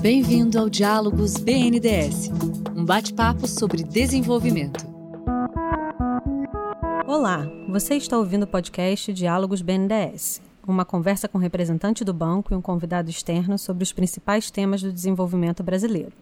Bem-vindo 0.00 0.58
ao 0.58 0.68
Diálogos 0.68 1.36
BNDES, 1.36 2.30
um 2.74 2.84
bate-papo 2.84 3.46
sobre 3.46 3.84
desenvolvimento. 3.84 4.84
Olá, 7.06 7.46
você 7.68 7.94
está 7.94 8.18
ouvindo 8.18 8.42
o 8.42 8.46
podcast 8.46 9.12
Diálogos 9.12 9.62
BNDES, 9.62 10.42
uma 10.66 10.84
conversa 10.84 11.28
com 11.28 11.38
representante 11.38 12.04
do 12.04 12.12
banco 12.12 12.52
e 12.52 12.56
um 12.56 12.60
convidado 12.60 13.08
externo 13.08 13.56
sobre 13.56 13.84
os 13.84 13.92
principais 13.92 14.50
temas 14.50 14.82
do 14.82 14.92
desenvolvimento 14.92 15.62
brasileiro. 15.62 16.12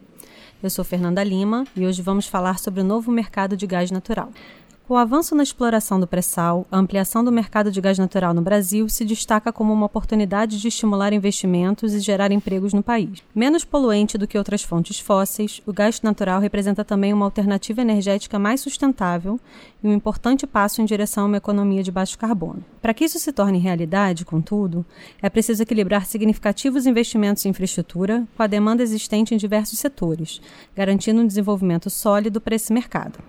Eu 0.61 0.69
sou 0.69 0.85
Fernanda 0.85 1.23
Lima 1.23 1.65
e 1.75 1.85
hoje 1.85 2.01
vamos 2.03 2.27
falar 2.27 2.59
sobre 2.59 2.81
o 2.81 2.83
novo 2.83 3.11
mercado 3.11 3.57
de 3.57 3.65
gás 3.65 3.89
natural. 3.89 4.29
O 4.89 4.95
avanço 4.95 5.35
na 5.35 5.43
exploração 5.43 5.99
do 5.99 6.07
pré-sal, 6.07 6.65
a 6.71 6.77
ampliação 6.77 7.21
do 7.21 7.29
mercado 7.29 7.69
de 7.69 7.81
gás 7.81 7.99
natural 7.99 8.33
no 8.33 8.41
Brasil 8.41 8.87
se 8.87 9.03
destaca 9.03 9.51
como 9.51 9.73
uma 9.73 9.85
oportunidade 9.85 10.57
de 10.57 10.69
estimular 10.69 11.11
investimentos 11.11 11.93
e 11.93 11.99
gerar 11.99 12.31
empregos 12.31 12.71
no 12.71 12.81
país. 12.81 13.21
Menos 13.35 13.65
poluente 13.65 14.17
do 14.17 14.25
que 14.25 14.37
outras 14.37 14.63
fontes 14.63 14.97
fósseis, 14.97 15.61
o 15.65 15.73
gás 15.73 16.01
natural 16.01 16.39
representa 16.39 16.85
também 16.85 17.11
uma 17.11 17.25
alternativa 17.25 17.81
energética 17.81 18.39
mais 18.39 18.61
sustentável 18.61 19.37
e 19.83 19.87
um 19.89 19.93
importante 19.93 20.47
passo 20.47 20.81
em 20.81 20.85
direção 20.85 21.25
a 21.25 21.27
uma 21.27 21.37
economia 21.37 21.83
de 21.83 21.91
baixo 21.91 22.17
carbono. 22.17 22.63
Para 22.81 22.93
que 22.93 23.03
isso 23.03 23.19
se 23.19 23.33
torne 23.33 23.59
realidade, 23.59 24.23
contudo, 24.23 24.85
é 25.21 25.29
preciso 25.29 25.63
equilibrar 25.63 26.05
significativos 26.05 26.85
investimentos 26.85 27.45
em 27.45 27.49
infraestrutura 27.49 28.25
com 28.37 28.41
a 28.41 28.47
demanda 28.47 28.83
existente 28.83 29.35
em 29.35 29.37
diversos 29.37 29.79
setores, 29.79 30.39
garantindo 30.73 31.19
um 31.19 31.27
desenvolvimento 31.27 31.89
sólido 31.89 32.39
para 32.39 32.55
esse 32.55 32.71
mercado. 32.71 33.19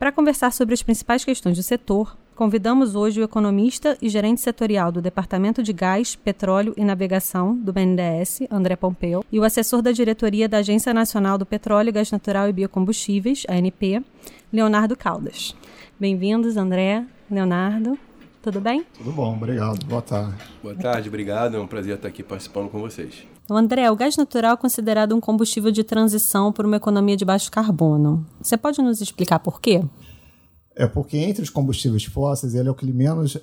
Para 0.00 0.10
conversar 0.10 0.50
sobre 0.50 0.72
as 0.72 0.82
principais 0.82 1.26
questões 1.26 1.58
do 1.58 1.62
setor, 1.62 2.16
convidamos 2.34 2.94
hoje 2.94 3.20
o 3.20 3.22
economista 3.22 3.98
e 4.00 4.08
gerente 4.08 4.40
setorial 4.40 4.90
do 4.90 5.02
Departamento 5.02 5.62
de 5.62 5.74
Gás, 5.74 6.16
Petróleo 6.16 6.72
e 6.74 6.82
Navegação 6.82 7.54
do 7.54 7.70
BNDES, 7.70 8.44
André 8.50 8.76
Pompeu, 8.76 9.22
e 9.30 9.38
o 9.38 9.44
assessor 9.44 9.82
da 9.82 9.92
diretoria 9.92 10.48
da 10.48 10.56
Agência 10.56 10.94
Nacional 10.94 11.36
do 11.36 11.44
Petróleo, 11.44 11.92
Gás 11.92 12.10
Natural 12.10 12.48
e 12.48 12.52
Biocombustíveis, 12.54 13.44
ANP, 13.46 14.02
Leonardo 14.50 14.96
Caldas. 14.96 15.54
Bem-vindos, 15.98 16.56
André, 16.56 17.04
Leonardo. 17.30 17.98
Tudo 18.40 18.58
bem? 18.58 18.86
Tudo 18.96 19.12
bom, 19.12 19.36
obrigado. 19.36 19.84
Boa 19.84 20.00
tarde. 20.00 20.34
Boa 20.62 20.74
tarde, 20.74 21.08
obrigado. 21.10 21.58
É 21.58 21.60
um 21.60 21.66
prazer 21.66 21.96
estar 21.96 22.08
aqui 22.08 22.22
participando 22.22 22.70
com 22.70 22.80
vocês. 22.80 23.26
Então, 23.50 23.58
André, 23.58 23.90
o 23.90 23.96
gás 23.96 24.16
natural 24.16 24.52
é 24.52 24.56
considerado 24.56 25.12
um 25.12 25.20
combustível 25.20 25.72
de 25.72 25.82
transição 25.82 26.52
para 26.52 26.64
uma 26.64 26.76
economia 26.76 27.16
de 27.16 27.24
baixo 27.24 27.50
carbono. 27.50 28.24
Você 28.40 28.56
pode 28.56 28.80
nos 28.80 29.00
explicar 29.00 29.40
por 29.40 29.60
quê? 29.60 29.84
É 30.76 30.86
porque 30.86 31.16
entre 31.16 31.42
os 31.42 31.50
combustíveis 31.50 32.04
fósseis 32.04 32.54
ele 32.54 32.68
é 32.68 32.70
o 32.70 32.76
que 32.76 32.86
menos 32.86 33.36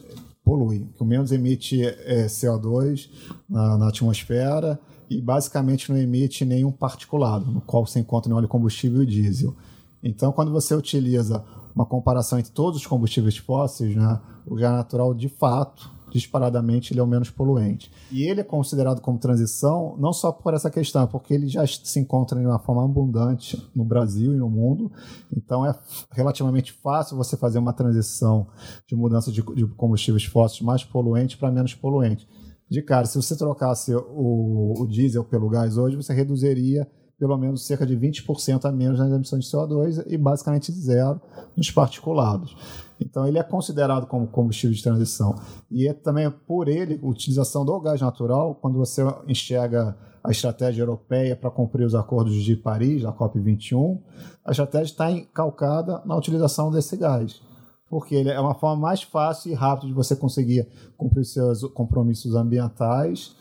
polui, 0.46 0.88
que 0.98 1.04
menos 1.04 1.34
emite 1.34 1.84
é, 1.84 2.26
CO2 2.28 3.10
na, 3.50 3.78
na, 3.78 3.90
atmosfera 3.90 4.80
e 5.10 5.20
basicamente 5.20 5.92
não 5.92 5.98
emite 5.98 6.46
nenhum 6.46 6.72
particulado, 6.72 7.52
no 7.52 7.60
qual 7.60 7.86
se 7.86 8.00
encontra 8.00 8.30
no 8.30 8.38
óleo 8.38 8.48
combustível 8.48 9.04
e 9.04 9.06
diesel. 9.06 9.54
Então, 10.02 10.32
quando 10.32 10.54
você 10.54 10.74
utiliza 10.74 11.44
uma 11.76 11.86
comparação 11.86 12.40
entre 12.40 12.54
todos 12.54 12.80
os 12.80 12.88
combustíveis 12.88 13.36
fósseis, 13.36 13.94
né, 13.94 14.22
o 14.46 14.56
gás 14.56 14.74
natural 14.74 15.14
de 15.14 15.28
fato 15.28 15.97
disparadamente 16.12 16.94
ele 16.94 17.00
é 17.00 17.04
o 17.04 17.08
menos 17.08 17.30
poluente. 17.30 17.92
E 18.12 18.30
ele 18.30 18.42
é 18.42 18.44
considerado 18.44 19.02
como 19.02 19.20
transição 19.20 19.96
não 20.00 20.14
só 20.14 20.32
por 20.32 20.54
essa 20.54 20.70
questão, 20.70 21.04
é 21.04 21.08
porque 21.08 21.34
ele 21.34 21.48
já 21.48 21.66
se 21.66 22.00
encontra 22.00 22.40
de 22.40 22.46
uma 22.46 22.60
forma 22.60 22.84
abundante 22.84 23.62
no 23.76 23.84
Brasil 23.84 24.34
e 24.34 24.38
no 24.38 24.50
mundo. 24.50 24.92
Então 25.36 25.66
é 25.66 25.78
relativamente 26.12 26.74
fácil 26.74 27.18
você 27.18 27.36
fazer 27.36 27.60
uma 27.60 27.74
transição 27.74 28.48
de 28.88 28.96
mudança 28.96 29.32
de, 29.32 29.42
de 29.42 29.66
combustíveis 29.76 30.26
fósseis 30.26 30.62
mais 30.62 30.84
poluentes 30.84 31.36
para 31.36 31.52
menos 31.52 31.74
poluentes. 31.74 32.28
De 32.70 32.82
cara, 32.82 33.06
se 33.06 33.16
você 33.16 33.36
trocasse 33.38 33.96
o, 33.96 34.74
o 34.78 34.88
diesel 34.88 35.24
pelo 35.24 35.50
gás 35.50 35.78
hoje, 35.78 35.96
você 35.96 36.14
reduziria 36.14 36.88
pelo 37.18 37.38
menos 37.38 37.66
cerca 37.66 37.86
de 37.86 37.98
20% 37.98 38.66
a 38.66 38.72
menos 38.72 39.00
nas 39.00 39.12
emissões 39.12 39.46
de 39.46 39.52
CO2 39.52 40.04
e 40.06 40.18
basicamente 40.18 40.72
zero 40.72 41.20
nos 41.56 41.72
particulados. 41.72 42.56
Então 43.00 43.28
ele 43.28 43.38
é 43.38 43.44
considerado 43.44 44.08
como 44.08 44.28
combustível 44.28 44.76
de 44.76 44.84
transição. 44.84 45.36
E 45.70 45.88
é 45.88 45.94
também 45.94 46.30
por 46.30 46.68
ele, 46.68 47.00
a 47.02 47.08
utilização 47.08 47.66
do 47.66 47.80
gás 47.80 48.02
natural, 48.02 48.56
quando 48.56 48.78
você 48.78 49.02
enxerga 49.28 49.98
a 50.24 50.32
estratégia 50.32 50.82
europeia 50.82 51.36
para 51.36 51.50
cumprir 51.50 51.86
os 51.86 51.96
acordos 51.96 52.44
de 52.44 52.56
Paris, 52.56 53.06
a 53.06 53.14
COP21, 53.14 54.00
a 54.44 54.52
estratégia 54.52 54.92
está 54.92 55.22
calcada 55.34 56.02
na 56.06 56.16
utilização 56.16 56.70
desse 56.70 56.98
gás. 56.98 57.42
Porque 57.90 58.16
ele 58.16 58.30
é 58.30 58.40
uma 58.40 58.54
forma 58.54 58.82
mais 58.82 59.02
fácil 59.02 59.52
e 59.52 59.56
rápida 59.56 59.88
de 59.88 59.94
você 59.94 60.16
conseguir 60.16 60.68
cumprir 60.98 61.24
seus 61.24 61.64
compromissos 61.72 62.36
ambientais 62.36 63.36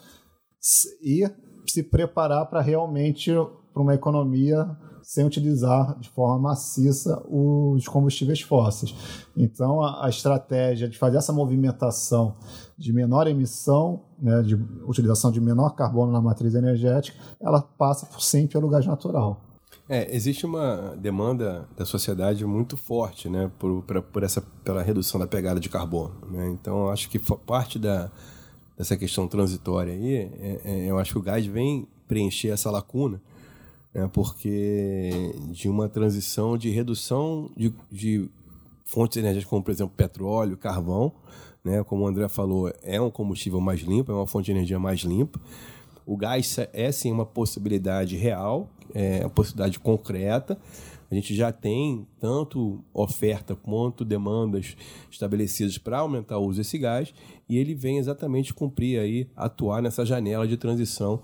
e 1.02 1.28
se 1.66 1.82
preparar 1.82 2.46
para 2.46 2.60
realmente 2.60 3.32
para 3.72 3.82
uma 3.82 3.94
economia 3.94 4.76
sem 5.06 5.24
utilizar 5.24 5.96
de 6.00 6.08
forma 6.08 6.36
maciça 6.36 7.24
os 7.28 7.86
combustíveis 7.86 8.40
fósseis. 8.40 8.92
Então, 9.36 9.80
a, 9.80 10.04
a 10.04 10.08
estratégia 10.08 10.88
de 10.88 10.98
fazer 10.98 11.16
essa 11.18 11.32
movimentação 11.32 12.34
de 12.76 12.92
menor 12.92 13.28
emissão, 13.28 14.00
né, 14.20 14.42
de 14.42 14.56
utilização 14.84 15.30
de 15.30 15.40
menor 15.40 15.76
carbono 15.76 16.10
na 16.10 16.20
matriz 16.20 16.56
energética, 16.56 17.16
ela 17.40 17.62
passa 17.62 18.04
por 18.04 18.20
sim 18.20 18.48
pelo 18.48 18.68
gás 18.68 18.84
natural. 18.84 19.40
É, 19.88 20.12
existe 20.12 20.44
uma 20.44 20.96
demanda 20.98 21.68
da 21.76 21.84
sociedade 21.84 22.44
muito 22.44 22.76
forte, 22.76 23.28
né, 23.28 23.48
por, 23.60 23.84
por, 23.84 24.02
por 24.02 24.22
essa 24.24 24.42
pela 24.64 24.82
redução 24.82 25.20
da 25.20 25.26
pegada 25.28 25.60
de 25.60 25.68
carbono, 25.68 26.16
né? 26.28 26.48
Então, 26.48 26.88
acho 26.88 27.08
que 27.08 27.20
parte 27.46 27.78
da 27.78 28.10
dessa 28.76 28.94
questão 28.94 29.26
transitória 29.26 29.92
aí, 29.94 30.14
é, 30.16 30.60
é, 30.64 30.90
eu 30.90 30.98
acho 30.98 31.12
que 31.12 31.18
o 31.18 31.22
gás 31.22 31.46
vem 31.46 31.88
preencher 32.06 32.48
essa 32.48 32.70
lacuna 32.70 33.22
né, 33.94 34.08
porque 34.12 35.34
de 35.50 35.68
uma 35.68 35.88
transição 35.88 36.56
de 36.56 36.70
redução 36.70 37.50
de, 37.56 37.72
de 37.90 38.28
fontes 38.84 39.16
energéticas, 39.16 39.50
como 39.50 39.62
por 39.62 39.70
exemplo 39.70 39.94
petróleo, 39.96 40.56
carvão, 40.56 41.12
né, 41.64 41.82
como 41.82 42.04
o 42.04 42.06
André 42.06 42.28
falou, 42.28 42.72
é 42.82 43.00
um 43.00 43.10
combustível 43.10 43.60
mais 43.60 43.80
limpo, 43.80 44.12
é 44.12 44.14
uma 44.14 44.26
fonte 44.26 44.46
de 44.46 44.52
energia 44.52 44.78
mais 44.78 45.00
limpa. 45.00 45.40
O 46.06 46.16
gás 46.16 46.56
é 46.72 46.92
sim 46.92 47.10
uma 47.10 47.26
possibilidade 47.26 48.16
real, 48.16 48.70
é 48.94 49.20
uma 49.22 49.30
possibilidade 49.30 49.80
concreta. 49.80 50.56
A 51.10 51.14
gente 51.14 51.34
já 51.34 51.52
tem 51.52 52.06
tanto 52.20 52.84
oferta 52.92 53.56
quanto 53.56 54.04
demandas 54.04 54.76
estabelecidas 55.10 55.78
para 55.78 55.98
aumentar 55.98 56.38
o 56.38 56.46
uso 56.46 56.58
desse 56.58 56.78
gás 56.78 57.12
e 57.48 57.56
ele 57.58 57.74
vem 57.74 57.98
exatamente 57.98 58.54
cumprir 58.54 59.00
aí, 59.00 59.28
atuar 59.36 59.82
nessa 59.82 60.04
janela 60.04 60.46
de 60.46 60.56
transição 60.56 61.20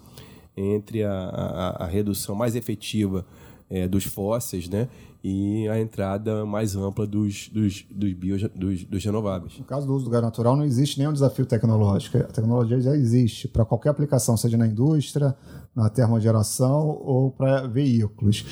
entre 0.57 1.05
a, 1.05 1.13
a, 1.13 1.85
a 1.85 1.87
redução 1.87 2.35
mais 2.35 2.55
efetiva 2.55 3.25
é, 3.71 3.89
dos 3.89 4.05
fósseis, 4.05 4.69
né? 4.69 4.89
E 5.25 5.69
a 5.69 5.81
entrada 5.81 6.45
mais 6.45 6.75
ampla 6.75 7.07
dos, 7.07 7.49
dos, 7.49 7.87
dos, 7.91 8.13
bio, 8.13 8.37
dos, 8.51 8.85
dos 8.85 9.05
renováveis. 9.05 9.57
No 9.57 9.65
caso 9.65 9.87
do 9.87 9.95
uso 9.95 10.05
do 10.05 10.11
gás 10.11 10.23
natural, 10.23 10.57
não 10.57 10.65
existe 10.65 10.99
nenhum 10.99 11.13
desafio 11.13 11.47
tecnológico. 11.47 12.19
A 12.19 12.25
tecnologia 12.25 12.81
já 12.81 12.95
existe 12.97 13.47
para 13.47 13.65
qualquer 13.65 13.91
aplicação, 13.91 14.37
seja 14.37 14.57
na 14.57 14.67
indústria, 14.67 15.35
na 15.75 15.89
termogeração 15.89 16.89
ou 17.03 17.31
para 17.31 17.69
veículos. 17.69 18.45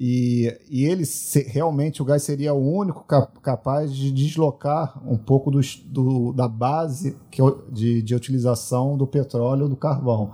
E, 0.00 0.56
e 0.70 0.84
ele 0.84 1.04
se, 1.04 1.42
realmente 1.42 2.00
o 2.00 2.04
gás 2.04 2.22
seria 2.22 2.54
o 2.54 2.72
único 2.72 3.02
cap, 3.04 3.40
capaz 3.40 3.92
de 3.92 4.12
deslocar 4.12 5.02
um 5.04 5.16
pouco 5.16 5.50
do, 5.50 5.58
do, 5.86 6.32
da 6.32 6.46
base 6.46 7.16
que, 7.28 7.42
de, 7.72 8.02
de 8.02 8.14
utilização 8.14 8.96
do 8.96 9.08
petróleo 9.08 9.68
do 9.68 9.74
carvão. 9.74 10.30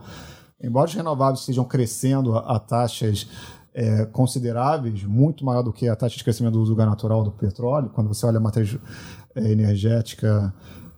Embora 0.62 0.88
os 0.88 0.94
renováveis 0.94 1.41
estejam 1.41 1.65
crescendo 1.65 2.37
a, 2.37 2.56
a 2.56 2.59
taxas 2.59 3.28
é, 3.75 4.06
consideráveis, 4.06 5.03
muito 5.04 5.44
maior 5.44 5.62
do 5.62 5.72
que 5.72 5.88
a 5.88 5.97
taxa 5.97 6.16
de 6.16 6.22
crescimento 6.22 6.54
do 6.54 6.60
uso 6.60 6.76
natural 6.76 7.25
do 7.25 7.32
petróleo, 7.32 7.91
quando 7.91 8.09
você 8.09 8.25
olha 8.25 8.38
a 8.38 8.41
matriz 8.41 8.78
é, 9.34 9.50
energética 9.50 10.54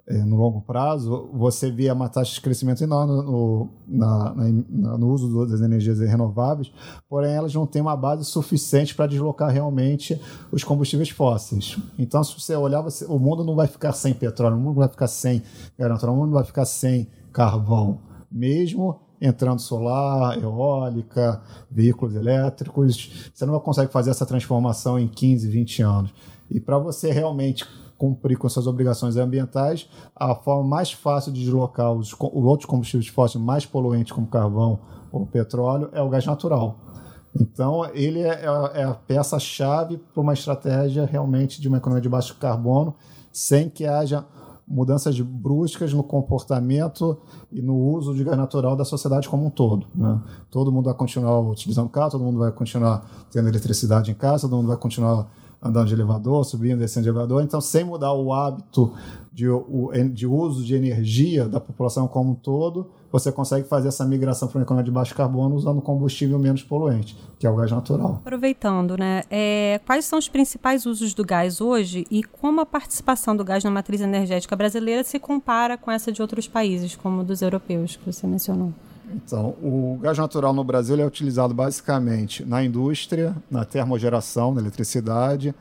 é, 0.06 0.18
no 0.18 0.36
longo 0.36 0.60
prazo, 0.60 1.30
você 1.32 1.70
vê 1.70 1.90
uma 1.90 2.08
taxa 2.08 2.34
de 2.34 2.40
crescimento 2.40 2.84
enorme 2.84 3.14
no, 3.14 3.68
na, 3.88 4.34
na, 4.68 4.98
no 4.98 5.08
uso 5.08 5.46
das 5.46 5.60
energias 5.60 5.98
renováveis, 5.98 6.70
porém 7.08 7.32
elas 7.32 7.52
não 7.54 7.66
têm 7.66 7.82
uma 7.82 7.96
base 7.96 8.24
suficiente 8.24 8.94
para 8.94 9.06
deslocar 9.06 9.50
realmente 9.50 10.20
os 10.52 10.62
combustíveis 10.62 11.08
fósseis. 11.08 11.76
Então, 11.98 12.22
se 12.22 12.38
você 12.38 12.54
olhar, 12.54 12.82
você, 12.82 13.04
o 13.06 13.18
mundo 13.18 13.42
não 13.42 13.56
vai 13.56 13.66
ficar 13.66 13.92
sem 13.92 14.14
petróleo, 14.14 14.56
o 14.56 14.60
mundo 14.60 14.74
não 14.74 14.80
vai 14.82 14.88
ficar 14.88 15.08
sem 15.08 15.42
gás 15.78 15.90
natural, 15.90 16.14
o 16.14 16.18
mundo 16.18 16.28
não 16.28 16.34
vai 16.34 16.44
ficar 16.44 16.66
sem 16.66 17.08
carvão, 17.32 18.00
mesmo 18.30 19.05
entrando 19.26 19.60
solar, 19.60 20.42
eólica, 20.42 21.40
veículos 21.70 22.14
elétricos. 22.14 23.30
Você 23.34 23.44
não 23.44 23.58
consegue 23.60 23.92
fazer 23.92 24.10
essa 24.10 24.26
transformação 24.26 24.98
em 24.98 25.08
15, 25.08 25.48
20 25.48 25.82
anos. 25.82 26.14
E 26.50 26.60
para 26.60 26.78
você 26.78 27.10
realmente 27.10 27.64
cumprir 27.98 28.36
com 28.36 28.48
suas 28.48 28.66
obrigações 28.66 29.16
ambientais, 29.16 29.88
a 30.14 30.34
forma 30.34 30.68
mais 30.68 30.92
fácil 30.92 31.32
de 31.32 31.40
deslocar 31.40 31.92
os, 31.92 32.12
os 32.12 32.44
outros 32.44 32.68
combustíveis 32.68 33.08
fósseis 33.08 33.42
mais 33.42 33.64
poluentes, 33.64 34.12
como 34.12 34.26
carvão 34.26 34.78
ou 35.10 35.26
petróleo, 35.26 35.88
é 35.92 36.02
o 36.02 36.08
gás 36.08 36.26
natural. 36.26 36.78
Então, 37.40 37.84
ele 37.92 38.20
é, 38.20 38.44
é, 38.44 38.80
é 38.80 38.84
a 38.84 38.94
peça-chave 38.94 39.98
para 39.98 40.20
uma 40.20 40.32
estratégia 40.32 41.04
realmente 41.04 41.60
de 41.60 41.68
uma 41.68 41.78
economia 41.78 42.02
de 42.02 42.08
baixo 42.08 42.36
carbono, 42.36 42.94
sem 43.32 43.68
que 43.68 43.84
haja 43.84 44.24
mudanças 44.66 45.18
bruscas 45.20 45.92
no 45.92 46.02
comportamento 46.02 47.18
e 47.52 47.62
no 47.62 47.76
uso 47.76 48.14
de 48.14 48.24
gás 48.24 48.36
natural 48.36 48.74
da 48.74 48.84
sociedade 48.84 49.28
como 49.28 49.46
um 49.46 49.50
todo. 49.50 49.86
Né? 49.94 50.20
Todo 50.50 50.72
mundo 50.72 50.86
vai 50.86 50.94
continuar 50.94 51.40
utilizando 51.40 51.88
carro, 51.88 52.10
todo 52.10 52.24
mundo 52.24 52.38
vai 52.38 52.50
continuar 52.50 53.06
tendo 53.30 53.48
eletricidade 53.48 54.10
em 54.10 54.14
casa, 54.14 54.48
todo 54.48 54.56
mundo 54.56 54.68
vai 54.68 54.76
continuar 54.76 55.30
andando 55.62 55.86
de 55.88 55.94
elevador, 55.94 56.44
subindo, 56.44 56.78
descendo 56.78 57.04
de 57.04 57.10
elevador. 57.10 57.42
Então, 57.42 57.60
sem 57.60 57.84
mudar 57.84 58.12
o 58.12 58.32
hábito 58.32 58.92
de, 59.32 59.46
de 60.12 60.26
uso 60.26 60.64
de 60.64 60.74
energia 60.74 61.48
da 61.48 61.60
população 61.60 62.08
como 62.08 62.32
um 62.32 62.34
todo, 62.34 62.90
você 63.18 63.32
consegue 63.32 63.66
fazer 63.66 63.88
essa 63.88 64.04
migração 64.04 64.46
para 64.46 64.58
uma 64.58 64.62
economia 64.62 64.84
de 64.84 64.90
baixo 64.90 65.14
carbono 65.14 65.54
usando 65.54 65.80
combustível 65.80 66.38
menos 66.38 66.62
poluente, 66.62 67.16
que 67.38 67.46
é 67.46 67.50
o 67.50 67.56
gás 67.56 67.70
natural. 67.70 68.20
Aproveitando, 68.24 68.96
né, 68.96 69.22
é, 69.30 69.80
quais 69.86 70.04
são 70.04 70.18
os 70.18 70.28
principais 70.28 70.84
usos 70.84 71.14
do 71.14 71.24
gás 71.24 71.60
hoje 71.60 72.06
e 72.10 72.22
como 72.22 72.60
a 72.60 72.66
participação 72.66 73.34
do 73.34 73.42
gás 73.42 73.64
na 73.64 73.70
matriz 73.70 74.02
energética 74.02 74.54
brasileira 74.54 75.02
se 75.02 75.18
compara 75.18 75.78
com 75.78 75.90
essa 75.90 76.12
de 76.12 76.20
outros 76.20 76.46
países, 76.46 76.94
como 76.94 77.24
dos 77.24 77.40
europeus, 77.40 77.96
que 77.96 78.12
você 78.12 78.26
mencionou? 78.26 78.72
Então, 79.10 79.54
o 79.62 79.98
gás 80.02 80.18
natural 80.18 80.52
no 80.52 80.64
Brasil 80.64 81.00
é 81.00 81.06
utilizado 81.06 81.54
basicamente 81.54 82.44
na 82.44 82.62
indústria, 82.62 83.34
na 83.50 83.64
termogeração, 83.64 84.52
na 84.52 84.60
eletricidade, 84.60 85.54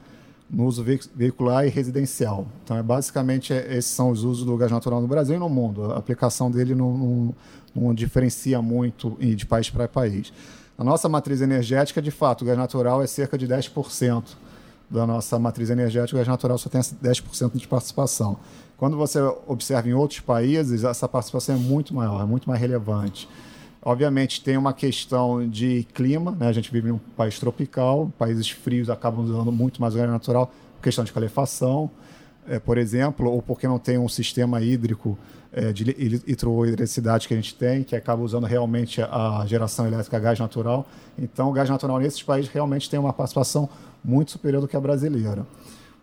no 0.49 0.65
uso 0.65 0.83
veicular 1.15 1.65
e 1.65 1.69
residencial. 1.69 2.47
Então, 2.63 2.77
é, 2.77 2.83
basicamente, 2.83 3.51
é, 3.51 3.77
esses 3.77 3.91
são 3.91 4.11
os 4.11 4.23
usos 4.23 4.45
do 4.45 4.55
gás 4.57 4.71
natural 4.71 5.01
no 5.01 5.07
Brasil 5.07 5.35
e 5.35 5.39
no 5.39 5.49
mundo. 5.49 5.91
A 5.91 5.97
aplicação 5.97 6.51
dele 6.51 6.75
não, 6.75 6.97
não, 6.97 7.35
não 7.75 7.93
diferencia 7.93 8.61
muito 8.61 9.17
de 9.19 9.45
país 9.45 9.69
para 9.69 9.87
país. 9.87 10.31
A 10.77 10.83
nossa 10.83 11.09
matriz 11.09 11.41
energética, 11.41 12.01
de 12.01 12.11
fato, 12.11 12.43
o 12.43 12.45
gás 12.45 12.57
natural 12.57 13.01
é 13.01 13.07
cerca 13.07 13.37
de 13.37 13.47
10% 13.47 14.23
da 14.89 15.07
nossa 15.07 15.39
matriz 15.39 15.69
energética, 15.69 16.15
o 16.15 16.19
gás 16.19 16.27
natural 16.27 16.57
só 16.57 16.69
tem 16.69 16.79
10% 16.79 17.57
de 17.57 17.67
participação. 17.67 18.37
Quando 18.77 18.97
você 18.97 19.19
observa 19.47 19.87
em 19.87 19.93
outros 19.93 20.19
países, 20.19 20.83
essa 20.83 21.07
participação 21.07 21.55
é 21.55 21.57
muito 21.57 21.93
maior, 21.93 22.21
é 22.21 22.25
muito 22.25 22.47
mais 22.47 22.59
relevante. 22.59 23.27
Obviamente 23.87 24.41
tem 24.41 24.57
uma 24.57 24.73
questão 24.73 25.47
de 25.47 25.85
clima, 25.93 26.31
né? 26.31 26.47
a 26.47 26.51
gente 26.51 26.71
vive 26.71 26.89
em 26.89 26.93
um 26.93 26.97
país 26.97 27.37
tropical, 27.37 28.11
países 28.17 28.49
frios 28.49 28.89
acabam 28.89 29.23
usando 29.23 29.51
muito 29.51 29.79
mais 29.79 29.93
gás 29.93 30.09
natural, 30.09 30.51
questão 30.81 31.03
de 31.03 31.13
calefação, 31.13 31.91
é, 32.47 32.57
por 32.57 32.79
exemplo, 32.79 33.29
ou 33.31 33.43
porque 33.43 33.67
não 33.67 33.77
tem 33.77 33.99
um 33.99 34.09
sistema 34.09 34.59
hídrico 34.59 35.15
é, 35.53 35.71
de 35.71 35.83
hidroeletricidade 36.25 37.27
que 37.27 37.35
a 37.35 37.37
gente 37.37 37.53
tem, 37.53 37.83
que 37.83 37.95
acaba 37.95 38.23
usando 38.23 38.45
realmente 38.45 39.03
a 39.03 39.43
geração 39.45 39.85
elétrica 39.85 40.17
a 40.17 40.19
gás 40.19 40.39
natural. 40.39 40.87
Então, 41.15 41.49
o 41.49 41.51
gás 41.51 41.69
natural 41.69 41.99
nesses 41.99 42.23
países 42.23 42.49
realmente 42.49 42.89
tem 42.89 42.99
uma 42.99 43.13
participação 43.13 43.69
muito 44.03 44.31
superior 44.31 44.61
do 44.61 44.67
que 44.67 44.75
a 44.75 44.81
brasileira. 44.81 45.45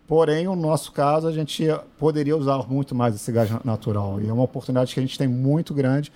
Porém, 0.06 0.44
no 0.44 0.55
nosso 0.55 0.93
caso, 0.93 1.26
a 1.26 1.32
gente 1.32 1.67
poderia 1.99 2.37
usar 2.37 2.64
muito 2.69 2.94
mais 2.94 3.14
esse 3.14 3.32
gás 3.32 3.50
natural. 3.64 4.20
E 4.20 4.28
é 4.28 4.32
uma 4.32 4.44
oportunidade 4.44 4.94
que 4.94 5.00
a 5.00 5.02
gente 5.02 5.19
tem 5.19 5.26
muito 5.26 5.75
grande 5.75 6.12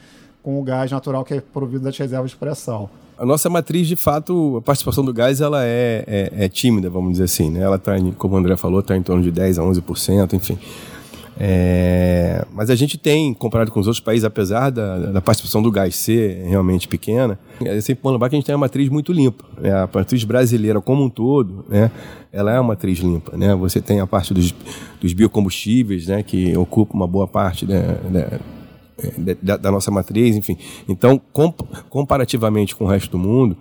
com 0.47 0.61
o 0.61 0.63
gás 0.63 0.93
natural 0.93 1.25
que 1.25 1.35
é 1.35 1.41
provido 1.41 1.83
das 1.83 1.99
reservas 1.99 2.31
de 2.31 2.37
pré-sal. 2.37 2.89
A 3.19 3.27
nossa 3.27 3.51
matriz, 3.51 3.89
de 3.89 3.97
fato, 3.97 4.59
a 4.59 4.63
participação 4.63 5.05
do 5.05 5.13
gás 5.13 5.41
ela 5.41 5.65
é, 5.65 6.05
é, 6.07 6.45
é 6.45 6.49
tímida, 6.49 6.89
vamos 6.89 7.11
dizer 7.13 7.25
assim. 7.25 7.51
Né? 7.51 7.63
Ela 7.63 7.75
está, 7.75 7.97
como 8.17 8.37
o 8.37 8.39
André 8.39 8.57
falou, 8.57 8.79
está 8.79 8.97
em 8.97 9.03
torno 9.03 9.25
de 9.25 9.33
10% 9.33 9.59
a 9.59 9.63
11%, 9.63 10.35
enfim. 10.35 10.57
É, 11.37 12.47
mas 12.53 12.71
a 12.71 12.77
gente 12.77 12.97
tem, 12.97 13.35
comparado 13.35 13.73
com 13.73 13.81
os 13.81 13.89
outros 13.89 14.01
países, 14.01 14.25
apesar 14.25 14.71
da, 14.71 14.99
da 15.11 15.21
participação 15.21 15.61
do 15.61 15.71
gás 15.73 15.97
ser 15.97 16.45
realmente 16.47 16.87
pequena, 16.87 17.37
é 17.61 17.81
sempre 17.81 18.05
bom 18.05 18.13
lembrar 18.13 18.29
que 18.29 18.37
a 18.37 18.39
gente 18.39 18.47
tem 18.47 18.55
uma 18.55 18.61
matriz 18.61 18.89
muito 18.89 19.13
limpa. 19.13 19.45
Né? 19.61 19.73
A 19.73 19.89
matriz 19.93 20.23
brasileira 20.23 20.81
como 20.81 21.03
um 21.03 21.11
todo, 21.11 21.65
né? 21.69 21.91
ela 22.33 22.53
é 22.53 22.61
uma 22.61 22.69
matriz 22.69 23.01
limpa. 23.01 23.37
Né? 23.37 23.53
Você 23.57 23.81
tem 23.81 23.99
a 23.99 24.07
parte 24.07 24.33
dos, 24.33 24.55
dos 25.01 25.13
biocombustíveis, 25.13 26.07
né? 26.07 26.23
que 26.23 26.57
ocupa 26.57 26.95
uma 26.95 27.09
boa 27.09 27.27
parte 27.27 27.67
né? 27.67 27.99
Da, 29.43 29.57
da, 29.57 29.71
nossa 29.71 29.91
matriz, 29.91 30.37
enfim. 30.37 30.57
Então, 30.89 31.21
comparativamente 31.91 32.75
com 32.75 32.85
o 32.85 32.89
resto 32.89 33.11
do 33.11 33.19
mundo, 33.19 33.57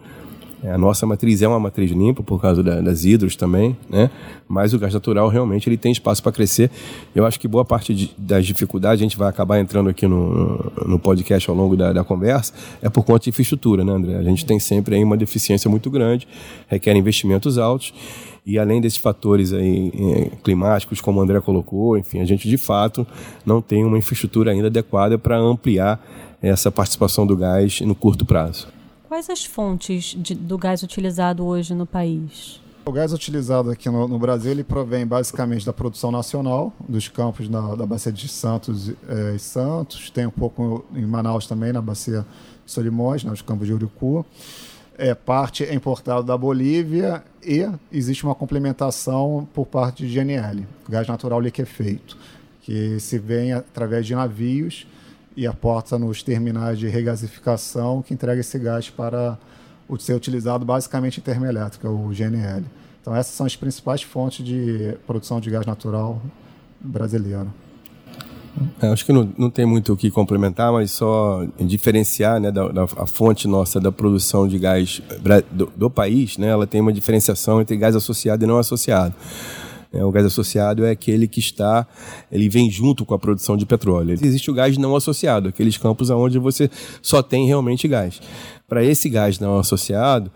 é, 0.64 0.72
a 0.72 0.78
nossa 0.78 1.06
matriz 1.06 1.42
é 1.42 1.48
uma 1.48 1.60
matriz 1.60 1.92
limpa 1.92 2.24
por 2.24 2.42
causa 2.42 2.64
da, 2.64 2.82
das 2.82 3.06
hidros 3.06 3.36
também, 3.36 3.78
né? 3.88 4.10
Mas 4.48 4.74
o 4.74 4.80
gás 4.80 4.94
natural 4.94 5.28
realmente 5.28 5.70
ele 5.70 5.78
tem 5.78 5.92
espaço 5.92 6.24
para 6.24 6.32
crescer. 6.32 6.72
Eu 7.14 7.26
acho 7.26 7.40
que 7.40 7.48
boa 7.48 7.64
parte 7.64 7.94
de, 7.94 8.12
das 8.18 8.46
dificuldades 8.48 9.00
a 9.00 9.04
gente 9.04 9.18
vai 9.18 9.30
acabar 9.30 9.60
entrando 9.60 9.90
aqui 9.90 10.08
no, 10.08 10.72
no 10.88 10.98
podcast 10.98 11.48
ao 11.50 11.56
longo 11.56 11.76
da, 11.76 11.94
da, 11.94 12.04
conversa 12.04 12.54
é 12.82 12.90
por 12.90 13.04
conta 13.04 13.26
de 13.26 13.30
infraestrutura, 13.30 13.84
né, 13.84 13.92
André? 13.92 14.16
A 14.16 14.24
gente 14.24 14.44
tem 14.44 14.60
sempre 14.60 14.96
aí 14.96 15.04
uma 15.04 15.18
deficiência 15.18 15.70
muito 15.70 15.90
grande, 15.92 16.28
requer 16.68 16.96
investimentos 16.96 17.60
altos 17.60 17.94
e 18.45 18.59
além 18.59 18.80
desses 18.80 19.00
fatores 19.00 19.51
aí 19.51 20.31
climáticos, 20.44 21.01
como 21.01 21.19
o 21.19 21.24
André 21.24 21.42
colocou, 21.42 21.97
enfim, 21.97 22.19
a 22.19 22.25
gente 22.25 22.47
de 22.47 22.57
fato 22.57 23.06
não 23.45 23.62
tem 23.62 23.83
uma 23.83 23.97
infraestrutura 23.97 24.51
ainda 24.51 24.68
adequada 24.68 25.18
para 25.18 25.38
ampliar 25.38 26.00
essa 26.42 26.71
participação 26.71 27.25
do 27.25 27.36
gás 27.36 27.81
no 27.81 27.95
curto 27.95 28.24
prazo. 28.24 28.68
Quais 29.07 29.30
as 29.30 29.44
fontes 29.45 30.15
de, 30.18 30.36
do 30.36 30.57
gás 30.57 30.83
utilizado 30.83 31.44
hoje 31.44 31.74
no 31.74 31.88
país? 31.88 32.62
O 32.86 32.92
gás 32.92 33.12
utilizado 33.12 33.71
aqui 33.71 33.89
no, 33.89 34.07
no, 34.07 34.19
Brasil 34.19 34.51
ele 34.51 34.63
provém 34.63 35.07
basicamente 35.07 35.65
da 35.65 35.74
produção 35.74 36.12
nacional, 36.12 36.71
dos 36.88 37.07
campos 37.07 37.50
da, 37.50 37.74
da 37.74 37.83
Bacia 37.83 38.12
de 38.12 38.27
Santos 38.27 38.91
é, 39.09 39.36
e 39.36 39.39
Santos, 39.39 40.12
tem 40.12 40.27
um 40.27 40.31
pouco 40.31 40.86
em 40.94 41.03
Manaus 41.03 41.48
também, 41.48 41.74
na 41.74 41.81
Bacia 41.81 42.24
de 42.63 42.71
Solimões, 42.71 43.24
nos 43.24 43.39
né, 43.39 43.45
campos 43.48 43.65
de 43.65 43.74
Urucu 43.74 44.24
é, 44.97 45.13
parte 45.13 45.63
é 45.63 45.74
importado 45.74 46.24
da 46.24 46.38
Bolívia 46.38 47.24
e 47.44 47.68
existe 47.92 48.24
uma 48.24 48.36
complementação 48.36 49.47
por 49.53 49.65
parte 49.65 50.06
de 50.06 50.13
GNL, 50.13 50.65
gás 50.88 51.07
natural 51.07 51.39
liquefeito, 51.39 52.18
que 52.62 53.00
se 53.00 53.19
vem 53.19 53.53
através 53.53 54.06
de 54.06 54.15
navios 54.15 54.88
e 55.36 55.45
aporta 55.45 56.00
nos 56.00 56.24
terminais 56.24 56.80
de 56.80 56.88
regasificação 56.88 58.01
que 58.01 58.13
entrega 58.13 58.39
esse 58.39 58.57
gás 58.57 58.89
para 58.89 59.38
ser 60.00 60.13
utilizado 60.13 60.65
basicamente 60.65 61.19
em 61.19 61.24
termoelétrica, 61.24 61.89
o 61.89 62.09
GNL. 62.09 62.65
Então 63.01 63.15
essas 63.15 63.36
são 63.36 63.45
as 63.45 63.56
principais 63.56 64.01
fontes 64.01 64.44
de 64.44 64.98
produção 65.06 65.39
de 65.39 65.50
gás 65.50 65.65
natural 65.65 66.21
brasileiro. 66.80 67.53
É, 68.81 68.88
acho 68.88 69.06
que 69.06 69.12
não, 69.12 69.30
não 69.38 69.50
tem 69.50 69.66
muito 69.66 69.94
o 69.94 69.98
que 69.98 70.10
complementar, 70.10 70.72
mas 70.72 70.92
só 70.92 71.46
diferenciar 71.60 72.40
né, 72.40 72.52
da, 72.52 72.69
da 72.69 72.84
a 72.84 73.06
fonte 73.06 73.48
nossa 73.48 73.80
da 73.80 73.92
produção 73.92 74.48
de 74.48 74.57
gás 74.57 75.02
do, 75.52 75.72
do, 75.75 75.90
país, 75.90 76.38
né, 76.38 76.48
ela 76.48 76.66
tem 76.66 76.80
uma 76.80 76.94
diferenciação 76.94 77.60
entre 77.60 77.75
gás 77.75 77.96
associado 77.96 78.44
e 78.44 78.48
não 78.48 78.57
associado. 78.57 79.13
É, 79.92 80.04
o 80.04 80.12
gás 80.12 80.25
associado 80.25 80.86
é 80.86 80.92
aquele 80.92 81.28
que 81.28 81.40
está, 81.40 81.88
ele 82.31 82.50
vem 82.50 82.69
junto 82.69 83.06
com 83.06 83.13
a 83.13 83.19
produção 83.19 83.56
de 83.56 83.66
petróleo. 83.66 84.12
Existe 84.12 84.52
o 84.52 84.54
gás 84.54 84.78
não 84.78 84.96
associado, 84.96 85.50
aqueles 85.50 85.78
campos 85.78 86.10
onde 86.10 86.40
você 86.40 86.69
só 87.01 87.22
tem 87.22 87.46
realmente 87.48 87.88
gás. 87.88 88.22
Para 88.68 88.84
esse 88.84 89.10
gás 89.10 89.40
não 89.40 89.58
associado, 89.58 90.32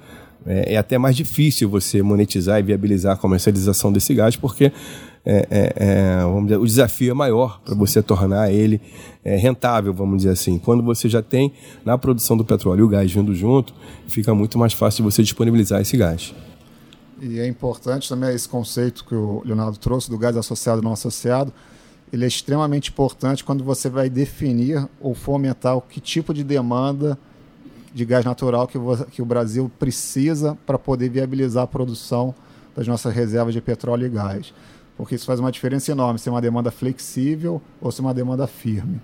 é, 0.45 0.75
é 0.75 0.77
até 0.77 0.97
mais 0.97 1.15
difícil 1.15 1.69
você 1.69 2.01
monetizar 2.01 2.59
e 2.59 2.63
viabilizar 2.63 3.13
a 3.13 3.17
comercialização 3.17 3.91
desse 3.91 4.13
gás, 4.13 4.35
porque 4.35 4.71
é, 5.31 5.47
é, 5.51 5.73
é, 5.75 6.17
vamos 6.23 6.45
dizer, 6.45 6.57
o 6.57 6.65
desafio 6.65 7.11
é 7.11 7.13
maior 7.13 7.61
para 7.63 7.75
você 7.75 8.01
tornar 8.01 8.51
ele 8.51 8.81
é, 9.23 9.35
rentável, 9.35 9.93
vamos 9.93 10.17
dizer 10.17 10.31
assim. 10.31 10.57
Quando 10.57 10.81
você 10.81 11.07
já 11.07 11.21
tem 11.21 11.53
na 11.85 11.99
produção 11.99 12.35
do 12.35 12.43
petróleo 12.43 12.85
o 12.85 12.87
gás 12.87 13.11
vindo 13.11 13.35
junto, 13.35 13.71
fica 14.07 14.33
muito 14.33 14.57
mais 14.57 14.73
fácil 14.73 15.03
você 15.03 15.21
disponibilizar 15.21 15.81
esse 15.81 15.95
gás. 15.95 16.33
E 17.21 17.39
é 17.39 17.47
importante 17.47 18.09
também 18.09 18.33
esse 18.33 18.49
conceito 18.49 19.05
que 19.05 19.13
o 19.13 19.43
Leonardo 19.45 19.77
trouxe 19.77 20.09
do 20.09 20.17
gás 20.17 20.35
associado 20.35 20.81
e 20.81 20.83
não 20.83 20.93
associado. 20.93 21.53
Ele 22.11 22.25
é 22.25 22.27
extremamente 22.27 22.89
importante 22.89 23.43
quando 23.43 23.63
você 23.63 23.87
vai 23.87 24.09
definir 24.09 24.83
ou 24.99 25.13
fomentar 25.13 25.77
o 25.77 25.81
que 25.81 25.99
tipo 25.99 26.33
de 26.33 26.43
demanda 26.43 27.19
de 27.93 28.03
gás 28.03 28.25
natural 28.25 28.67
que, 28.67 28.79
que 29.11 29.21
o 29.21 29.25
Brasil 29.25 29.69
precisa 29.77 30.57
para 30.65 30.79
poder 30.79 31.09
viabilizar 31.09 31.65
a 31.65 31.67
produção 31.67 32.33
das 32.75 32.87
nossas 32.87 33.13
reservas 33.13 33.53
de 33.53 33.61
petróleo 33.61 34.07
e 34.07 34.09
gás 34.09 34.53
porque 34.99 35.15
isso 35.15 35.25
faz 35.25 35.39
uma 35.39 35.49
diferença 35.49 35.89
enorme 35.93 36.19
se 36.19 36.27
é 36.27 36.31
uma 36.31 36.41
demanda 36.41 36.69
flexível 36.69 37.61
ou 37.79 37.89
se 37.89 38.01
é 38.01 38.03
uma 38.03 38.13
demanda 38.13 38.45
firme. 38.45 38.99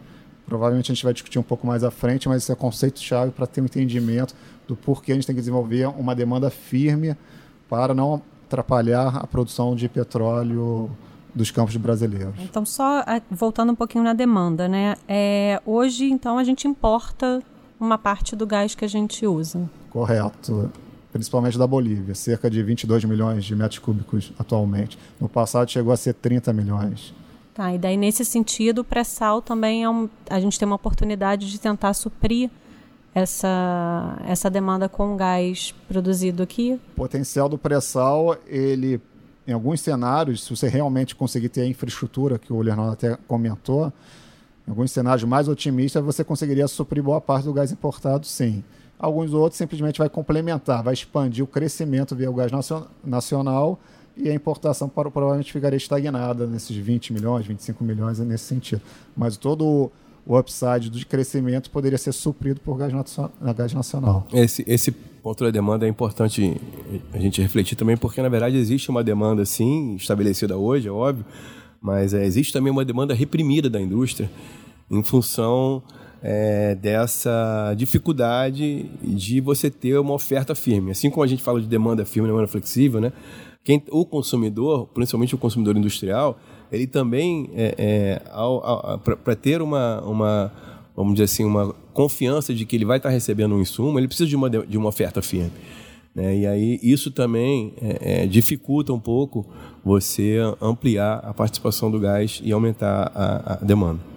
Provavelmente 0.46 0.92
a 0.92 0.94
gente 0.94 1.06
vai 1.06 1.14
discutir 1.14 1.40
um 1.40 1.44
pouco 1.44 1.66
mais 1.66 1.86
à 1.86 1.90
frente, 1.90 2.28
mas 2.28 2.44
isso 2.44 2.52
é 2.52 2.56
conceito-chave 2.56 3.32
para 3.32 3.48
ter 3.48 3.62
um 3.62 3.64
entendimento 3.64 4.36
do 4.68 4.76
porquê 4.76 5.14
a 5.14 5.16
gente 5.16 5.26
tem 5.26 5.34
que 5.34 5.40
desenvolver 5.40 5.88
uma 5.88 6.14
demanda 6.14 6.50
firme 6.50 7.16
para 7.70 7.94
não 7.94 8.22
atrapalhar 8.46 9.16
a 9.16 9.26
produção 9.26 9.74
de 9.74 9.88
petróleo 9.88 10.92
dos 11.34 11.50
campos 11.50 11.78
brasileiros. 11.78 12.36
Então, 12.40 12.66
só 12.66 13.00
é, 13.00 13.22
voltando 13.32 13.72
um 13.72 13.76
pouquinho 13.76 14.04
na 14.04 14.14
demanda, 14.14 14.68
né? 14.68 14.98
É, 15.08 15.62
hoje, 15.66 16.12
então, 16.12 16.38
a 16.38 16.44
gente 16.44 16.68
importa 16.68 17.42
uma 17.80 17.98
parte 17.98 18.36
do 18.36 18.46
gás 18.46 18.76
que 18.76 18.84
a 18.84 18.90
gente 18.90 19.26
usa. 19.26 19.70
Correto 19.92 20.70
principalmente 21.16 21.58
da 21.58 21.66
Bolívia, 21.66 22.14
cerca 22.14 22.50
de 22.50 22.62
22 22.62 23.06
milhões 23.06 23.46
de 23.46 23.56
metros 23.56 23.80
cúbicos 23.80 24.34
atualmente. 24.38 25.00
No 25.18 25.30
passado 25.30 25.72
chegou 25.72 25.94
a 25.94 25.96
ser 25.96 26.14
30 26.14 26.52
milhões. 26.52 27.14
Tá, 27.54 27.74
e 27.74 27.78
daí 27.78 27.96
nesse 27.96 28.26
sentido, 28.26 28.80
o 28.80 28.84
pré-sal 28.84 29.42
também 29.42 29.86
é 29.86 29.90
um, 29.90 30.10
a 30.30 30.42
gente 30.42 30.60
tem 30.60 30.66
uma 30.66 30.76
oportunidade 30.76 31.50
de 31.50 31.58
tentar 31.58 31.94
suprir 31.94 32.50
essa, 33.14 34.20
essa 34.28 34.50
demanda 34.50 34.90
com 34.90 35.16
gás 35.16 35.74
produzido 35.88 36.44
aqui? 36.44 36.78
O 36.92 36.96
potencial 36.98 37.48
do 37.48 37.58
pré-sal, 37.58 38.38
ele 38.46 39.00
em 39.48 39.54
alguns 39.54 39.80
cenários, 39.80 40.44
se 40.44 40.50
você 40.50 40.68
realmente 40.68 41.16
conseguir 41.16 41.48
ter 41.48 41.62
a 41.62 41.66
infraestrutura 41.66 42.38
que 42.38 42.52
o 42.52 42.62
Leonardo 42.62 42.92
até 42.92 43.18
comentou, 43.26 43.94
em 44.68 44.72
alguns 44.72 44.92
cenários 44.92 45.24
mais 45.24 45.48
otimistas, 45.48 46.04
você 46.04 46.26
conseguiria 46.26 46.68
suprir 46.68 47.02
boa 47.02 47.22
parte 47.22 47.46
do 47.46 47.54
gás 47.54 47.72
importado, 47.72 48.26
sim. 48.26 48.66
Alguns 48.98 49.34
outros 49.34 49.58
simplesmente 49.58 50.00
vai 50.00 50.10
complementar, 50.10 50.84
vai 50.84 50.94
expandir 50.94 51.44
o 51.44 51.48
crescimento 51.48 52.16
via 52.16 52.30
o 52.30 52.34
gás 52.34 52.52
nacional 53.04 53.80
e 54.18 54.30
a 54.30 54.34
importação 54.34 54.88
provavelmente 54.88 55.52
ficaria 55.52 55.76
estagnada 55.78 56.48
nesses 56.48 56.76
20 56.76 57.12
milhões, 57.12 57.46
25 57.46 57.84
milhões, 57.84 58.20
é 58.20 58.24
nesse 58.24 58.46
sentido. 58.46 58.82
Mas 59.16 59.36
todo 59.36 59.92
o 60.26 60.38
upside 60.38 60.90
do 60.90 61.06
crescimento 61.06 61.70
poderia 61.70 61.98
ser 61.98 62.14
suprido 62.14 62.60
por 62.62 62.78
gás, 62.78 62.92
gás 63.56 63.74
nacional. 63.74 64.26
Esse, 64.34 64.64
esse 64.68 64.92
ponto 64.92 65.44
da 65.44 65.52
demanda 65.52 65.86
é 65.86 65.90
importante 65.90 66.60
a 67.14 67.20
gente 67.20 67.42
refletir 67.42 67.76
também, 67.76 67.98
porque 67.98 68.22
na 68.22 68.30
verdade 68.30 68.58
existe 68.58 68.90
uma 68.90 69.04
demanda, 69.04 69.46
sim, 69.46 69.96
estabelecida 69.96 70.58
hoje, 70.58 70.88
é 70.88 70.92
óbvio, 70.92 71.26
mas 71.82 72.14
é, 72.14 72.26
existe 72.26 72.54
também 72.54 72.72
uma 72.72 72.86
demanda 72.86 73.14
reprimida 73.14 73.70
da 73.70 73.80
indústria 73.80 74.30
em 74.90 75.04
função 75.04 75.84
é, 76.28 76.74
dessa 76.74 77.76
dificuldade 77.78 78.90
de 79.04 79.40
você 79.40 79.70
ter 79.70 80.00
uma 80.00 80.16
oferta 80.16 80.56
firme. 80.56 80.90
Assim 80.90 81.08
como 81.12 81.24
a 81.24 81.28
gente 81.28 81.44
fala 81.44 81.62
de 81.62 81.68
demanda 81.68 82.04
firme, 82.04 82.28
demanda 82.28 82.48
flexível, 82.48 83.00
né? 83.00 83.14
Quem, 83.64 83.84
o 83.92 84.04
consumidor, 84.04 84.88
principalmente 84.88 85.36
o 85.36 85.38
consumidor 85.38 85.78
industrial, 85.78 86.40
ele 86.72 86.88
também, 86.88 87.52
é, 87.56 87.76
é, 87.78 88.22
para 89.24 89.36
ter 89.36 89.62
uma, 89.62 90.02
uma, 90.02 90.52
vamos 90.96 91.14
dizer 91.14 91.26
assim, 91.26 91.46
uma 91.46 91.76
confiança 91.94 92.56
de 92.56 92.66
que 92.66 92.76
ele 92.76 92.86
vai 92.86 92.98
estar 92.98 93.10
recebendo 93.10 93.54
um 93.54 93.62
insumo, 93.62 94.00
ele 94.00 94.08
precisa 94.08 94.28
de 94.28 94.36
uma, 94.36 94.50
de 94.50 94.78
uma 94.80 94.90
oferta 94.90 95.22
firme. 95.22 95.52
Né? 96.14 96.40
E 96.40 96.48
aí 96.48 96.80
isso 96.82 97.12
também 97.12 97.74
é, 97.80 98.24
é, 98.24 98.26
dificulta 98.26 98.92
um 98.92 99.00
pouco 99.00 99.46
você 99.84 100.38
ampliar 100.60 101.20
a 101.24 101.36
participação 101.36 101.92
do 101.92 102.00
gás 102.00 102.42
e 102.44 102.52
aumentar 102.52 103.12
a, 103.14 103.54
a 103.54 103.56
demanda. 103.58 104.15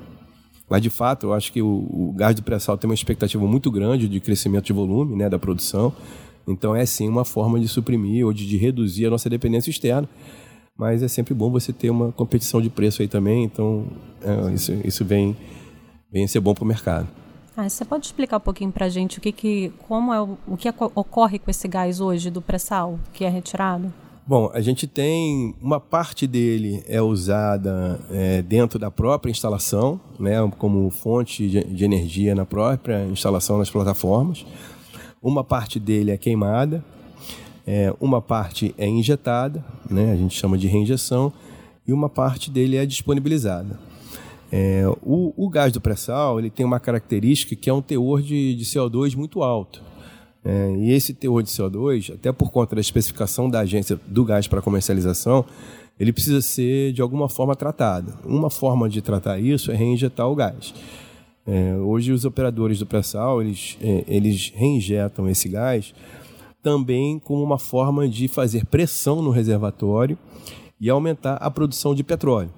Mas, 0.69 0.83
de 0.83 0.91
fato, 0.91 1.27
eu 1.27 1.33
acho 1.33 1.53
que 1.53 1.63
o, 1.63 1.67
o 1.67 2.13
gás 2.17 2.35
do 2.35 2.43
pré-sal 2.43 2.77
tem 2.77 2.89
uma 2.89 2.95
expectativa 2.95 3.47
muito 3.47 3.71
grande 3.71 4.09
de 4.09 4.21
crescimento 4.21 4.67
de 4.67 4.73
volume 4.73 5.17
né, 5.17 5.29
da 5.29 5.39
produção. 5.39 5.93
Então, 6.47 6.75
é 6.75 6.85
sim 6.85 7.09
uma 7.09 7.25
forma 7.25 7.59
de 7.59 7.69
suprimir 7.69 8.27
ou 8.27 8.33
de, 8.33 8.47
de 8.47 8.57
reduzir 8.57 9.07
a 9.07 9.11
nossa 9.11 9.29
dependência 9.31 9.71
externa 9.71 10.09
mas 10.79 11.03
é 11.03 11.09
sempre 11.09 11.35
bom 11.35 11.51
você 11.51 11.73
ter 11.73 11.91
uma 11.91 12.13
competição 12.13 12.63
de 12.63 12.71
preço 12.71 13.03
aí 13.03 13.09
também, 13.09 13.43
então 13.43 13.85
é, 14.23 14.55
isso, 14.55 14.73
isso 14.85 15.05
vem, 15.05 15.37
vem 16.11 16.25
ser 16.29 16.39
bom 16.39 16.55
para 16.55 16.63
o 16.63 16.67
mercado. 16.67 17.09
Ah, 17.57 17.69
você 17.69 17.85
pode 17.85 18.07
explicar 18.07 18.37
um 18.37 18.41
pouquinho 18.41 18.71
para 18.71 18.87
a 18.87 18.89
gente 18.89 19.19
o 19.19 19.21
que, 19.21 19.33
que 19.33 19.73
como 19.89 20.15
é 20.15 20.23
o, 20.23 20.39
o 20.47 20.57
que 20.57 20.69
ocorre 20.95 21.41
com 21.41 21.51
esse 21.51 21.67
gás 21.67 22.01
hoje 22.01 22.31
do 22.31 22.41
pré-sal 22.41 23.01
que 23.13 23.25
é 23.25 23.29
retirado? 23.29 23.93
Bom, 24.29 24.51
a 24.53 24.61
gente 24.61 24.87
tem 24.87 25.55
uma 25.59 25.81
parte 25.81 26.27
dele 26.27 26.85
é 26.87 27.01
usada 27.01 27.99
é, 28.11 28.43
dentro 28.43 28.79
da 28.79 28.91
própria 28.91 29.31
instalação, 29.31 29.99
né, 30.21 30.35
como 30.59 30.91
fonte 30.91 31.49
de, 31.49 31.65
de 31.65 31.83
energia 31.83 32.35
na 32.35 32.45
própria 32.45 33.07
instalação 33.07 33.57
nas 33.57 33.71
plataformas. 33.71 34.45
Uma 35.23 35.43
parte 35.43 35.81
dele 35.81 36.11
é 36.11 36.19
queimada, 36.19 36.85
é, 37.67 37.91
uma 37.99 38.21
parte 38.21 38.75
é 38.77 38.87
injetada, 38.87 39.65
né, 39.89 40.13
a 40.13 40.17
gente 40.17 40.39
chama 40.39 40.59
de 40.59 40.69
reinjeção, 40.69 41.33
e 41.87 41.93
uma 41.95 42.11
parte 42.11 42.51
dele 42.51 42.77
é 42.77 42.85
disponibilizada. 42.85 43.81
É, 44.53 44.85
o, 45.03 45.33
o, 45.39 45.49
gás 45.49 45.73
do 45.73 45.81
pré-sal 45.81 46.39
ele 46.39 46.51
tem 46.51 46.67
uma 46.67 46.79
característica 46.79 47.57
que 47.57 47.71
é 47.71 47.73
um 47.73 47.81
teor 47.81 48.21
de, 48.21 48.55
de 48.55 48.65
CO2 48.67 49.17
muito 49.17 49.43
alto. 49.43 49.88
É, 50.45 50.75
e 50.79 50.93
esse 50.93 51.13
teor 51.13 51.43
de 51.43 51.51
CO2, 51.51 52.15
até 52.15 52.33
por 52.33 52.51
conta 52.51 52.75
da 52.75 52.81
especificação 52.81 53.51
da 53.51 53.61
agência 53.61 53.99
do 54.07 54.25
gás 54.25 54.47
para 54.47 54.63
comercialização, 54.63 55.45
ele 55.99 56.13
precisa 56.13 56.41
ser 56.41 56.93
de 56.93 57.03
alguma 57.03 57.29
forma 57.29 57.57
tratado. 57.57 58.15
Uma 58.25 58.51
forma 58.51 58.89
de 58.89 59.03
tratar 59.03 59.39
isso 59.39 59.71
é 59.71 59.75
reinjetar 59.75 60.29
o 60.29 60.35
gás. 60.35 60.73
É, 61.47 61.77
hoje 61.77 62.13
os 62.13 62.25
operadores 62.25 62.79
do 62.79 62.87
pré-sal 62.87 63.41
eles, 63.41 63.79
é, 63.81 64.05
eles 64.07 64.53
reinjetam 64.55 65.29
esse 65.29 65.49
gás 65.49 65.95
também 66.63 67.19
como 67.19 67.43
uma 67.43 67.59
forma 67.59 68.07
de 68.07 68.29
fazer 68.29 68.67
pressão 68.67 69.23
no 69.23 69.31
reservatório 69.31 70.19
e 70.81 70.91
aumentar 70.91 71.35
a 71.37 71.51
produção 71.51 71.95
de 71.95 72.05
petróleo. 72.05 72.51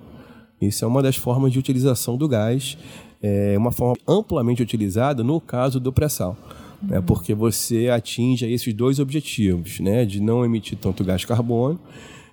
Isso 0.61 0.85
é 0.85 0.89
uma 0.89 1.03
das 1.03 1.17
formas 1.17 1.53
de 1.53 1.59
utilização 1.59 2.17
do 2.17 2.29
gás, 2.29 2.77
é 3.23 3.57
uma 3.57 3.71
forma 3.71 3.95
amplamente 4.07 4.63
utilizada 4.63 5.23
no 5.23 5.41
caso 5.41 5.79
do 5.79 5.93
pré-sal. 5.93 6.37
Né, 6.83 6.99
uhum. 6.99 7.05
porque 7.05 7.35
você 7.35 7.89
atinge 7.89 8.51
esses 8.51 8.73
dois 8.73 8.99
objetivos, 8.99 9.81
né, 9.81 10.05
de 10.05 10.21
não 10.21 10.45
emitir 10.45 10.79
tanto 10.79 11.05
gás 11.05 11.25
carbono 11.25 11.79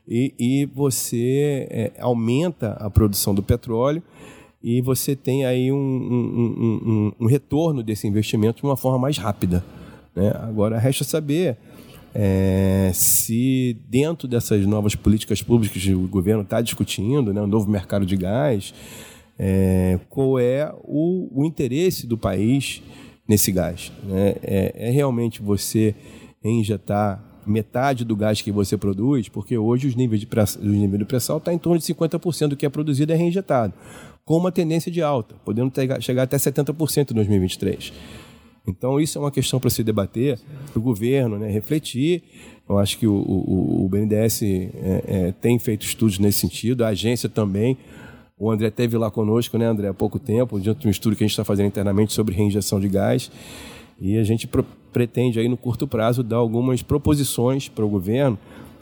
e, 0.08 0.34
e 0.40 0.66
você 0.66 1.68
é, 1.70 1.92
aumenta 2.00 2.72
a 2.80 2.90
produção 2.90 3.36
do 3.36 3.44
petróleo 3.44 4.02
e 4.64 4.82
você 4.82 5.16
tem 5.16 5.46
aí 5.46 5.72
um, 5.72 5.78
um, 5.78 7.12
um, 7.20 7.26
um, 7.26 7.28
retorno 7.28 7.84
desse 7.84 8.08
investimento 8.08 8.62
de 8.62 8.66
uma 8.66 8.78
forma 8.78 8.98
mais 8.98 9.18
rápida. 9.18 9.64
Né? 10.16 10.32
Agora, 10.42 10.80
resta 10.80 11.04
saber 11.04 11.58
é, 12.14 12.92
se 12.94 13.78
dentro 13.88 14.28
dessas 14.28 14.66
novas 14.66 14.96
políticas 14.96 15.42
públicas 15.42 15.82
que 15.82 15.94
o 15.94 16.08
governo 16.08 16.42
está 16.42 16.62
discutindo, 16.62 17.34
né, 17.34 17.42
um 17.42 17.48
novo 17.48 17.70
mercado 17.70 18.06
de 18.06 18.16
gás, 18.16 18.74
é, 19.38 20.00
qual 20.10 20.40
é 20.40 20.74
o, 20.84 21.42
o, 21.42 21.46
interesse 21.46 22.08
do 22.08 22.18
país 22.18 22.82
nesse 23.28 23.52
gás. 23.52 23.92
Né? 24.04 24.36
É, 24.42 24.74
é, 24.76 24.90
realmente 24.90 25.42
você 25.42 25.94
injetar 26.44 27.24
metade 27.46 28.04
do 28.04 28.16
gás 28.16 28.42
que 28.42 28.52
você 28.52 28.78
produz, 28.78 29.30
porque 29.30 29.58
hoje 29.58 29.88
os 29.88 29.96
níveis, 29.96 30.20
de 30.20 30.28
pressa, 30.28 30.60
os 30.60 30.66
níveis 30.66 31.00
do 31.00 31.06
pré-sal 31.06 31.38
está 31.38 31.54
em 31.54 31.58
torno 31.58 31.80
de 31.80 31.86
50% 31.86 32.50
do 32.50 32.58
que 32.58 32.66
é 32.66 32.70
produzido 32.70 33.14
é 33.14 33.16
reinjetado, 33.16 33.74
com 34.26 34.38
uma 34.38 34.52
tendência 34.52 34.92
de 34.92 35.02
alta, 35.02 35.36
podendo 35.46 35.72
ter, 35.72 36.02
chegar 36.02 36.24
até 36.24 36.38
70% 36.38 37.12
em 37.12 37.16
2023. 37.16 37.94
Então, 38.68 39.00
isso 39.00 39.18
é 39.18 39.22
uma 39.22 39.32
questão 39.32 39.62
para 39.62 39.70
se 39.70 39.82
debater, 39.82 40.38
para 40.72 40.80
o 40.80 40.82
governo 40.82 41.40
né, 41.40 41.50
refletir. 41.50 42.22
Eu 42.68 42.78
acho 42.78 42.98
que 42.98 43.08
o, 43.08 43.14
o, 43.14 43.86
o 43.86 43.90
BNDES 43.90 44.44
é, 44.44 44.70
é, 45.08 45.34
tem 45.40 45.58
feito 45.58 45.86
estudos 45.86 46.20
nesse 46.20 46.40
sentido, 46.40 46.84
a 46.84 46.90
agência 46.90 47.30
também. 47.30 47.78
O 48.40 48.52
André 48.52 48.70
teve 48.70 48.96
lá 48.98 49.10
conosco, 49.10 49.58
né, 49.58 49.66
André, 49.66 49.88
há 49.88 49.94
pouco 49.94 50.20
tempo, 50.20 50.60
diante 50.60 50.82
de 50.82 50.88
um 50.88 50.92
estudo 50.92 51.16
que 51.16 51.24
a 51.24 51.28
gente 51.28 51.34
está 51.34 51.44
fazendo 51.44 51.68
internamente 51.68 52.14
sobre 52.14 52.36
reinjeção 52.36 52.80
de 52.80 52.88
gás. 52.88 53.32
E 54.00 54.16
a 54.18 54.24
gente 54.24 54.48
pretende, 54.94 55.40
aí, 55.40 55.48
no 55.48 55.58
curto 55.58 55.88
prazo, 55.88 56.22
dar 56.22 56.36
algumas 56.36 56.84
proposições 56.84 57.68
para 57.68 57.84
o 57.84 57.90
governo 57.90 58.38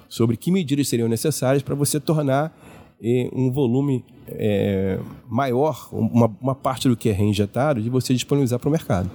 sobre 0.09 0.35
que 0.35 0.51
medidas 0.51 0.89
seriam 0.89 1.07
necessárias 1.07 1.63
para 1.63 1.73
você 1.73 2.01
tornar 2.01 2.53
eh, 3.01 3.29
um 3.31 3.49
volume 3.49 4.03
é, 4.27 4.99
maior, 5.29 5.87
uma, 5.91 6.29
uma 6.41 6.55
parte 6.55 6.89
do 6.89 6.97
que 6.97 7.07
é 7.07 7.11
reinjetado, 7.13 7.81
de 7.81 7.89
você 7.89 8.13
disponibilizar 8.13 8.59
para 8.59 8.67
o 8.67 8.71
mercado. 8.71 9.09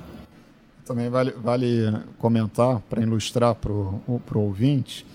Também 0.87 1.11
vale, 1.11 1.33
vale 1.33 1.93
comentar, 2.19 2.81
para 2.89 3.03
ilustrar 3.03 3.55
para 3.55 3.71
o 3.71 4.21
ouvinte, 4.35 5.07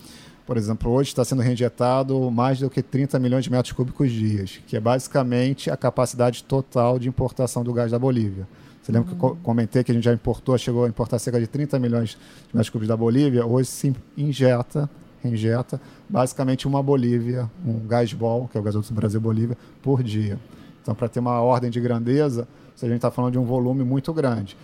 por 0.46 0.58
exemplo, 0.58 0.92
hoje 0.92 1.10
está 1.10 1.26
sendo 1.26 1.42
reinjetado 1.42 2.30
mais 2.30 2.60
do 2.60 2.70
que 2.70 2.82
30 2.82 3.18
milhões 3.20 3.44
de 3.44 3.52
metros 3.52 3.72
cúbicos 3.72 4.12
dias, 4.12 4.62
que 4.68 4.78
é 4.78 4.80
basicamente 4.80 5.72
a 5.72 5.78
capacidade 5.78 6.44
total 6.44 7.00
de 7.00 7.10
importação 7.10 7.64
do 7.64 7.74
gás 7.74 7.92
da 7.92 7.98
Bolívia. 7.98 8.48
Você 8.82 8.92
lembra 8.92 9.12
uhum. 9.12 9.18
que 9.18 9.26
eu 9.26 9.38
comentei 9.42 9.84
que 9.84 9.92
a 9.92 9.96
gente 9.96 10.04
já 10.04 10.14
importou, 10.14 10.56
chegou 10.60 10.86
a 10.86 10.88
importar 10.88 11.18
cerca 11.18 11.40
de 11.40 11.48
30 11.48 11.80
milhões 11.80 12.10
de 12.10 12.18
metros 12.54 12.70
cúbicos 12.70 12.88
da 12.88 12.96
Bolívia? 12.96 13.44
Hoje 13.44 13.68
se 13.70 13.96
injeta, 14.16 14.88
reinjeta, 15.24 15.82
basicamente 16.08 16.68
uma 16.68 16.84
Bolívia, 16.84 17.50
um 17.66 17.80
gás 17.88 18.14
bol, 18.14 18.48
que 18.48 18.56
é 18.56 18.60
o 18.60 18.64
gasoduto 18.64 18.94
Brasil-Bolívia, 18.94 19.58
por 19.82 20.04
dia. 20.04 20.40
Então, 20.84 20.94
para 20.94 21.10
ter 21.10 21.20
uma 21.20 21.42
ordem 21.42 21.72
de 21.72 21.80
grandeza, 21.80 22.48
a 22.80 22.86
gente 22.86 22.98
está 22.98 23.10
falando 23.10 23.32
de 23.32 23.40
um 23.40 23.46
volume 23.46 23.84
muito 23.84 24.14
grande. 24.14 24.56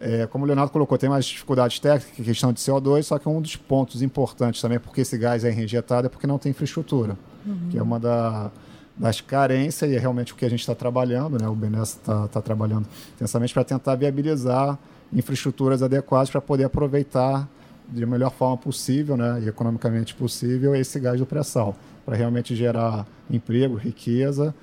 É, 0.00 0.26
como 0.26 0.44
o 0.44 0.46
Leonardo 0.46 0.70
colocou, 0.70 0.98
tem 0.98 1.08
mais 1.08 1.24
dificuldades 1.24 1.78
técnicas, 1.78 2.24
questão 2.24 2.52
de 2.52 2.60
CO2, 2.60 3.04
só 3.04 3.18
que 3.18 3.28
um 3.28 3.40
dos 3.40 3.56
pontos 3.56 4.02
importantes 4.02 4.60
também, 4.60 4.78
porque 4.78 5.00
esse 5.00 5.16
gás 5.16 5.44
é 5.44 5.50
reinjetado, 5.50 6.06
é 6.06 6.10
porque 6.10 6.26
não 6.26 6.38
tem 6.38 6.50
infraestrutura, 6.50 7.16
uhum. 7.46 7.68
que 7.70 7.78
é 7.78 7.82
uma 7.82 7.98
da, 7.98 8.50
das 8.96 9.20
carências 9.20 9.90
e 9.90 9.96
é 9.96 9.98
realmente 9.98 10.32
o 10.32 10.36
que 10.36 10.44
a 10.44 10.50
gente 10.50 10.60
está 10.60 10.74
trabalhando, 10.74 11.40
né? 11.40 11.48
o 11.48 11.54
BNDES 11.54 11.90
está 11.90 12.28
tá 12.28 12.40
trabalhando 12.40 12.86
intensamente 13.14 13.52
para 13.52 13.64
tentar 13.64 13.94
viabilizar 13.96 14.78
infraestruturas 15.12 15.82
adequadas 15.82 16.30
para 16.30 16.40
poder 16.40 16.64
aproveitar 16.64 17.48
de 17.88 18.04
melhor 18.06 18.30
forma 18.30 18.56
possível 18.56 19.16
né? 19.16 19.42
e 19.44 19.48
economicamente 19.48 20.14
possível 20.14 20.74
esse 20.74 20.98
gás 20.98 21.18
do 21.18 21.26
pré-sal, 21.26 21.76
para 22.04 22.16
realmente 22.16 22.54
gerar 22.54 23.06
emprego, 23.30 23.74
riqueza, 23.74 24.54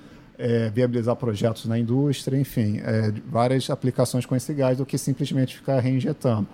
é, 0.42 0.68
viabilizar 0.70 1.14
projetos 1.14 1.66
na 1.66 1.78
indústria, 1.78 2.36
enfim, 2.36 2.78
é, 2.78 3.12
várias 3.30 3.70
aplicações 3.70 4.26
com 4.26 4.34
esse 4.34 4.52
gás 4.52 4.76
do 4.76 4.84
que 4.84 4.98
simplesmente 4.98 5.54
ficar 5.54 5.78
reinjetando. 5.78 6.48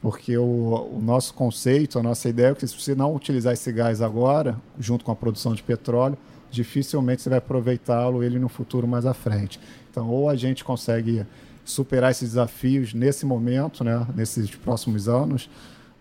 Porque 0.00 0.36
o, 0.36 0.42
o, 0.42 1.00
nosso 1.00 1.32
conceito, 1.32 2.00
a 2.00 2.02
nossa 2.02 2.28
ideia 2.28 2.48
é 2.48 2.54
que 2.56 2.66
se 2.66 2.74
você 2.74 2.96
não 2.96 3.14
utilizar 3.14 3.52
esse 3.52 3.70
gás 3.70 4.02
agora, 4.02 4.56
junto 4.76 5.04
com 5.04 5.12
a 5.12 5.14
produção 5.14 5.54
de 5.54 5.62
petróleo, 5.62 6.18
dificilmente 6.50 7.22
você 7.22 7.28
vai 7.28 7.38
aproveitá-lo 7.38 8.24
ele 8.24 8.40
no 8.40 8.48
futuro 8.48 8.88
mais 8.88 9.06
à 9.06 9.14
frente. 9.14 9.60
Então, 9.88 10.10
ou 10.10 10.28
a 10.28 10.34
gente 10.34 10.64
consegue 10.64 11.24
superar 11.64 12.10
esses 12.10 12.30
desafios 12.30 12.92
nesse 12.92 13.24
momento, 13.24 13.84
né, 13.84 14.04
nesses 14.16 14.50
próximos 14.50 15.08
anos, 15.08 15.48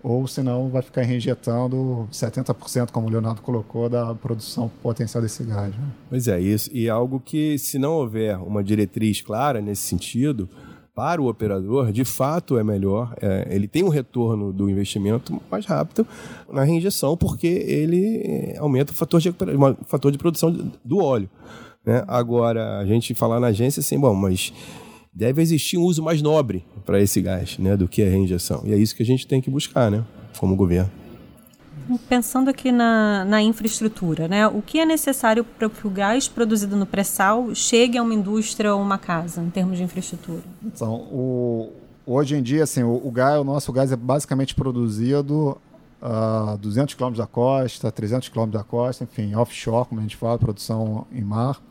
ou 0.04 0.28
senão 0.28 0.70
vai 0.70 0.82
ficar 0.82 1.02
reinjetando 1.04 2.08
70%, 2.12 2.92
como 2.92 3.08
o 3.08 3.10
Leonardo 3.10 3.42
colocou, 3.42 3.90
da 3.90 4.14
produção 4.16 4.70
potencial 4.82 5.22
desse 5.22 5.44
gás. 5.44 5.76
Né? 5.76 5.88
Pois 6.10 6.28
é, 6.28 6.40
isso. 6.40 6.70
E 6.74 6.90
algo 6.90 7.20
que, 7.20 7.58
se 7.58 7.78
não 7.78 7.94
houver 7.94 8.38
uma 8.38 8.64
diretriz 8.64 9.22
clara 9.22 9.62
nesse 9.62 9.84
sentido, 9.84 10.50
para 10.94 11.22
o 11.22 11.28
operador, 11.28 11.92
de 11.92 12.04
fato 12.04 12.58
é 12.58 12.64
melhor. 12.64 13.16
É, 13.22 13.48
ele 13.50 13.68
tem 13.68 13.84
um 13.84 13.90
retorno 13.90 14.52
do 14.52 14.70
investimento 14.70 15.42
mais 15.50 15.66
rápido 15.66 16.06
na 16.52 16.64
reinjeção, 16.64 17.16
porque 17.16 17.48
ele 17.48 18.22
é, 18.24 18.58
aumenta 18.58 18.92
o 18.92 18.96
fator 18.96 19.20
de, 19.22 19.34
fator 19.88 20.12
de 20.12 20.18
produção 20.18 20.52
do 20.84 20.98
óleo. 20.98 21.30
Né? 21.86 22.04
Agora, 22.08 22.80
a 22.80 22.86
gente 22.86 23.16
falar 23.16 23.40
na 23.40 23.48
agência 23.48 23.80
assim, 23.80 24.00
bom, 24.00 24.14
mas 24.14 24.54
deve 25.14 25.42
existir 25.42 25.78
um 25.78 25.84
uso 25.84 26.02
mais 26.02 26.22
nobre 26.22 26.66
para 26.86 27.00
esse 27.00 27.22
gás 27.22 27.58
né, 27.58 27.76
do 27.76 27.88
que 27.88 28.02
a 28.02 28.10
reinjeção. 28.10 28.62
E 28.66 28.74
é 28.74 28.78
isso 28.78 28.96
que 28.96 29.04
a 29.04 29.06
gente 29.06 29.28
tem 29.28 29.42
que 29.42 29.50
buscar 29.50 29.92
né, 29.92 30.04
como 30.38 30.56
governo. 30.56 30.92
Pensando 32.08 32.50
aqui 32.50 32.72
na, 32.72 33.26
na 33.26 33.42
infraestrutura, 33.42 34.28
né? 34.28 34.48
o 34.48 34.62
que 34.62 34.80
é 34.80 34.86
necessário 34.86 35.44
para 35.44 35.70
que 35.70 35.86
o 35.86 35.90
gás 35.90 36.28
produzido 36.28 36.76
no 36.78 36.86
pré-sal 36.86 37.54
chegue 37.54 37.98
a 37.98 38.04
uma 38.04 38.14
indústria 38.14 38.74
ou 38.74 38.82
uma 38.82 38.98
casa, 38.98 39.42
em 39.42 39.50
termos 39.50 39.78
de 39.78 39.84
infraestrutura? 39.84 40.42
Então, 40.64 40.94
o, 41.12 41.74
hoje 42.06 42.36
em 42.36 42.42
dia, 42.42 42.64
assim, 42.64 42.84
o, 42.84 43.02
o, 43.04 43.12
gás, 43.12 43.40
o 43.42 43.44
nosso 43.44 43.74
gás 43.74 43.92
é 43.92 43.96
basicamente 43.96 44.56
produzido 44.56 45.58
a 46.02 46.56
200 46.62 46.96
km 46.96 47.12
da 47.14 47.28
costa, 47.28 47.92
300 47.92 48.30
km 48.30 48.48
da 48.50 48.64
costa, 48.64 49.04
enfim, 49.04 49.36
offshore, 49.36 49.88
como 49.88 50.00
a 50.00 50.04
gente 50.04 50.16
fala, 50.16 50.38
produção 50.38 51.06
em 51.12 51.22
mar. 51.22 51.62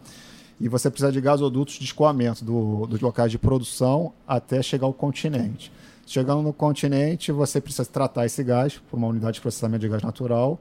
E 0.60 0.68
você 0.68 0.90
precisa 0.90 1.10
de 1.10 1.20
gasodutos 1.20 1.74
de 1.74 1.84
escoamento 1.84 2.44
do, 2.44 2.86
dos 2.86 3.00
locais 3.00 3.30
de 3.30 3.38
produção 3.38 4.12
até 4.28 4.62
chegar 4.62 4.86
ao 4.86 4.92
continente. 4.92 5.72
Chegando 6.06 6.42
no 6.42 6.52
continente, 6.52 7.32
você 7.32 7.60
precisa 7.60 7.86
tratar 7.86 8.26
esse 8.26 8.44
gás 8.44 8.78
por 8.90 8.96
uma 8.96 9.06
unidade 9.06 9.34
de 9.34 9.40
processamento 9.40 9.80
de 9.80 9.88
gás 9.88 10.02
natural. 10.02 10.58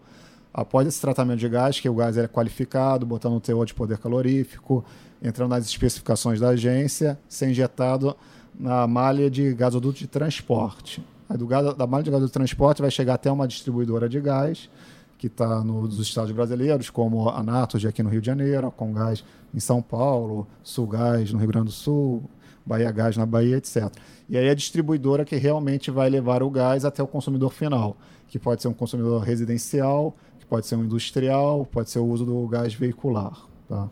Após 0.53 0.87
esse 0.87 1.01
tratamento 1.01 1.39
de 1.39 1.49
gás, 1.49 1.79
que 1.79 1.89
o 1.89 1.93
gás 1.93 2.17
é 2.17 2.27
qualificado, 2.27 3.05
botando 3.05 3.33
um 3.33 3.39
teor 3.39 3.65
de 3.65 3.73
poder 3.73 3.97
calorífico, 3.97 4.85
entrando 5.21 5.49
nas 5.49 5.65
especificações 5.65 6.39
da 6.39 6.49
agência, 6.49 7.19
ser 7.27 7.49
injetado 7.49 8.15
na 8.57 8.87
malha 8.87 9.29
de 9.29 9.53
gasoduto 9.53 9.99
de 9.99 10.07
transporte. 10.07 11.03
Aí 11.27 11.37
do 11.37 11.45
gás, 11.45 11.75
da 11.75 11.85
malha 11.85 12.03
de 12.03 12.09
gasoduto 12.09 12.31
de 12.31 12.33
transporte 12.33 12.81
vai 12.81 12.89
chegar 12.89 13.15
até 13.15 13.31
uma 13.31 13.47
distribuidora 13.47 14.07
de 14.07 14.19
gás, 14.21 14.69
que 15.19 15.27
está 15.27 15.61
nos 15.65 15.99
estados 15.99 16.31
brasileiros, 16.31 16.89
como 16.89 17.29
a 17.29 17.43
Natos 17.43 17.85
aqui 17.85 18.01
no 18.01 18.09
Rio 18.09 18.21
de 18.21 18.27
Janeiro, 18.27 18.67
a 18.67 18.71
Congás 18.71 19.21
em 19.53 19.59
São 19.59 19.81
Paulo, 19.81 20.47
Sulgás 20.63 21.33
no 21.33 21.39
Rio 21.39 21.49
Grande 21.49 21.65
do 21.65 21.71
Sul, 21.71 22.23
Bahia 22.65 22.89
Gás 22.89 23.17
na 23.17 23.25
Bahia, 23.25 23.57
etc. 23.57 23.91
E 24.29 24.37
aí 24.37 24.49
a 24.49 24.55
distribuidora 24.55 25.25
que 25.25 25.35
realmente 25.35 25.91
vai 25.91 26.09
levar 26.09 26.41
o 26.41 26.49
gás 26.49 26.85
até 26.85 27.03
o 27.03 27.07
consumidor 27.07 27.51
final, 27.51 27.97
que 28.29 28.39
pode 28.39 28.61
ser 28.61 28.69
um 28.69 28.73
consumidor 28.73 29.21
residencial, 29.21 30.15
que 30.39 30.45
pode 30.45 30.65
ser 30.65 30.77
um 30.77 30.85
industrial, 30.85 31.65
pode 31.65 31.89
ser 31.89 31.99
o 31.99 32.05
uso 32.05 32.23
do 32.25 32.47
gás 32.47 32.73
veicular. 32.73 33.45
Tá? 33.67 33.89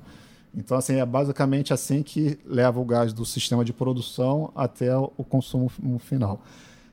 Então, 0.55 0.77
assim, 0.77 0.95
é 0.95 1.05
basicamente 1.05 1.73
assim 1.73 2.01
que 2.01 2.39
leva 2.45 2.79
o 2.79 2.85
gás 2.85 3.11
do 3.11 3.25
sistema 3.25 3.65
de 3.65 3.73
produção 3.73 4.49
até 4.55 4.95
o 4.95 5.25
consumo 5.27 5.69
final. 5.99 6.41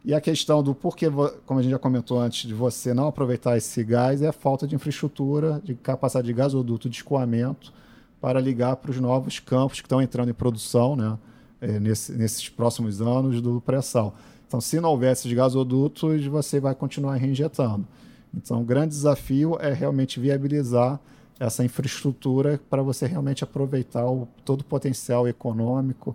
E 0.05 0.13
a 0.13 0.21
questão 0.21 0.63
do 0.63 0.75
porquê, 0.75 1.07
como 1.47 1.61
a 1.61 1.63
gente 1.63 1.73
já 1.73 1.79
comentou 1.79 2.21
antes, 2.21 2.47
de 2.47 2.53
você 2.53 2.93
não 2.93 3.07
aproveitar 3.07 3.57
esse 3.57 3.83
gás 3.83 4.21
é 4.21 4.29
a 4.29 4.33
falta 4.33 4.67
de 4.67 4.75
infraestrutura, 4.75 5.63
de 5.65 5.75
capacidade 5.75 6.27
de 6.27 6.33
gasoduto 6.33 6.91
de 6.91 6.97
escoamento 6.97 7.73
para 8.21 8.39
ligar 8.39 8.77
para 8.77 8.91
os 8.91 9.01
novos 9.01 9.39
campos 9.39 9.81
que 9.81 9.87
estão 9.87 10.03
entrando 10.03 10.31
em 10.31 10.35
produção, 10.35 10.95
né? 10.95 11.19
é, 11.65 11.81
nesse, 11.81 12.13
nesses 12.13 12.49
próximos 12.49 13.01
anos 13.01 13.41
do 13.41 13.61
pré-sal. 13.61 14.15
Então, 14.47 14.61
se 14.61 14.79
não 14.79 14.91
houver 14.91 15.13
esses 15.13 15.33
gasodutos, 15.33 16.25
você 16.27 16.61
vai 16.61 16.75
continuar 16.75 17.17
reinjetando. 17.17 17.87
Então, 18.33 18.61
o 18.61 18.65
grande 18.65 18.91
desafio 18.91 19.57
é 19.59 19.73
realmente 19.73 20.21
viabilizar 20.21 21.01
essa 21.41 21.65
infraestrutura 21.65 22.61
para 22.69 22.83
você 22.83 23.07
realmente 23.07 23.43
aproveitar 23.43 24.07
o, 24.07 24.29
todo 24.45 24.61
o 24.61 24.65
potencial 24.65 25.27
econômico 25.27 26.15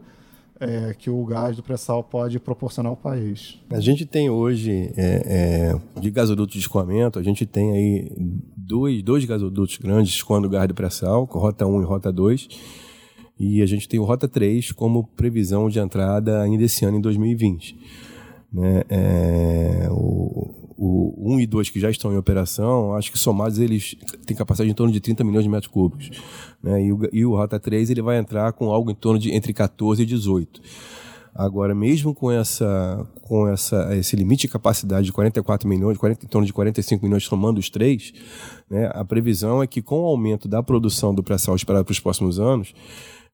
é, 0.59 0.93
que 0.97 1.09
o 1.09 1.23
gás 1.25 1.55
do 1.55 1.63
pré-sal 1.63 2.03
pode 2.03 2.39
proporcionar 2.39 2.89
ao 2.89 2.97
país. 2.97 3.57
A 3.69 3.79
gente 3.79 4.05
tem 4.05 4.29
hoje, 4.29 4.91
é, 4.97 5.73
é, 5.95 5.99
de 5.99 6.11
gasoduto 6.11 6.53
de 6.53 6.59
escoamento, 6.59 7.17
a 7.17 7.23
gente 7.23 7.45
tem 7.45 7.71
aí 7.71 8.11
dois, 8.55 9.01
dois 9.01 9.25
gasodutos 9.25 9.77
grandes 9.77 10.13
escoando 10.13 10.47
o 10.47 10.49
gás 10.49 10.67
do 10.67 10.73
pré-sal, 10.73 11.23
Rota 11.23 11.65
1 11.65 11.81
e 11.81 11.85
Rota 11.85 12.11
2, 12.11 12.47
e 13.39 13.61
a 13.61 13.65
gente 13.65 13.87
tem 13.87 13.99
o 13.99 14.03
Rota 14.03 14.27
3 14.27 14.71
como 14.73 15.07
previsão 15.15 15.69
de 15.69 15.79
entrada 15.79 16.41
ainda 16.41 16.63
esse 16.63 16.83
ano, 16.83 16.97
em 16.97 17.01
2020. 17.01 17.77
Né? 18.51 18.83
É, 18.89 19.87
o, 19.91 20.58
o 20.81 21.33
1 21.35 21.41
e 21.41 21.45
2 21.45 21.69
que 21.69 21.79
já 21.79 21.89
estão 21.89 22.13
em 22.13 22.17
operação, 22.17 22.93
acho 22.95 23.11
que 23.11 23.19
somados 23.19 23.59
eles 23.59 23.95
têm 24.25 24.35
capacidade 24.35 24.69
de 24.69 24.71
em 24.71 24.75
torno 24.75 24.93
de 24.93 25.01
30 25.01 25.25
milhões 25.25 25.43
de 25.43 25.49
metros 25.49 25.69
cúbicos. 25.69 26.09
Né? 26.63 26.85
E, 26.85 26.93
o, 26.93 26.99
e 27.11 27.25
o 27.25 27.35
Rota 27.35 27.59
3 27.59 27.89
ele 27.89 28.01
vai 28.01 28.17
entrar 28.17 28.53
com 28.53 28.71
algo 28.71 28.89
em 28.89 28.95
torno 28.95 29.19
de 29.19 29.33
entre 29.33 29.51
14 29.51 30.01
e 30.01 30.05
18. 30.05 30.61
Agora, 31.35 31.75
mesmo 31.75 32.13
com 32.13 32.31
essa, 32.31 33.05
com 33.21 33.47
essa, 33.47 33.95
esse 33.95 34.15
limite 34.15 34.41
de 34.41 34.53
capacidade 34.53 35.05
de 35.05 35.11
44 35.11 35.67
milhões, 35.67 35.97
40, 35.97 36.25
em 36.25 36.29
torno 36.29 36.47
de 36.47 36.53
45 36.53 37.03
milhões, 37.03 37.23
somando 37.25 37.59
os 37.59 37.69
três, 37.69 38.13
né, 38.69 38.89
a 38.93 39.03
previsão 39.03 39.61
é 39.61 39.67
que 39.67 39.81
com 39.81 40.01
o 40.01 40.05
aumento 40.05 40.47
da 40.47 40.63
produção 40.63 41.13
do 41.13 41.21
pré-sal 41.21 41.55
esperado 41.55 41.85
para 41.85 41.91
os 41.91 41.99
próximos 41.99 42.39
anos, 42.39 42.73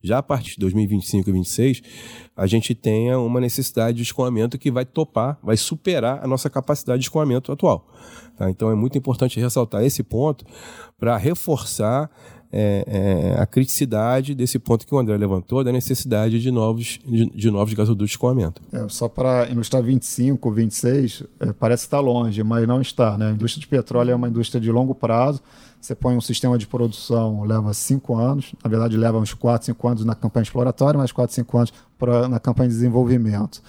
já 0.06 0.20
a 0.20 0.24
partir 0.24 0.52
de 0.52 0.60
2025 0.60 1.30
e 1.30 1.32
2026, 1.32 1.82
a 2.36 2.48
gente 2.48 2.76
tenha 2.76 3.18
uma 3.20 3.40
necessidade 3.40 3.98
de 3.98 4.04
escoamento 4.04 4.58
que 4.58 4.72
vai 4.72 4.86
topar, 4.86 5.38
vai 5.42 5.58
superar 5.58 6.24
a 6.24 6.28
nossa 6.28 6.50
capacidade 6.50 7.00
de 7.00 7.06
escoamento 7.06 7.52
atual. 7.52 7.88
Tá? 8.38 8.50
Então 8.50 8.70
é 8.70 8.76
muito 8.76 8.98
importante 8.98 9.40
ressaltar 9.40 9.84
esse 9.84 10.04
ponto 10.04 10.46
para 10.98 11.18
reforçar 11.18 12.10
é, 12.58 13.36
é, 13.38 13.42
a 13.42 13.46
criticidade 13.46 14.34
desse 14.34 14.58
ponto 14.58 14.88
que 14.88 14.96
o 14.96 14.98
André 14.98 15.18
levantou, 15.18 15.62
da 15.62 15.74
necessidade 15.74 16.40
de 16.40 16.52
novos, 16.52 17.00
de, 17.06 17.26
de 17.30 17.52
novos 17.52 17.74
gasodutos 17.74 18.08
de 18.08 18.14
escoamento. 18.14 18.62
É, 18.72 18.88
só 18.88 19.10
para 19.10 19.50
ilustrar 19.50 19.84
25, 19.84 20.52
26, 20.52 21.24
é, 21.42 21.52
parece 21.52 21.84
estar 21.84 22.00
longe, 22.00 22.42
mas 22.44 22.66
não 22.66 22.80
está. 22.80 23.18
Né? 23.18 23.28
A 23.28 23.32
indústria 23.32 23.60
de 23.60 23.68
petróleo 23.68 24.12
é 24.12 24.16
uma 24.16 24.30
indústria 24.30 24.62
de 24.62 24.72
longo 24.72 24.96
prazo, 24.96 25.42
você 25.86 25.94
põe 25.94 26.16
um 26.16 26.22
sistema 26.22 26.58
de 26.58 26.66
produção, 26.66 27.44
leva 27.44 27.72
cinco 27.74 28.16
anos, 28.16 28.54
na 28.64 28.70
verdade 28.70 28.98
leva 28.98 29.20
uns 29.20 29.34
quatro, 29.34 29.68
cinco 29.68 29.88
anos 29.88 30.04
na 30.04 30.16
campanha 30.16 30.42
exploratória, 30.44 30.98
mais 30.98 31.12
quatro, 31.12 31.36
cinco 31.36 31.58
anos 31.58 31.72
pra, 31.98 32.28
na 32.28 32.40
campanha 32.40 32.70
de 32.70 32.76
desenvolvimento. 32.76 33.62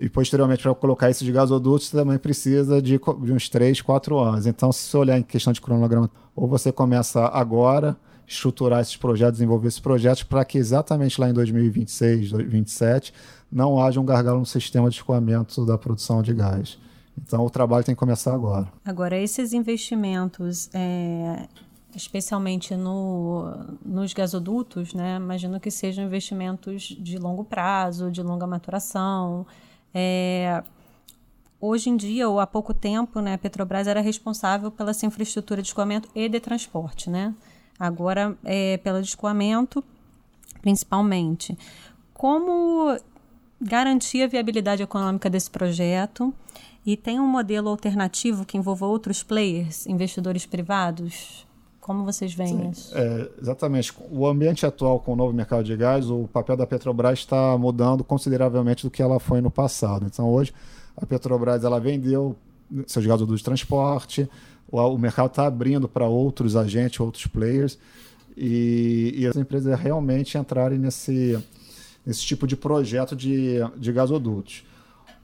E 0.00 0.08
posteriormente, 0.08 0.62
para 0.62 0.74
colocar 0.74 1.10
isso 1.10 1.24
de 1.24 1.30
gasodutos, 1.30 1.88
você 1.88 1.96
também 1.96 2.18
precisa 2.18 2.80
de, 2.80 2.98
de 2.98 3.32
uns 3.32 3.48
três, 3.48 3.80
quatro 3.80 4.18
anos. 4.18 4.46
Então, 4.46 4.72
se 4.72 4.82
você 4.82 4.96
olhar 4.96 5.18
em 5.18 5.22
questão 5.22 5.52
de 5.52 5.60
cronograma, 5.60 6.10
ou 6.34 6.48
você 6.48 6.72
começa 6.72 7.26
agora, 7.26 7.96
estruturar 8.26 8.80
esses 8.80 8.96
projetos, 8.96 9.34
desenvolver 9.34 9.68
esses 9.68 9.80
projetos, 9.80 10.22
para 10.22 10.44
que 10.44 10.56
exatamente 10.56 11.20
lá 11.20 11.28
em 11.28 11.34
2026, 11.34 12.30
2027, 12.30 13.12
não 13.52 13.80
haja 13.80 14.00
um 14.00 14.04
gargalo 14.04 14.40
no 14.40 14.46
sistema 14.46 14.88
de 14.88 14.96
escoamento 14.96 15.66
da 15.66 15.76
produção 15.76 16.22
de 16.22 16.32
gás. 16.32 16.78
Então 17.16 17.44
o 17.44 17.50
trabalho 17.50 17.84
tem 17.84 17.94
que 17.94 17.98
começar 17.98 18.34
agora. 18.34 18.72
Agora, 18.84 19.16
esses 19.16 19.52
investimentos, 19.52 20.68
é, 20.72 21.48
especialmente 21.94 22.74
no, 22.74 23.52
nos 23.84 24.12
gasodutos, 24.12 24.94
né, 24.94 25.16
imagino 25.16 25.60
que 25.60 25.70
sejam 25.70 26.04
investimentos 26.04 26.82
de 26.82 27.18
longo 27.18 27.44
prazo, 27.44 28.10
de 28.10 28.22
longa 28.22 28.46
maturação. 28.46 29.46
É, 29.94 30.62
hoje 31.60 31.90
em 31.90 31.96
dia, 31.96 32.28
ou 32.28 32.40
há 32.40 32.46
pouco 32.46 32.72
tempo, 32.72 33.20
né, 33.20 33.34
a 33.34 33.38
Petrobras 33.38 33.86
era 33.86 34.00
responsável 34.00 34.70
pela 34.70 34.92
infraestrutura 35.02 35.60
de 35.62 35.68
escoamento 35.68 36.08
e 36.14 36.28
de 36.28 36.40
transporte. 36.40 37.10
Né? 37.10 37.34
Agora, 37.78 38.36
é 38.44 38.76
pelo 38.78 39.00
escoamento, 39.00 39.84
principalmente. 40.60 41.56
Como 42.14 42.96
garantir 43.60 44.22
a 44.22 44.26
viabilidade 44.26 44.82
econômica 44.82 45.28
desse 45.28 45.50
projeto? 45.50 46.32
E 46.84 46.96
tem 46.96 47.20
um 47.20 47.26
modelo 47.26 47.68
alternativo 47.68 48.44
que 48.44 48.56
envolva 48.56 48.86
outros 48.86 49.22
players, 49.22 49.86
investidores 49.86 50.46
privados? 50.46 51.46
Como 51.80 52.04
vocês 52.04 52.32
veem 52.32 52.70
isso? 52.70 52.96
É, 52.96 53.30
exatamente. 53.40 53.92
O 54.10 54.26
ambiente 54.26 54.64
atual 54.64 55.00
com 55.00 55.12
o 55.12 55.16
novo 55.16 55.32
mercado 55.32 55.64
de 55.64 55.76
gás, 55.76 56.08
o 56.10 56.28
papel 56.32 56.56
da 56.56 56.66
Petrobras 56.66 57.18
está 57.18 57.56
mudando 57.58 58.04
consideravelmente 58.04 58.84
do 58.84 58.90
que 58.90 59.02
ela 59.02 59.18
foi 59.18 59.40
no 59.40 59.50
passado. 59.50 60.06
Então, 60.06 60.28
hoje, 60.30 60.52
a 60.96 61.04
Petrobras 61.04 61.64
ela 61.64 61.80
vendeu 61.80 62.36
seus 62.86 63.04
gasodutos 63.04 63.40
de 63.40 63.44
transporte, 63.44 64.28
o, 64.70 64.78
o 64.78 64.98
mercado 64.98 65.30
está 65.30 65.46
abrindo 65.46 65.88
para 65.88 66.06
outros 66.06 66.54
agentes, 66.54 67.00
outros 67.00 67.26
players, 67.26 67.78
e, 68.36 69.14
e 69.16 69.26
as 69.26 69.36
empresas 69.36 69.78
realmente 69.78 70.38
entrarem 70.38 70.78
nesse, 70.78 71.38
nesse 72.04 72.22
tipo 72.22 72.46
de 72.46 72.56
projeto 72.56 73.14
de, 73.14 73.58
de 73.76 73.92
gasodutos. 73.92 74.64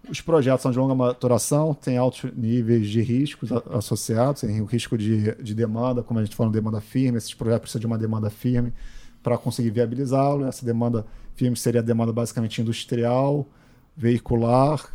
Os 0.09 0.21
projetos 0.21 0.63
são 0.63 0.71
de 0.71 0.79
longa 0.79 0.95
maturação, 0.95 1.75
tem 1.75 1.97
altos 1.97 2.31
níveis 2.37 2.89
de 2.89 3.01
riscos 3.01 3.51
associados, 3.71 4.43
tem 4.43 4.61
o 4.61 4.65
risco 4.65 4.97
de, 4.97 5.35
de 5.43 5.55
demanda, 5.55 6.03
como 6.03 6.21
a 6.21 6.25
gente 6.25 6.37
falou, 6.37 6.53
demanda 6.53 6.81
firme. 6.81 7.19
Esses 7.19 7.35
projetos 7.35 7.63
precisam 7.63 7.81
de 7.81 7.87
uma 7.87 7.99
demanda 7.99 8.31
firme 8.31 8.73
para 9.21 9.37
conseguir 9.37 9.71
viabilizá-lo. 9.71 10.47
Essa 10.47 10.65
demanda 10.65 11.05
firme 11.35 11.57
seria 11.57 11.81
a 11.81 11.85
demanda 11.85 12.13
basicamente 12.13 12.63
industrial, 12.63 13.49
veicular, 13.97 14.89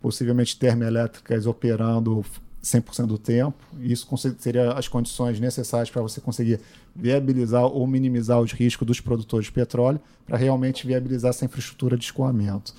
possivelmente 0.00 0.56
termoelétricas 0.56 1.46
operando 1.46 2.24
100% 2.62 3.06
do 3.06 3.18
tempo. 3.18 3.58
Isso 3.80 4.06
seria 4.38 4.72
as 4.72 4.86
condições 4.86 5.40
necessárias 5.40 5.90
para 5.90 6.00
você 6.02 6.20
conseguir 6.20 6.60
viabilizar 6.94 7.64
ou 7.64 7.86
minimizar 7.86 8.40
os 8.40 8.52
riscos 8.52 8.86
dos 8.86 9.00
produtores 9.00 9.46
de 9.46 9.52
petróleo 9.52 10.00
para 10.26 10.36
realmente 10.36 10.86
viabilizar 10.86 11.30
essa 11.30 11.44
infraestrutura 11.44 11.96
de 11.96 12.04
escoamento. 12.04 12.74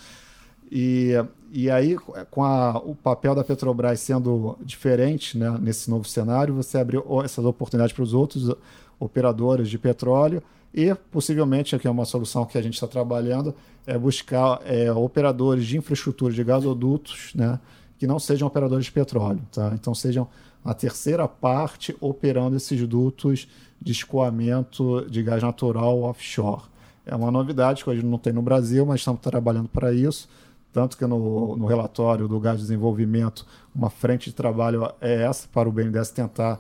E, 0.72 1.12
e 1.52 1.70
aí, 1.70 1.96
com 2.32 2.44
a, 2.44 2.78
o 2.78 2.96
papel 2.96 3.36
da 3.36 3.44
Petrobras 3.44 4.00
sendo 4.00 4.58
diferente 4.62 5.38
né, 5.38 5.56
nesse 5.62 5.90
novo 5.90 6.08
cenário, 6.08 6.56
você 6.56 6.78
abriu 6.78 7.04
essas 7.24 7.46
oportunidades 7.46 7.94
para 7.94 8.04
os 8.04 8.14
outros 8.14 8.56
operadores 9.00 9.70
de 9.70 9.78
petróleo 9.78 10.42
e, 10.74 10.96
possivelmente, 11.12 11.76
aqui 11.76 11.88
é 11.88 11.92
uma 11.92 12.06
solução 12.06 12.46
que 12.46 12.58
a 12.58 12.62
gente 12.62 12.74
está 12.74 12.88
trabalhando, 12.88 13.54
é 13.86 13.98
buscar 13.98 14.62
é, 14.66 14.92
operadores 14.92 15.66
de 15.66 15.78
infraestrutura 15.78 16.34
de 16.34 16.44
gasodutos 16.44 17.32
né, 17.36 17.60
que 18.00 18.08
não 18.08 18.18
sejam 18.18 18.48
operadores 18.48 18.86
de 18.86 18.92
petróleo. 18.92 19.42
Tá? 19.52 19.72
Então, 19.76 19.94
sejam 19.94 20.28
a 20.64 20.74
terceira 20.74 21.28
parte 21.28 21.96
operando 22.00 22.56
esses 22.56 22.88
dutos 22.88 23.48
de 23.82 23.92
escoamento 23.92 25.06
de 25.10 25.22
gás 25.22 25.44
natural 25.44 26.02
offshore. 26.02 26.64
É 27.06 27.16
uma 27.16 27.30
novidade 27.30 27.84
que 27.84 27.90
a 27.90 27.96
gente 27.96 28.06
não 28.06 28.18
tem 28.18 28.32
no 28.32 28.42
Brasil, 28.42 28.86
mas 28.86 29.02
estamos 29.02 29.20
trabalhando 29.22 29.68
para 29.68 29.94
isso. 29.94 30.30
Tanto 30.72 30.98
que 30.98 31.06
no, 31.06 31.56
no 31.56 31.66
relatório 31.66 32.28
do 32.28 32.40
Gás 32.40 32.58
de 32.58 32.64
Desenvolvimento, 32.64 33.46
uma 33.76 33.90
frente 33.90 34.30
de 34.30 34.36
trabalho 34.36 34.92
é 35.00 35.24
essa 35.24 35.48
para 35.48 35.68
o 35.68 35.72
BNDES 35.72 36.10
tentar 36.12 36.60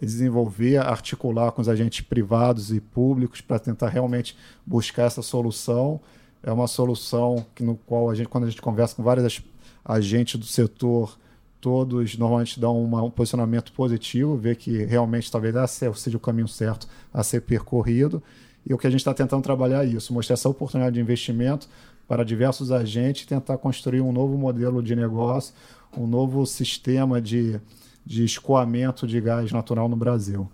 desenvolver, 0.00 0.78
articular 0.78 1.52
com 1.52 1.62
os 1.62 1.68
agentes 1.68 2.00
privados 2.00 2.72
e 2.72 2.80
públicos 2.80 3.40
para 3.40 3.58
tentar 3.58 3.88
realmente 3.88 4.36
buscar 4.66 5.04
essa 5.04 5.22
solução. 5.22 6.00
É 6.42 6.52
uma 6.52 6.66
solução 6.66 7.46
que, 7.54 7.62
no 7.62 7.76
qual 7.76 8.10
a 8.10 8.14
gente, 8.14 8.28
quando 8.28 8.44
a 8.44 8.50
gente 8.50 8.60
conversa 8.60 8.96
com 8.96 9.02
vários 9.02 9.42
agentes 9.84 10.38
do 10.38 10.44
setor, 10.44 11.16
todos 11.64 12.18
normalmente 12.18 12.60
dão 12.60 12.78
uma, 12.84 13.02
um 13.02 13.10
posicionamento 13.10 13.72
positivo, 13.72 14.36
vê 14.36 14.54
que 14.54 14.84
realmente 14.84 15.32
talvez 15.32 15.54
esse 15.56 15.94
seja 15.94 16.18
o 16.18 16.20
caminho 16.20 16.46
certo 16.46 16.86
a 17.10 17.22
ser 17.22 17.40
percorrido. 17.40 18.22
E 18.66 18.74
o 18.74 18.76
que 18.76 18.86
a 18.86 18.90
gente 18.90 19.00
está 19.00 19.14
tentando 19.14 19.42
trabalhar 19.42 19.82
é 19.82 19.88
isso, 19.88 20.12
mostrar 20.12 20.34
essa 20.34 20.46
oportunidade 20.46 20.92
de 20.92 21.00
investimento 21.00 21.66
para 22.06 22.22
diversos 22.22 22.70
agentes, 22.70 23.24
tentar 23.24 23.56
construir 23.56 24.02
um 24.02 24.12
novo 24.12 24.36
modelo 24.36 24.82
de 24.82 24.94
negócio, 24.94 25.54
um 25.96 26.06
novo 26.06 26.44
sistema 26.44 27.18
de, 27.18 27.58
de 28.04 28.26
escoamento 28.26 29.06
de 29.06 29.18
gás 29.18 29.50
natural 29.50 29.88
no 29.88 29.96
Brasil. 29.96 30.46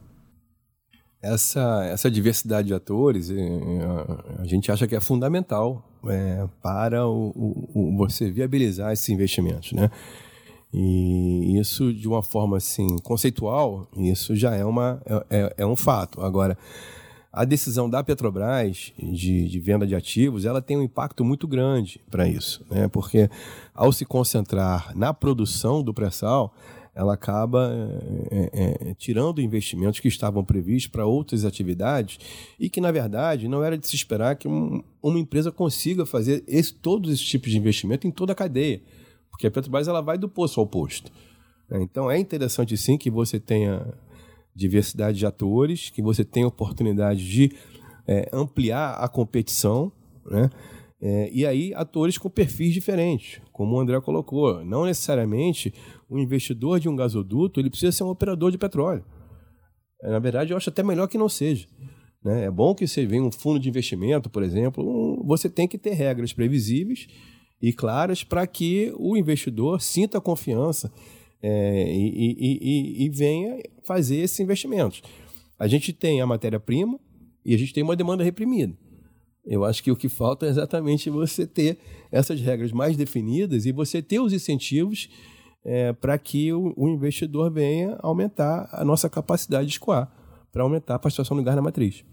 Essa, 1.21 1.85
essa 1.87 2.09
diversidade 2.09 2.69
de 2.69 2.75
atores, 2.75 3.31
é, 3.31 3.35
é, 3.35 4.43
a 4.43 4.45
gente 4.45 4.71
acha 4.71 4.87
que 4.87 4.95
é 4.95 5.01
fundamental 5.01 5.85
é, 6.09 6.47
para 6.63 7.05
o, 7.05 7.31
o, 7.35 7.69
o, 7.75 7.97
você 7.97 8.31
viabilizar 8.31 8.93
esses 8.93 9.09
investimentos, 9.09 9.73
né? 9.73 9.91
E 10.73 11.59
isso, 11.59 11.93
de 11.93 12.07
uma 12.07 12.23
forma 12.23 12.57
assim 12.57 12.97
conceitual, 12.99 13.89
isso 13.97 14.37
já 14.37 14.55
é, 14.55 14.65
uma, 14.65 15.03
é, 15.05 15.27
é, 15.31 15.55
é 15.59 15.67
um 15.67 15.75
fato. 15.75 16.21
Agora, 16.21 16.57
a 17.33 17.45
decisão 17.45 17.89
da 17.89 18.03
Petrobras 18.03 18.93
de, 18.99 19.49
de, 19.49 19.61
venda 19.61 19.87
de 19.87 19.95
ativos 19.95 20.45
ela 20.45 20.61
tem 20.61 20.77
um 20.77 20.83
impacto 20.83 21.25
muito 21.25 21.47
grande 21.47 22.01
para 22.11 22.27
isso, 22.27 22.65
né? 22.71 22.89
porque 22.89 23.31
ao 23.75 23.93
se 23.93 24.05
concentrar 24.05 24.97
na 24.97 25.15
produção 25.15 25.83
do 25.83 25.95
pré-sal, 25.95 26.53
ela 26.93 27.15
acaba 27.15 27.73
é, 28.31 28.51
é, 28.53 28.95
tirando 28.95 29.41
investimentos 29.41 30.01
que 30.01 30.09
estavam 30.09 30.45
previstos 30.45 30.91
para 30.91 31.07
outras 31.07 31.45
atividades 31.45 32.19
e 32.59 32.69
que, 32.69 32.81
na 32.81 32.91
verdade, 32.91 33.47
não 33.47 33.63
era 33.63 33.79
de 33.79 33.87
se 33.87 33.95
esperar 33.95 34.37
que 34.37 34.49
um, 34.49 34.83
uma 35.01 35.19
empresa 35.19 35.53
consiga 35.53 36.05
fazer 36.05 36.43
esse, 36.49 36.75
todos 36.75 37.13
esses 37.13 37.25
tipos 37.25 37.51
de 37.51 37.57
investimento 37.57 38.07
em 38.07 38.11
toda 38.11 38.33
a 38.33 38.35
cadeia, 38.37 38.83
porque 39.31 39.47
a 39.47 39.51
Petrobras 39.51 39.89
ela 39.89 40.01
vai 40.01 40.19
do 40.19 40.29
poço 40.29 40.61
ao 40.61 40.67
posto. 40.67 41.11
Né? 41.69 41.83
Então, 41.83 42.11
é 42.11 42.19
interessante 42.19 42.77
sim 42.77 42.99
que 42.99 43.11
você 43.11 43.39
tenha 43.39 43.95
diversidade 44.55 45.19
de 45.19 45.27
atores, 45.27 45.91
que 45.91 46.03
você 46.03 46.25
tem 46.25 46.45
oportunidade 46.45 47.25
de 47.25 47.53
é, 48.07 48.29
ampliar 48.33 48.95
a 48.95 49.09
competição, 49.09 49.93
né? 50.27 50.51
É, 51.03 51.31
e 51.33 51.47
aí, 51.47 51.73
atores 51.75 52.19
com 52.19 52.29
perfis 52.29 52.75
diferentes, 52.75 53.41
como 53.53 53.77
o 53.77 53.81
André 53.81 53.99
colocou. 54.03 54.63
Não 54.63 54.85
necessariamente 54.85 55.73
o 56.11 56.19
investidor 56.19 56.79
de 56.79 56.91
um 56.91 56.97
gasoduto 56.97 57.59
ele 57.59 57.71
precisa 57.71 57.93
ser 57.93 58.05
um 58.05 58.11
operador 58.11 58.51
de 58.51 58.59
petróleo. 58.59 59.03
É, 60.03 60.11
na 60.11 60.19
verdade, 60.19 60.53
eu 60.53 60.57
acho 60.57 60.69
até 60.69 60.83
melhor 60.83 61.09
que 61.09 61.17
não 61.17 61.29
seja. 61.29 61.67
Né? 62.23 62.45
É 62.45 62.51
bom 62.51 62.75
que 62.75 62.87
você 62.87 63.07
venha 63.07 63.23
um 63.23 63.33
fundo 63.33 63.59
de 63.59 63.69
investimento, 63.69 64.29
por 64.29 64.43
exemplo, 64.43 64.85
um, 64.85 65.25
você 65.25 65.49
tem 65.49 65.67
que 65.67 65.79
ter 65.79 65.93
regras 65.93 66.35
previsíveis 66.35 67.07
e 67.61 67.73
claras 67.73 68.25
para 68.25 68.47
que 68.47 68.93
o 68.97 69.17
investidor 69.17 69.81
sinta 69.81 70.21
confiança 70.21 70.91
é, 71.43 71.93
e, 71.93 72.09
e, 72.09 72.59
e, 72.61 73.05
e, 73.05 73.09
venha 73.09 73.59
fazer 73.83 74.17
esses 74.17 74.39
investimentos. 74.41 75.03
A 75.59 75.67
gente 75.67 75.93
tem 75.93 76.21
a 76.21 76.27
matéria-prima 76.27 76.99
e 77.45 77.55
a 77.55 77.59
gente 77.59 77.73
tem 77.73 77.83
uma 77.83 77.97
demanda 77.97 78.23
reprimida. 78.23 78.75
Eu 79.45 79.65
acho 79.65 79.83
que 79.83 79.91
o 79.91 79.97
que 79.97 80.09
falta 80.09 80.47
é 80.47 80.49
exatamente 80.51 81.09
você 81.09 81.47
ter 81.47 81.79
essas 82.13 82.41
regras 82.41 82.73
mais 82.73 82.97
definidas 82.97 83.65
e 83.65 83.73
você 83.73 84.03
ter 84.03 84.21
os 84.21 84.33
incentivos 84.33 85.09
é, 85.65 85.93
para 85.93 86.17
que 86.19 86.53
o, 86.53 86.73
o, 86.77 86.89
investidor 86.89 87.51
venha 87.51 87.97
aumentar 88.01 88.69
a 88.73 88.85
nossa 88.85 89.09
capacidade 89.09 89.67
de 89.67 89.73
escoar, 89.73 90.11
para 90.53 90.63
aumentar 90.63 90.95
a 90.95 90.99
participação 90.99 91.37
do 91.37 91.43
gás 91.43 91.57
na 91.57 91.63
matriz. 91.63 92.05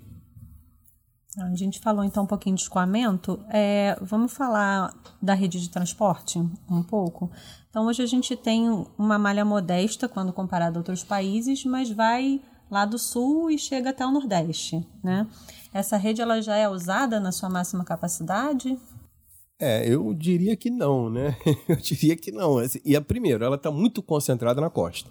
A 1.38 1.56
gente 1.56 1.80
falou 1.80 2.04
então 2.04 2.24
um 2.24 2.28
pouquinho 2.28 2.56
de 2.56 2.64
escoamento. 2.64 3.40
É, 3.50 3.96
vamos 4.02 4.34
falar 4.34 4.92
da 5.22 5.36
rede 5.36 5.62
de 5.62 5.70
transporte 5.70 6.40
um 6.70 6.82
pouco. 6.82 7.30
Então, 7.70 7.86
hoje 7.86 8.02
a 8.02 8.08
gente 8.08 8.36
tem 8.36 8.68
uma 8.98 9.20
malha 9.20 9.46
modesta 9.46 10.10
quando 10.10 10.34
comparado 10.34 10.78
a 10.78 10.80
outros 10.80 11.04
países, 11.04 11.64
mas 11.64 11.92
vai 11.92 12.42
lá 12.72 12.86
do 12.86 12.98
sul 12.98 13.52
e 13.52 13.58
chega 13.58 13.92
até 13.92 14.06
o 14.06 14.12
nordeste, 14.12 14.84
né? 15.04 15.28
Essa 15.72 15.96
rede 15.96 16.22
ela 16.22 16.42
já 16.42 16.56
é 16.56 16.68
usada 16.68 17.20
na 17.20 17.32
sua 17.32 17.50
máxima 17.50 17.86
capacidade? 17.86 18.76
É, 19.60 19.88
eu 19.88 20.12
diria 20.16 20.56
que 20.56 20.72
não, 20.72 21.10
né? 21.10 21.38
Eu 21.68 21.76
diria 21.76 22.16
que 22.16 22.32
não. 22.32 22.58
E 22.86 22.96
a 22.96 23.02
primeira, 23.02 23.46
ela 23.46 23.56
está 23.56 23.72
muito 23.72 24.02
concentrada 24.02 24.62
na 24.62 24.70
costa. 24.70 25.10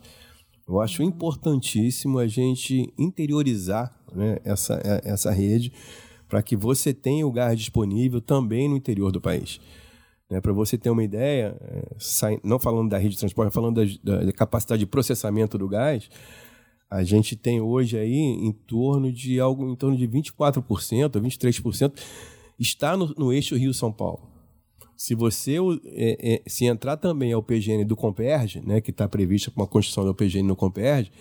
Eu 0.66 0.80
acho 0.80 1.02
importantíssimo 1.02 2.18
a 2.18 2.26
gente 2.26 2.92
interiorizar 2.98 3.92
né, 4.12 4.38
essa, 4.44 4.74
é, 4.84 5.08
essa 5.08 5.30
rede 5.30 5.72
para 6.28 6.42
que 6.42 6.56
você 6.56 6.92
tenha 6.92 7.26
o 7.26 7.32
gás 7.32 7.58
disponível 7.58 8.20
também 8.20 8.68
no 8.68 8.76
interior 8.76 9.12
do 9.12 9.20
país. 9.20 9.60
Né, 10.28 10.40
Para 10.40 10.52
você 10.52 10.76
ter 10.76 10.90
uma 10.90 11.04
ideia, 11.04 11.56
é, 11.60 12.40
não 12.42 12.58
falando 12.58 12.90
da 12.90 12.98
rede 12.98 13.14
de 13.14 13.20
transporte, 13.20 13.52
falando 13.52 13.84
da, 14.02 14.16
da, 14.24 14.32
capacidade 14.32 14.80
de 14.80 14.86
processamento 14.86 15.56
do 15.56 15.68
gás, 15.68 16.08
a 16.90 17.02
gente 17.02 17.36
tem 17.36 17.60
hoje 17.60 17.98
aí 17.98 18.14
em 18.14 18.52
torno 18.52 19.12
de 19.12 19.40
algo 19.40 19.68
em 19.70 19.76
torno 19.76 19.96
de 19.96 20.06
24%, 20.08 21.10
23% 21.20 21.92
está 22.58 22.96
no, 22.96 23.14
no 23.16 23.32
eixo 23.32 23.56
Rio-São 23.56 23.92
Paulo. 23.92 24.36
Se 24.96 25.14
você 25.14 25.56
é, 25.92 26.34
é, 26.34 26.42
se 26.46 26.64
entrar 26.64 26.96
também 26.96 27.32
ao 27.32 27.42
PGN 27.42 27.84
do 27.84 27.94
Comperge, 27.94 28.62
né, 28.64 28.80
que 28.80 28.90
está 28.90 29.06
prevista 29.06 29.52
uma 29.54 29.66
construção 29.66 30.04
do 30.04 30.14
PGN 30.14 30.48
no 30.48 30.56
Comperge, 30.56 31.12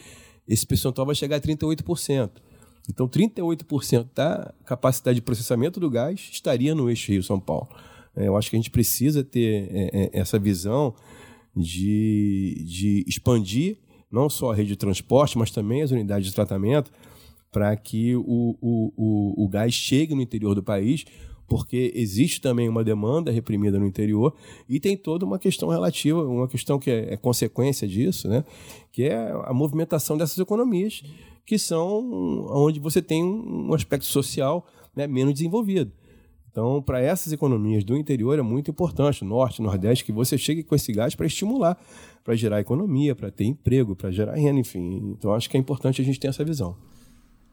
esse 0.48 0.66
percentual 0.66 1.06
vai 1.06 1.16
chegar 1.16 1.38
a 1.38 1.42
38%. 1.42 2.32
Então, 2.90 3.08
38% 3.08 4.08
da 4.14 4.54
capacidade 4.66 5.16
de 5.16 5.22
processamento 5.22 5.80
do 5.80 5.90
gás 5.90 6.30
estaria 6.32 6.76
no 6.76 6.90
eixo 6.90 7.12
Rio-São 7.12 7.40
Paulo. 7.40 7.70
É, 8.16 8.28
eu 8.28 8.38
acho 8.38 8.50
que 8.50 8.56
a 8.56 8.60
gente 8.60 8.72
precisa 8.72 9.24
ter 9.24 9.70
é, 9.72 9.90
é, 9.94 10.10
essa 10.14 10.40
visão 10.40 10.94
de, 11.56 12.64
de 12.66 13.04
expandir 13.08 13.78
não 14.12 14.30
só 14.30 14.52
a 14.52 14.56
rede 14.56 14.70
de 14.70 14.76
transporte, 14.78 15.38
mas 15.38 15.52
também 15.52 15.82
as 15.82 15.92
unidades 15.92 16.30
de 16.30 16.34
tratamento, 16.34 16.92
para 17.52 17.76
que 17.76 18.16
o, 18.16 18.58
o, 18.62 18.94
o, 18.96 19.46
o 19.46 19.50
gás 19.50 19.74
chegue 19.74 20.16
no 20.16 20.22
interior 20.22 20.56
do 20.56 20.64
país, 20.64 21.06
porque 21.48 21.92
existe 21.96 22.42
também 22.42 22.68
uma 22.68 22.84
demanda 22.84 23.32
reprimida 23.32 23.78
no 23.78 23.86
interior 23.86 24.34
e 24.68 24.80
tem 24.80 24.98
toda 24.98 25.26
uma 25.26 25.38
questão 25.38 25.70
relativa, 25.70 26.24
uma 26.24 26.48
questão 26.48 26.80
que 26.80 26.90
é, 26.90 27.18
consequência 27.18 27.88
disso, 27.88 28.28
né? 28.28 28.44
que 28.92 29.04
é 29.04 29.32
a 29.44 29.54
movimentação 29.54 30.18
dessas 30.18 30.38
economias, 30.38 31.04
que 31.46 31.60
são 31.60 32.48
onde 32.50 32.80
você 32.80 33.02
tem 33.02 33.24
um 33.24 33.74
aspecto 33.74 34.06
social 34.06 34.66
né, 34.96 35.06
menos 35.08 35.34
desenvolvido. 35.34 35.92
Então, 36.52 36.82
para 36.82 37.02
essas 37.02 37.34
economias 37.34 37.84
do 37.84 37.98
interior 37.98 38.40
é 38.40 38.42
muito 38.42 38.72
importante, 38.72 39.26
norte, 39.26 39.62
nordeste, 39.62 40.06
que 40.06 40.12
você 40.14 40.38
chegue 40.38 40.64
com 40.64 40.74
esse 40.74 40.94
gás 40.94 41.14
para 41.14 41.26
estimular, 41.26 41.78
para 42.24 42.34
gerar 42.34 42.62
economia, 42.62 43.14
para 43.14 43.30
ter 43.30 43.44
emprego, 43.44 43.94
para 43.94 44.10
gerar 44.10 44.36
renda, 44.36 44.62
enfim. 44.62 45.16
Então, 45.18 45.34
acho 45.34 45.50
que 45.50 45.58
é 45.58 45.60
importante 45.60 46.02
a 46.02 46.06
gente 46.06 46.18
ter 46.18 46.30
essa 46.30 46.46
visão. 46.46 46.78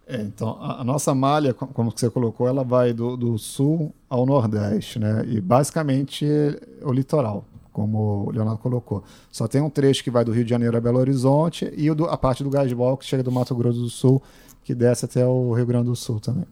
É, 0.06 0.20
então, 0.22 0.56
a, 0.60 0.84
nossa 0.84 1.14
malha, 1.14 1.52
como 1.52 1.90
você 1.90 2.08
colocou, 2.10 2.46
ela 2.46 2.62
vai 2.62 2.92
do, 2.92 3.16
do 3.16 3.36
sul 3.38 3.92
ao 4.08 4.24
nordeste, 4.24 4.98
né? 4.98 5.24
E 5.26 5.40
basicamente 5.40 6.24
é 6.24 6.60
o 6.84 6.92
litoral, 6.92 7.44
como 7.72 8.26
o 8.26 8.30
Leonardo 8.30 8.60
colocou. 8.60 9.02
Só 9.30 9.48
tem 9.48 9.60
um 9.60 9.70
trecho 9.70 10.04
que 10.04 10.10
vai 10.10 10.24
do 10.24 10.32
Rio 10.32 10.44
de 10.44 10.50
Janeiro 10.50 10.76
a 10.76 10.80
Belo 10.80 10.98
Horizonte 10.98 11.72
e 11.76 11.88
a 11.88 12.16
parte 12.16 12.44
do 12.44 12.50
Gasbol 12.50 12.96
que 12.96 13.04
chega 13.04 13.22
do 13.22 13.32
Mato 13.32 13.54
Grosso 13.54 13.80
do 13.80 13.88
Sul, 13.88 14.22
que 14.62 14.74
desce 14.74 15.04
até 15.04 15.26
o 15.26 15.52
Rio 15.52 15.66
Grande 15.66 15.86
do 15.86 15.96
Sul 15.96 16.20
também. 16.20 16.46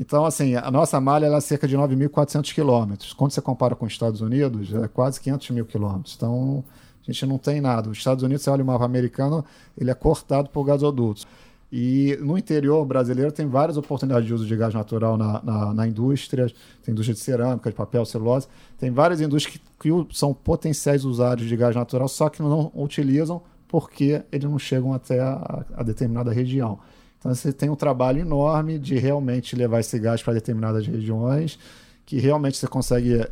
Então, 0.00 0.24
assim, 0.24 0.54
a 0.54 0.70
nossa 0.70 1.00
malha 1.00 1.26
é 1.26 1.40
cerca 1.40 1.66
de 1.66 1.76
9.400 1.76 2.54
quilômetros. 2.54 3.12
Quando 3.12 3.32
você 3.32 3.40
compara 3.40 3.74
com 3.74 3.84
os 3.84 3.92
Estados 3.92 4.20
Unidos, 4.20 4.72
é 4.72 4.86
quase 4.86 5.20
500 5.20 5.50
mil 5.50 5.66
quilômetros. 5.66 6.14
Então, 6.16 6.62
a 7.02 7.10
gente 7.10 7.26
não 7.26 7.36
tem 7.36 7.60
nada. 7.60 7.90
Os 7.90 7.98
Estados 7.98 8.22
Unidos, 8.22 8.44
você 8.44 8.50
olha 8.50 8.62
o 8.62 8.66
mapa 8.66 8.84
americano, 8.84 9.44
ele 9.76 9.90
é 9.90 9.94
cortado 9.94 10.50
por 10.50 10.62
gasodutos. 10.62 11.26
E 11.70 12.16
no 12.22 12.38
interior 12.38 12.84
brasileiro 12.86 13.30
tem 13.30 13.46
várias 13.46 13.76
oportunidades 13.76 14.26
de 14.26 14.32
uso 14.32 14.46
de 14.46 14.56
gás 14.56 14.72
natural 14.72 15.18
na, 15.18 15.42
na, 15.42 15.74
na 15.74 15.86
indústria, 15.86 16.46
tem 16.82 16.92
indústria 16.92 17.14
de 17.14 17.20
cerâmica, 17.20 17.68
de 17.68 17.76
papel, 17.76 18.06
celulose, 18.06 18.48
tem 18.78 18.90
várias 18.90 19.20
indústrias 19.20 19.60
que, 19.78 19.90
que 19.90 20.16
são 20.16 20.32
potenciais 20.32 21.04
usuários 21.04 21.46
de 21.46 21.56
gás 21.56 21.76
natural, 21.76 22.08
só 22.08 22.30
que 22.30 22.40
não 22.40 22.72
utilizam 22.74 23.42
porque 23.68 24.22
eles 24.32 24.50
não 24.50 24.58
chegam 24.58 24.94
até 24.94 25.20
a, 25.20 25.64
a 25.76 25.82
determinada 25.82 26.32
região. 26.32 26.78
Então 27.18 27.34
você 27.34 27.52
tem 27.52 27.68
um 27.68 27.74
trabalho 27.74 28.20
enorme 28.20 28.78
de 28.78 28.96
realmente 28.96 29.54
levar 29.54 29.80
esse 29.80 29.98
gás 29.98 30.22
para 30.22 30.32
determinadas 30.32 30.86
regiões, 30.86 31.58
que 32.06 32.18
realmente 32.18 32.56
você 32.56 32.66
consegue, 32.66 33.26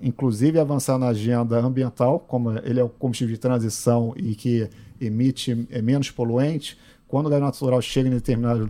inclusive, 0.00 0.58
avançar 0.58 0.96
na 0.96 1.08
agenda 1.08 1.58
ambiental, 1.58 2.20
como 2.20 2.56
ele 2.58 2.80
é 2.80 2.84
o 2.84 2.88
combustível 2.88 3.34
de 3.34 3.40
transição 3.40 4.14
e 4.16 4.34
que 4.34 4.70
emite 5.00 5.66
é 5.70 5.82
menos 5.82 6.10
poluente. 6.10 6.78
Quando 7.12 7.26
o 7.26 7.28
gás 7.28 7.42
natural 7.42 7.82
chega 7.82 8.08
em 8.08 8.12
determinadas 8.12 8.66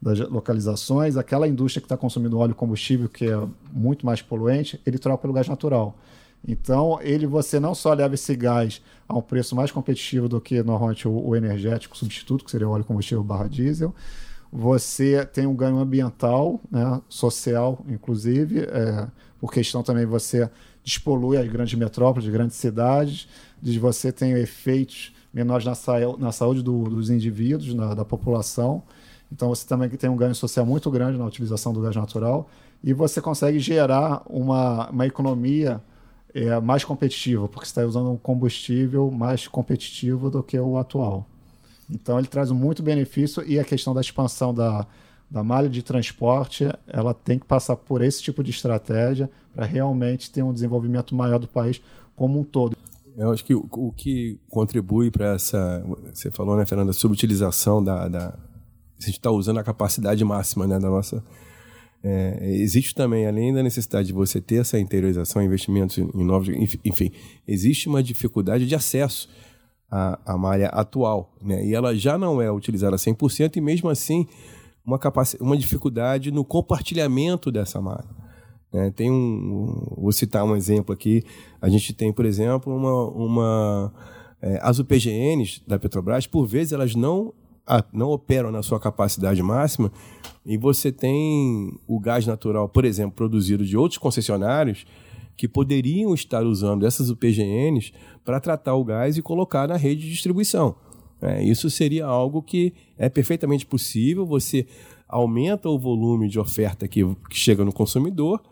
das 0.00 0.20
localizações, 0.30 1.16
aquela 1.16 1.48
indústria 1.48 1.80
que 1.80 1.86
está 1.86 1.96
consumindo 1.96 2.38
óleo 2.38 2.54
combustível, 2.54 3.08
que 3.08 3.26
é 3.26 3.36
muito 3.72 4.06
mais 4.06 4.22
poluente, 4.22 4.80
ele 4.86 4.98
troca 4.98 5.22
pelo 5.22 5.32
gás 5.32 5.48
natural. 5.48 5.98
Então, 6.46 7.00
ele 7.02 7.26
você 7.26 7.58
não 7.58 7.74
só 7.74 7.92
leva 7.92 8.14
esse 8.14 8.36
gás 8.36 8.80
a 9.08 9.18
um 9.18 9.20
preço 9.20 9.56
mais 9.56 9.72
competitivo 9.72 10.28
do 10.28 10.40
que 10.40 10.62
normalmente 10.62 11.08
o, 11.08 11.26
o 11.26 11.34
energético 11.34 11.98
substituto, 11.98 12.44
que 12.44 12.52
seria 12.52 12.68
o 12.68 12.70
óleo 12.70 12.84
combustível 12.84 13.24
barra 13.24 13.48
diesel, 13.48 13.92
você 14.52 15.26
tem 15.26 15.48
um 15.48 15.56
ganho 15.56 15.78
ambiental, 15.78 16.60
né, 16.70 17.00
social, 17.08 17.84
inclusive, 17.88 18.60
é, 18.60 19.08
por 19.40 19.52
questão 19.52 19.82
também 19.82 20.06
você 20.06 20.48
despolui 20.84 21.36
as 21.36 21.48
grandes 21.48 21.74
metrópoles, 21.74 22.28
as 22.28 22.32
grandes 22.32 22.54
cidades, 22.54 23.26
de 23.60 23.76
você 23.80 24.12
tem 24.12 24.34
efeitos 24.34 25.12
menores 25.32 25.64
na, 25.64 25.74
sa 25.74 25.94
na 26.18 26.32
saúde 26.32 26.62
do, 26.62 26.84
dos 26.84 27.10
indivíduos, 27.10 27.74
na, 27.74 27.94
da 27.94 28.04
população. 28.04 28.82
Então 29.30 29.48
você 29.48 29.66
também 29.66 29.88
tem 29.88 30.10
um 30.10 30.16
ganho 30.16 30.34
social 30.34 30.66
muito 30.66 30.90
grande 30.90 31.18
na 31.18 31.24
utilização 31.24 31.72
do 31.72 31.80
gás 31.80 31.96
natural 31.96 32.48
e 32.84 32.92
você 32.92 33.20
consegue 33.20 33.58
gerar 33.58 34.22
uma, 34.28 34.90
uma 34.90 35.06
economia 35.06 35.80
é 36.34 36.58
mais 36.60 36.82
competitivo, 36.82 37.46
porque 37.46 37.66
você 37.66 37.72
está 37.72 37.84
usando 37.84 38.10
um 38.10 38.16
combustível 38.16 39.10
mais 39.10 39.46
competitivo 39.46 40.30
do 40.30 40.42
que 40.42 40.58
o 40.58 40.78
atual. 40.78 41.26
Então 41.90 42.18
ele 42.18 42.26
traz 42.26 42.50
muito 42.50 42.82
benefício 42.82 43.44
e 43.46 43.60
a 43.60 43.64
questão 43.64 43.92
da 43.92 44.00
expansão 44.00 44.54
da, 44.54 44.86
da 45.30 45.42
malha 45.42 45.68
de 45.68 45.82
transporte, 45.82 46.66
ela 46.86 47.12
tem 47.12 47.38
que 47.38 47.44
passar 47.44 47.76
por 47.76 48.02
esse 48.02 48.22
tipo 48.22 48.42
de 48.42 48.50
estratégia 48.50 49.30
para 49.54 49.66
realmente 49.66 50.30
ter 50.30 50.42
um 50.42 50.54
desenvolvimento 50.54 51.14
maior 51.14 51.38
do 51.38 51.46
país 51.46 51.82
como 52.16 52.40
um 52.40 52.44
todo. 52.44 52.76
Eu 53.16 53.30
acho 53.30 53.44
que 53.44 53.54
o, 53.54 53.68
o 53.70 53.92
que 53.92 54.38
contribui 54.48 55.10
para 55.10 55.34
essa, 55.34 55.84
você 56.12 56.30
falou, 56.30 56.56
né, 56.56 56.64
Fernanda, 56.64 56.92
subutilização 56.92 57.82
da, 57.82 58.08
da 58.08 58.28
a 58.28 59.04
gente 59.04 59.18
está 59.18 59.30
usando 59.30 59.58
a 59.58 59.64
capacidade 59.64 60.24
máxima 60.24 60.66
né, 60.66 60.78
da 60.78 60.88
nossa 60.88 61.22
é, 62.04 62.38
existe 62.42 62.94
também, 62.94 63.26
além 63.26 63.54
da 63.54 63.62
necessidade 63.62 64.08
de 64.08 64.12
você 64.12 64.40
ter 64.40 64.56
essa 64.56 64.78
interiorização, 64.78 65.40
investimentos 65.42 65.98
em 65.98 66.24
novos. 66.24 66.48
Enfim, 66.84 67.12
existe 67.46 67.88
uma 67.88 68.02
dificuldade 68.02 68.66
de 68.66 68.74
acesso 68.74 69.28
à, 69.88 70.18
à 70.26 70.36
malha 70.36 70.66
atual. 70.68 71.32
Né? 71.40 71.64
E 71.64 71.74
ela 71.74 71.94
já 71.94 72.18
não 72.18 72.42
é 72.42 72.50
utilizada 72.50 72.96
100%, 72.96 73.56
e 73.56 73.60
mesmo 73.60 73.88
assim, 73.88 74.26
uma, 74.84 74.98
capac... 74.98 75.36
uma 75.40 75.56
dificuldade 75.56 76.32
no 76.32 76.44
compartilhamento 76.44 77.52
dessa 77.52 77.80
malha. 77.80 78.21
É, 78.72 78.90
tem 78.90 79.10
um, 79.10 79.94
vou 79.96 80.12
citar 80.12 80.44
um 80.44 80.56
exemplo 80.56 80.92
aqui. 80.92 81.22
A 81.60 81.68
gente 81.68 81.92
tem, 81.92 82.12
por 82.12 82.24
exemplo, 82.24 82.74
uma, 82.74 83.08
uma 83.10 83.92
é, 84.40 84.58
as 84.62 84.78
UPGNs 84.78 85.62
da 85.66 85.78
Petrobras, 85.78 86.26
por 86.26 86.46
vezes 86.46 86.72
elas 86.72 86.94
não 86.94 87.32
não 87.92 88.10
operam 88.10 88.50
na 88.50 88.60
sua 88.60 88.80
capacidade 88.80 89.40
máxima 89.40 89.92
e 90.44 90.56
você 90.56 90.90
tem 90.90 91.72
o 91.86 92.00
gás 92.00 92.26
natural, 92.26 92.68
por 92.68 92.84
exemplo, 92.84 93.14
produzido 93.14 93.64
de 93.64 93.76
outros 93.76 93.98
concessionários 93.98 94.84
que 95.36 95.46
poderiam 95.46 96.12
estar 96.12 96.42
usando 96.42 96.84
essas 96.84 97.08
UPGNs 97.08 97.92
para 98.24 98.40
tratar 98.40 98.74
o 98.74 98.84
gás 98.84 99.16
e 99.16 99.22
colocar 99.22 99.68
na 99.68 99.76
rede 99.76 100.02
de 100.02 100.10
distribuição. 100.10 100.74
É, 101.20 101.42
isso 101.42 101.70
seria 101.70 102.04
algo 102.04 102.42
que 102.42 102.74
é 102.98 103.08
perfeitamente 103.08 103.64
possível. 103.64 104.26
Você 104.26 104.66
aumenta 105.08 105.68
o 105.68 105.78
volume 105.78 106.28
de 106.28 106.40
oferta 106.40 106.88
que, 106.88 107.04
que 107.30 107.36
chega 107.36 107.64
no 107.64 107.72
consumidor 107.72 108.42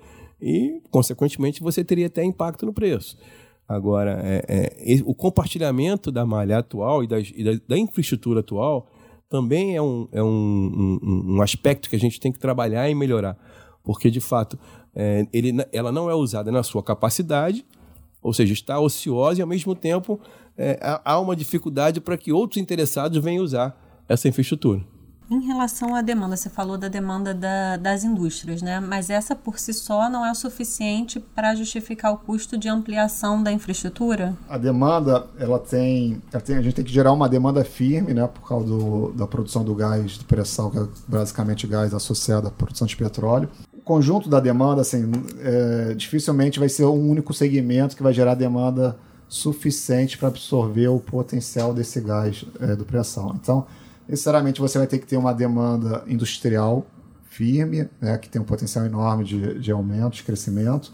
e, 0.40 0.80
consequentemente, 0.90 1.62
você 1.62 1.84
teria 1.84 2.06
até 2.06 2.24
impacto 2.24 2.66
no 2.66 2.72
preço. 2.72 3.16
Agora, 3.68 4.20
é, 4.24 4.74
é, 4.78 5.02
o 5.04 5.14
compartilhamento 5.14 6.10
da 6.10 6.26
malha 6.26 6.58
atual 6.58 7.04
e, 7.04 7.06
das, 7.06 7.30
e 7.34 7.44
da, 7.44 7.52
da 7.68 7.78
infraestrutura 7.78 8.40
atual 8.40 8.88
também 9.28 9.76
é, 9.76 9.80
um, 9.80 10.08
é 10.10 10.20
um, 10.20 10.98
um, 11.00 11.36
um, 11.36 11.42
aspecto 11.42 11.88
que 11.88 11.94
a 11.94 11.98
gente 11.98 12.18
tem 12.18 12.32
que 12.32 12.38
trabalhar 12.38 12.90
e 12.90 12.94
melhorar. 12.96 13.38
Porque, 13.84 14.10
de 14.10 14.20
fato, 14.20 14.58
é, 14.92 15.24
ele, 15.32 15.52
ela 15.72 15.92
não 15.92 16.10
é 16.10 16.14
usada 16.14 16.50
na 16.50 16.64
sua 16.64 16.82
capacidade, 16.82 17.64
ou 18.20 18.32
seja, 18.34 18.52
está 18.52 18.80
ociosa 18.80 19.38
e, 19.38 19.42
ao 19.42 19.48
mesmo 19.48 19.74
tempo, 19.76 20.20
é, 20.58 20.78
há 21.04 21.20
uma 21.20 21.36
dificuldade 21.36 22.00
para 22.00 22.18
que 22.18 22.32
outros 22.32 22.60
interessados 22.60 23.22
venham 23.22 23.44
usar 23.44 23.80
essa 24.08 24.28
infraestrutura. 24.28 24.84
Em 25.30 25.46
relação 25.46 25.94
à 25.94 26.02
demanda, 26.02 26.36
você 26.36 26.50
falou 26.50 26.76
da 26.76 26.88
demanda 26.88 27.32
da, 27.32 27.76
das 27.76 28.02
indústrias, 28.02 28.60
né? 28.62 28.80
Mas 28.80 29.08
essa 29.08 29.36
por 29.36 29.60
si 29.60 29.72
só 29.72 30.10
não 30.10 30.26
é 30.26 30.32
o 30.32 30.34
suficiente 30.34 31.20
para 31.20 31.54
justificar 31.54 32.12
o 32.12 32.16
custo 32.16 32.58
de 32.58 32.68
ampliação 32.68 33.40
da 33.40 33.52
infraestrutura? 33.52 34.36
A 34.48 34.58
demanda, 34.58 35.28
ela 35.38 35.60
tem, 35.60 36.20
ela 36.32 36.42
tem, 36.42 36.56
a 36.56 36.62
gente 36.62 36.74
tem 36.74 36.84
que 36.84 36.92
gerar 36.92 37.12
uma 37.12 37.28
demanda 37.28 37.64
firme, 37.64 38.12
né? 38.12 38.26
Por 38.26 38.48
causa 38.48 38.66
do, 38.66 39.12
da 39.12 39.24
produção 39.24 39.62
do 39.62 39.72
gás 39.72 40.18
de 40.18 40.24
pressão, 40.24 40.68
que 40.68 40.78
é 40.78 40.86
basicamente 41.06 41.64
gás 41.64 41.94
associado 41.94 42.48
à 42.48 42.50
produção 42.50 42.84
de 42.84 42.96
petróleo. 42.96 43.48
O 43.72 43.80
conjunto 43.82 44.28
da 44.28 44.40
demanda, 44.40 44.80
assim, 44.80 45.12
é, 45.38 45.94
dificilmente 45.94 46.58
vai 46.58 46.68
ser 46.68 46.86
um 46.86 47.08
único 47.08 47.32
segmento 47.32 47.96
que 47.96 48.02
vai 48.02 48.12
gerar 48.12 48.34
demanda 48.34 48.98
suficiente 49.28 50.18
para 50.18 50.26
absorver 50.26 50.88
o 50.88 50.98
potencial 50.98 51.72
desse 51.72 52.00
gás 52.00 52.44
é, 52.58 52.74
do 52.74 52.84
pressão. 52.84 53.32
Então, 53.40 53.64
necessariamente 54.10 54.60
você 54.60 54.76
vai 54.76 54.86
ter 54.86 54.98
que 54.98 55.06
ter 55.06 55.16
uma 55.16 55.32
demanda 55.32 56.02
industrial 56.06 56.86
firme, 57.24 57.88
né, 58.00 58.18
que 58.18 58.28
tem 58.28 58.42
um 58.42 58.44
potencial 58.44 58.84
enorme 58.84 59.24
de, 59.24 59.58
de 59.60 59.70
aumento, 59.70 60.14
de 60.14 60.24
crescimento. 60.24 60.92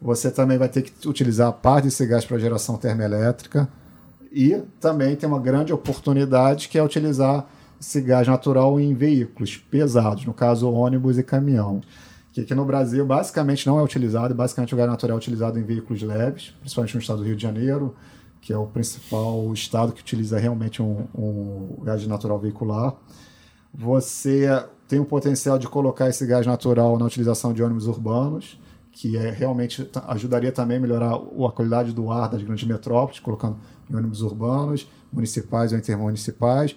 Você 0.00 0.30
também 0.30 0.58
vai 0.58 0.68
ter 0.68 0.82
que 0.82 1.06
utilizar 1.06 1.52
parte 1.52 1.84
desse 1.84 2.04
gás 2.06 2.24
para 2.24 2.38
geração 2.38 2.76
termoelétrica 2.76 3.68
e 4.32 4.62
também 4.80 5.14
tem 5.14 5.28
uma 5.28 5.38
grande 5.38 5.72
oportunidade 5.72 6.68
que 6.68 6.78
é 6.78 6.82
utilizar 6.82 7.46
esse 7.80 8.00
gás 8.00 8.26
natural 8.26 8.80
em 8.80 8.94
veículos 8.94 9.56
pesados, 9.56 10.24
no 10.24 10.32
caso 10.32 10.70
ônibus 10.70 11.18
e 11.18 11.22
caminhão, 11.22 11.82
que 12.32 12.40
aqui 12.40 12.54
no 12.54 12.64
Brasil 12.64 13.04
basicamente 13.06 13.66
não 13.66 13.78
é 13.78 13.82
utilizado, 13.82 14.34
basicamente 14.34 14.74
o 14.74 14.76
gás 14.76 14.88
natural 14.88 15.16
é 15.16 15.18
utilizado 15.18 15.58
em 15.58 15.62
veículos 15.62 16.02
leves, 16.02 16.54
principalmente 16.60 16.94
no 16.94 17.00
estado 17.00 17.18
do 17.18 17.24
Rio 17.24 17.36
de 17.36 17.42
Janeiro, 17.42 17.94
que 18.44 18.52
é 18.52 18.58
o 18.58 18.66
principal 18.66 19.50
estado 19.54 19.94
que 19.94 20.02
utiliza 20.02 20.38
realmente 20.38 20.82
um, 20.82 21.06
um 21.14 21.82
gás 21.82 22.06
natural 22.06 22.38
veicular. 22.38 22.94
Você 23.72 24.46
tem 24.86 25.00
o 25.00 25.04
potencial 25.06 25.58
de 25.58 25.66
colocar 25.66 26.10
esse 26.10 26.26
gás 26.26 26.46
natural 26.46 26.98
na 26.98 27.06
utilização 27.06 27.54
de 27.54 27.62
ônibus 27.62 27.86
urbanos, 27.86 28.60
que 28.92 29.16
é, 29.16 29.30
realmente 29.30 29.90
ajudaria 30.08 30.52
também 30.52 30.76
a 30.76 30.80
melhorar 30.80 31.14
a 31.14 31.52
qualidade 31.52 31.94
do 31.94 32.10
ar 32.10 32.28
das 32.28 32.42
grandes 32.42 32.68
metrópoles, 32.68 33.18
colocando 33.18 33.56
em 33.90 33.96
ônibus 33.96 34.20
urbanos, 34.20 34.86
municipais 35.10 35.72
ou 35.72 35.78
intermunicipais. 35.78 36.76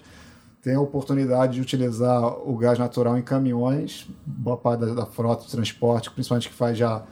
Tem 0.62 0.74
a 0.74 0.80
oportunidade 0.80 1.56
de 1.56 1.60
utilizar 1.60 2.48
o 2.48 2.56
gás 2.56 2.78
natural 2.78 3.18
em 3.18 3.22
caminhões, 3.22 4.08
boa 4.24 4.56
parte 4.56 4.86
da, 4.86 4.94
da 4.94 5.06
frota 5.06 5.44
de 5.44 5.50
transporte, 5.50 6.10
principalmente 6.10 6.48
que 6.48 6.54
faz 6.54 6.78
já 6.78 7.04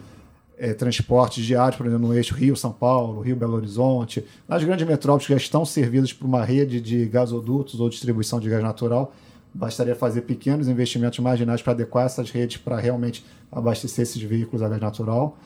é, 0.59 0.73
transportes 0.73 1.45
diários, 1.45 1.77
por 1.77 1.87
exemplo, 1.87 2.09
no 2.09 2.15
eixo 2.15 2.35
Rio-São 2.35 2.73
Paulo, 2.73 3.21
Rio-Belo 3.21 3.55
Horizonte, 3.55 4.25
nas 4.49 4.65
grandes 4.65 4.87
metrópoles 4.87 5.27
que 5.27 5.33
já 5.33 5.37
estão 5.37 5.65
servidas 5.65 6.13
por 6.13 6.27
uma 6.27 6.45
rede 6.45 6.81
de 6.81 7.05
gasodutos 7.07 7.79
ou 7.81 7.89
distribuição 7.89 8.41
de 8.41 8.49
gás 8.49 8.63
natural, 8.63 9.13
bastaria 9.53 9.95
fazer 9.95 10.23
pequenos 10.23 10.69
investimentos 10.69 11.19
marginais 11.19 11.63
para 11.63 11.73
adequar 11.73 12.07
essas 12.07 12.31
redes 12.31 12.57
para 12.57 12.79
realmente 12.79 13.25
abastecer 13.51 14.03
esses 14.03 14.23
veículos 14.23 14.63
a 14.63 14.69
gás 14.69 14.81
natural. 14.81 15.39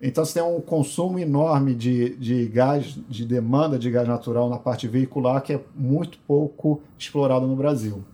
Então, 0.00 0.24
você 0.24 0.34
tem 0.34 0.42
um 0.42 0.60
consumo 0.60 1.18
enorme 1.18 1.74
de, 1.74 2.16
de 2.16 2.46
gás, 2.46 2.96
de 3.08 3.24
demanda 3.24 3.78
de 3.78 3.90
gás 3.90 4.06
natural 4.06 4.50
na 4.50 4.58
parte 4.58 4.86
veicular, 4.86 5.40
que 5.40 5.52
é 5.52 5.60
muito 5.74 6.18
pouco 6.26 6.82
explorado 6.98 7.46
no 7.46 7.56
Brasil. 7.56 8.04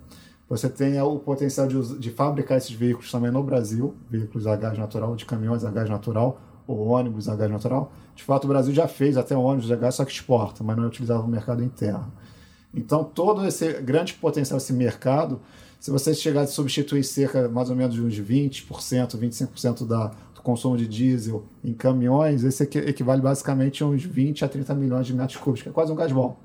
Você 0.51 0.69
tem 0.69 1.01
o 1.01 1.17
potencial 1.17 1.69
de, 1.69 1.97
de 2.01 2.11
fabricar 2.11 2.59
esses 2.59 2.73
veículos 2.73 3.09
também 3.09 3.31
no 3.31 3.41
Brasil, 3.41 3.95
veículos 4.11 4.49
a 4.49 4.57
gás 4.57 4.77
natural, 4.77 5.15
de 5.15 5.25
caminhões 5.25 5.65
a 5.65 5.71
gás 5.71 5.89
natural, 5.89 6.41
ou 6.67 6.89
ônibus 6.89 7.29
a 7.29 7.37
gás 7.37 7.49
natural. 7.49 7.93
De 8.17 8.25
fato, 8.25 8.47
o 8.47 8.49
Brasil 8.49 8.75
já 8.75 8.89
fez 8.89 9.17
até 9.17 9.37
ônibus 9.37 9.71
a 9.71 9.77
gás, 9.77 9.95
só 9.95 10.05
que 10.05 10.11
exporta, 10.11 10.65
mas 10.65 10.77
não 10.77 10.83
é 10.83 10.87
utilizado 10.89 11.23
no 11.23 11.29
mercado 11.29 11.63
interno. 11.63 12.13
Então, 12.75 13.05
todo 13.05 13.47
esse 13.47 13.75
grande 13.75 14.15
potencial, 14.15 14.57
esse 14.59 14.73
mercado, 14.73 15.41
se 15.79 15.89
você 15.89 16.13
chegar 16.13 16.43
a 16.43 16.47
substituir 16.49 17.05
cerca 17.05 17.49
mais 17.49 17.71
ou 17.71 17.77
menos 17.77 17.95
de 17.95 18.03
uns 18.03 18.19
20%, 18.21 19.17
25% 19.17 19.87
da, 19.87 20.09
do 20.35 20.43
consumo 20.43 20.77
de 20.77 20.89
diesel 20.89 21.45
em 21.63 21.73
caminhões, 21.73 22.43
esse 22.43 22.65
equivale 22.65 23.23
basicamente 23.23 23.85
a 23.85 23.87
uns 23.87 24.03
20 24.03 24.45
a 24.45 24.49
30 24.49 24.75
milhões 24.75 25.07
de 25.07 25.15
metros 25.15 25.39
cúbicos, 25.39 25.63
que 25.63 25.69
é 25.69 25.73
quase 25.73 25.93
um 25.93 25.95
gás 25.95 26.11
bom. 26.11 26.37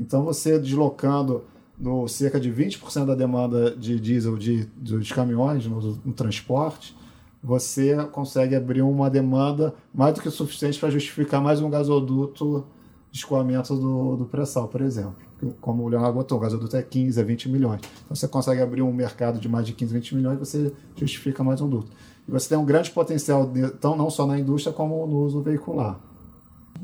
Então, 0.00 0.24
você 0.24 0.58
deslocando 0.58 1.44
no 1.78 2.06
cerca 2.08 2.38
de 2.38 2.50
20% 2.50 3.06
da 3.06 3.14
demanda 3.14 3.74
de 3.74 3.98
diesel 3.98 4.36
de, 4.36 4.64
dos 4.76 5.10
caminhões 5.10 5.66
no, 5.66 5.80
no 6.04 6.12
transporte, 6.12 6.96
você 7.42 7.96
consegue 8.06 8.56
abrir 8.56 8.82
uma 8.82 9.10
demanda 9.10 9.74
mais 9.92 10.14
do 10.14 10.22
que 10.22 10.30
suficiente 10.30 10.78
para 10.78 10.88
justificar 10.90 11.42
mais 11.42 11.60
um 11.60 11.68
gasoduto 11.68 12.64
de 13.10 13.18
escoamento 13.18 13.76
do, 13.76 14.16
do 14.16 14.24
pré-sal, 14.24 14.66
por 14.68 14.80
exemplo. 14.80 15.16
Como 15.60 15.82
o 15.82 15.88
Leonardo 15.88 16.16
botou, 16.16 16.38
o 16.38 16.40
gasoduto 16.40 16.74
é 16.74 16.82
15 16.82 17.20
a 17.20 17.24
20 17.24 17.48
milhões. 17.50 17.80
Então 18.04 18.16
você 18.16 18.26
consegue 18.26 18.62
abrir 18.62 18.80
um 18.80 18.92
mercado 18.92 19.38
de 19.38 19.48
mais 19.48 19.66
de 19.66 19.74
15, 19.74 19.92
20 19.92 20.14
milhões 20.14 20.38
você 20.38 20.72
justifica 20.96 21.44
mais 21.44 21.60
um 21.60 21.68
duto. 21.68 21.92
E 22.26 22.30
você 22.30 22.48
tem 22.48 22.56
um 22.56 22.64
grande 22.64 22.90
potencial, 22.90 23.52
então, 23.54 23.94
não 23.94 24.08
só 24.08 24.26
na 24.26 24.38
indústria, 24.38 24.72
como 24.72 25.06
no 25.06 25.18
uso 25.18 25.42
veicular. 25.42 26.00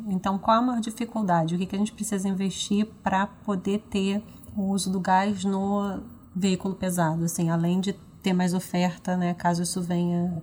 Então, 0.08 0.38
qual 0.38 0.58
a 0.58 0.62
maior 0.62 0.80
dificuldade? 0.80 1.54
O 1.54 1.58
que, 1.58 1.66
que 1.66 1.74
a 1.74 1.78
gente 1.78 1.92
precisa 1.92 2.28
investir 2.28 2.86
para 3.02 3.26
poder 3.26 3.82
ter 3.90 4.22
o 4.56 4.70
uso 4.70 4.90
do 4.90 5.00
gás 5.00 5.44
no 5.44 6.00
veículo 6.34 6.74
pesado, 6.74 7.24
assim, 7.24 7.50
além 7.50 7.80
de 7.80 7.94
ter 8.22 8.32
mais 8.32 8.54
oferta, 8.54 9.16
né, 9.16 9.34
caso 9.34 9.62
isso 9.62 9.80
venha. 9.80 10.42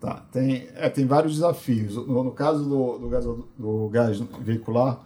Tá, 0.00 0.24
tem, 0.32 0.68
é, 0.74 0.88
tem 0.88 1.06
vários 1.06 1.34
desafios. 1.34 1.94
No, 1.94 2.24
no 2.24 2.32
caso 2.32 2.64
do, 2.64 2.98
do, 2.98 3.08
gás, 3.08 3.24
do 3.24 3.88
gás 3.88 4.20
veicular, 4.40 5.00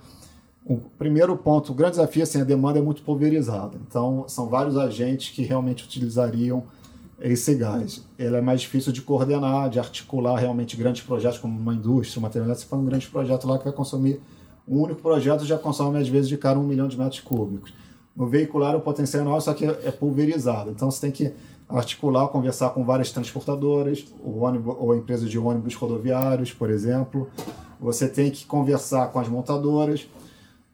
o 0.64 0.78
primeiro 0.78 1.36
ponto, 1.36 1.72
o 1.72 1.74
grande 1.74 1.92
desafio 1.92 2.22
assim, 2.22 2.40
a 2.40 2.44
demanda 2.44 2.78
é 2.78 2.82
muito 2.82 3.02
pulverizada. 3.02 3.78
Então, 3.86 4.24
são 4.26 4.48
vários 4.48 4.76
agentes 4.76 5.34
que 5.34 5.42
realmente 5.42 5.84
utilizariam 5.84 6.64
esse 7.20 7.54
gás. 7.54 8.04
Ele 8.18 8.36
é 8.36 8.40
mais 8.40 8.62
difícil 8.62 8.92
de 8.92 9.00
coordenar, 9.02 9.70
de 9.70 9.78
articular 9.78 10.38
realmente 10.38 10.76
grandes 10.76 11.02
projetos 11.02 11.38
como 11.38 11.58
uma 11.58 11.74
indústria, 11.74 12.18
uma 12.18 12.30
terminal. 12.30 12.56
Se 12.56 12.66
for 12.66 12.78
um 12.78 12.84
grande 12.84 13.06
projeto 13.06 13.46
lá 13.46 13.58
que 13.58 13.64
vai 13.64 13.72
consumir, 13.72 14.20
um 14.66 14.82
único 14.82 15.00
projeto 15.00 15.44
já 15.44 15.56
consome 15.56 15.98
às 15.98 16.08
vezes 16.08 16.28
de 16.28 16.36
cara 16.36 16.58
um 16.58 16.64
milhão 16.64 16.88
de 16.88 16.98
metros 16.98 17.20
cúbicos. 17.20 17.72
No 18.16 18.26
veicular 18.26 18.74
o 18.74 18.80
potencial 18.80 19.22
é 19.22 19.26
enorme, 19.26 19.42
só 19.42 19.52
que 19.52 19.66
é 19.66 19.90
pulverizado. 19.90 20.70
Então 20.70 20.90
você 20.90 21.00
tem 21.02 21.10
que 21.10 21.32
articular, 21.68 22.28
conversar 22.28 22.70
com 22.70 22.84
várias 22.84 23.10
transportadoras, 23.10 24.06
ou, 24.24 24.38
ônibus, 24.42 24.76
ou 24.78 24.94
empresas 24.96 25.28
de 25.28 25.38
ônibus 25.38 25.74
rodoviários, 25.74 26.52
por 26.52 26.70
exemplo. 26.70 27.28
Você 27.80 28.08
tem 28.08 28.30
que 28.30 28.46
conversar 28.46 29.08
com 29.08 29.18
as 29.18 29.28
montadoras, 29.28 30.08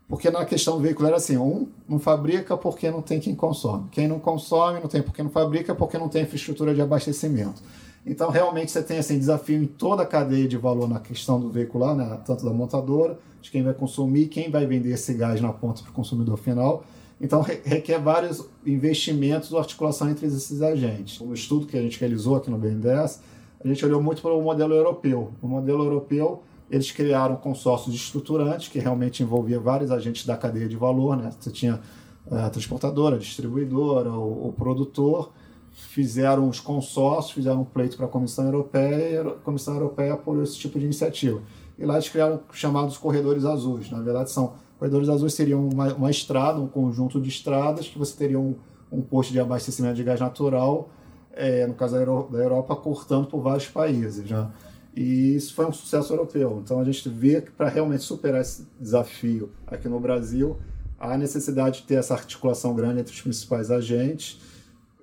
porque 0.09 0.31
na 0.31 0.45
questão 0.45 0.81
era 0.85 1.17
assim, 1.17 1.37
um 1.37 1.67
não 1.89 1.99
fabrica 1.99 2.57
porque 2.57 2.91
não 2.91 3.03
tem 3.03 3.19
quem 3.19 3.35
consome. 3.35 3.89
Quem 3.91 4.07
não 4.07 4.21
consome 4.21 4.79
não 4.79 4.87
tem 4.87 5.03
porque 5.03 5.23
não 5.23 5.31
fabrica, 5.31 5.75
porque 5.75 5.99
não 5.99 6.09
tem 6.09 6.23
infraestrutura 6.23 6.75
de 6.75 6.81
abastecimento. 6.81 7.63
Então, 8.05 8.31
realmente, 8.31 8.71
você 8.71 8.83
tem 8.83 8.99
assim, 8.99 9.19
desafio 9.19 9.63
em 9.63 9.67
toda 9.67 10.03
a 10.03 10.07
cadeia 10.07 10.47
de 10.47 10.57
valor 10.57 10.89
na 10.89 10.99
questão 10.99 11.41
do 11.41 11.49
veicular, 11.49 11.95
né? 11.95 12.21
tanto 12.27 12.45
da 12.45 12.53
montadora, 12.53 13.19
de 13.41 13.51
quem 13.51 13.63
vai 13.63 13.73
consumir, 13.73 14.27
quem 14.27 14.51
vai 14.51 14.67
vender 14.67 14.91
esse 14.91 15.15
gás 15.15 15.41
na 15.41 15.53
ponta 15.53 15.83
para 15.83 15.91
o 15.91 15.95
consumidor 15.95 16.37
final, 16.37 16.85
então, 17.23 17.41
requer 17.41 18.01
vários 18.01 18.45
investimentos 18.67 19.53
ou 19.53 19.59
articulação 19.61 20.11
entre 20.11 20.27
esses 20.27 20.61
agentes. 20.61 21.21
No 21.21 21.33
estudo 21.33 21.67
que 21.67 21.79
a 21.79 21.81
gente 21.81 22.01
realizou 22.01 22.35
aqui 22.35 22.51
no 22.51 22.59
BNDES, 22.59 23.21
a 23.65 23.69
gente 23.69 23.87
olhou 23.87 24.03
muito 24.03 24.21
para 24.21 24.33
o 24.33 24.43
modelo 24.43 24.75
europeu. 24.75 25.33
No 25.41 25.49
modelo 25.49 25.85
europeu, 25.85 26.43
eles 26.69 26.91
criaram 26.91 27.37
consórcios 27.37 27.95
estruturantes, 27.95 28.67
que 28.67 28.81
realmente 28.81 29.23
envolvia 29.23 29.61
vários 29.61 29.93
agentes 29.93 30.27
da 30.27 30.37
cadeia 30.37 30.69
de 30.69 30.75
valor. 30.75 31.17
Né? 31.17 31.31
Você 31.39 31.53
tinha 31.53 31.81
a 32.29 32.51
transportadora, 32.51 33.15
a 33.15 33.19
distribuidora, 33.21 34.11
o, 34.11 34.49
o 34.49 34.53
produtor, 34.53 35.33
fizeram 35.71 36.49
os 36.49 36.59
consórcios, 36.59 37.35
fizeram 37.35 37.61
um 37.61 37.65
pleito 37.65 37.97
para 37.97 38.07
a 38.07 38.09
Comissão 38.09 38.47
Europeia, 38.47 39.23
a 39.23 39.31
Comissão 39.31 39.75
Europeia 39.75 40.15
apoiou 40.15 40.43
esse 40.43 40.59
tipo 40.59 40.77
de 40.77 40.87
iniciativa. 40.87 41.41
E 41.79 41.85
lá 41.85 41.95
eles 41.95 42.09
criaram 42.09 42.41
chamados 42.53 42.99
corredores 42.99 43.45
azuis. 43.45 43.91
Na 43.93 44.01
verdade, 44.01 44.33
são 44.33 44.55
Corredores 44.83 45.09
azuis 45.09 45.33
seriam 45.35 45.69
uma, 45.69 45.95
uma, 45.95 46.11
estrada, 46.11 46.59
um 46.59 46.67
conjunto 46.67 47.21
de 47.21 47.29
estradas 47.29 47.87
que 47.87 47.97
você 47.97 48.17
teria 48.17 48.41
um, 48.41 48.57
um 48.91 49.01
posto 49.01 49.33
de 49.33 49.39
abastecimento 49.39 49.95
de 49.95 50.03
gás 50.03 50.19
natural, 50.19 50.91
é, 51.35 51.65
no 51.69 51.75
caso 51.75 51.95
da, 51.95 52.01
Euro, 52.01 52.29
da 52.29 52.39
Europa, 52.41 52.75
cortando 52.75 53.29
por 53.29 53.41
vários 53.41 53.69
países. 53.69 54.29
Né? 54.29 54.51
E 54.93 55.37
isso 55.37 55.55
foi 55.55 55.67
um 55.67 55.73
sucesso 55.73 56.13
europeu. 56.13 56.61
Então 56.65 56.81
a 56.81 56.85
gente 56.85 57.09
vê 57.09 57.41
que 57.41 57.53
para 57.53 57.69
realmente 57.69 58.03
superar 58.03 58.41
esse 58.41 58.67
desafio 58.81 59.53
aqui 59.69 59.89
no 59.89 60.01
Brasil, 60.01 60.57
há 60.99 61.17
necessidade 61.17 61.83
de 61.83 61.87
ter 61.87 61.95
essa 61.95 62.15
articulação 62.15 62.75
grande 62.75 63.03
entre 63.03 63.15
os 63.15 63.21
principais 63.21 63.71
agentes 63.71 64.41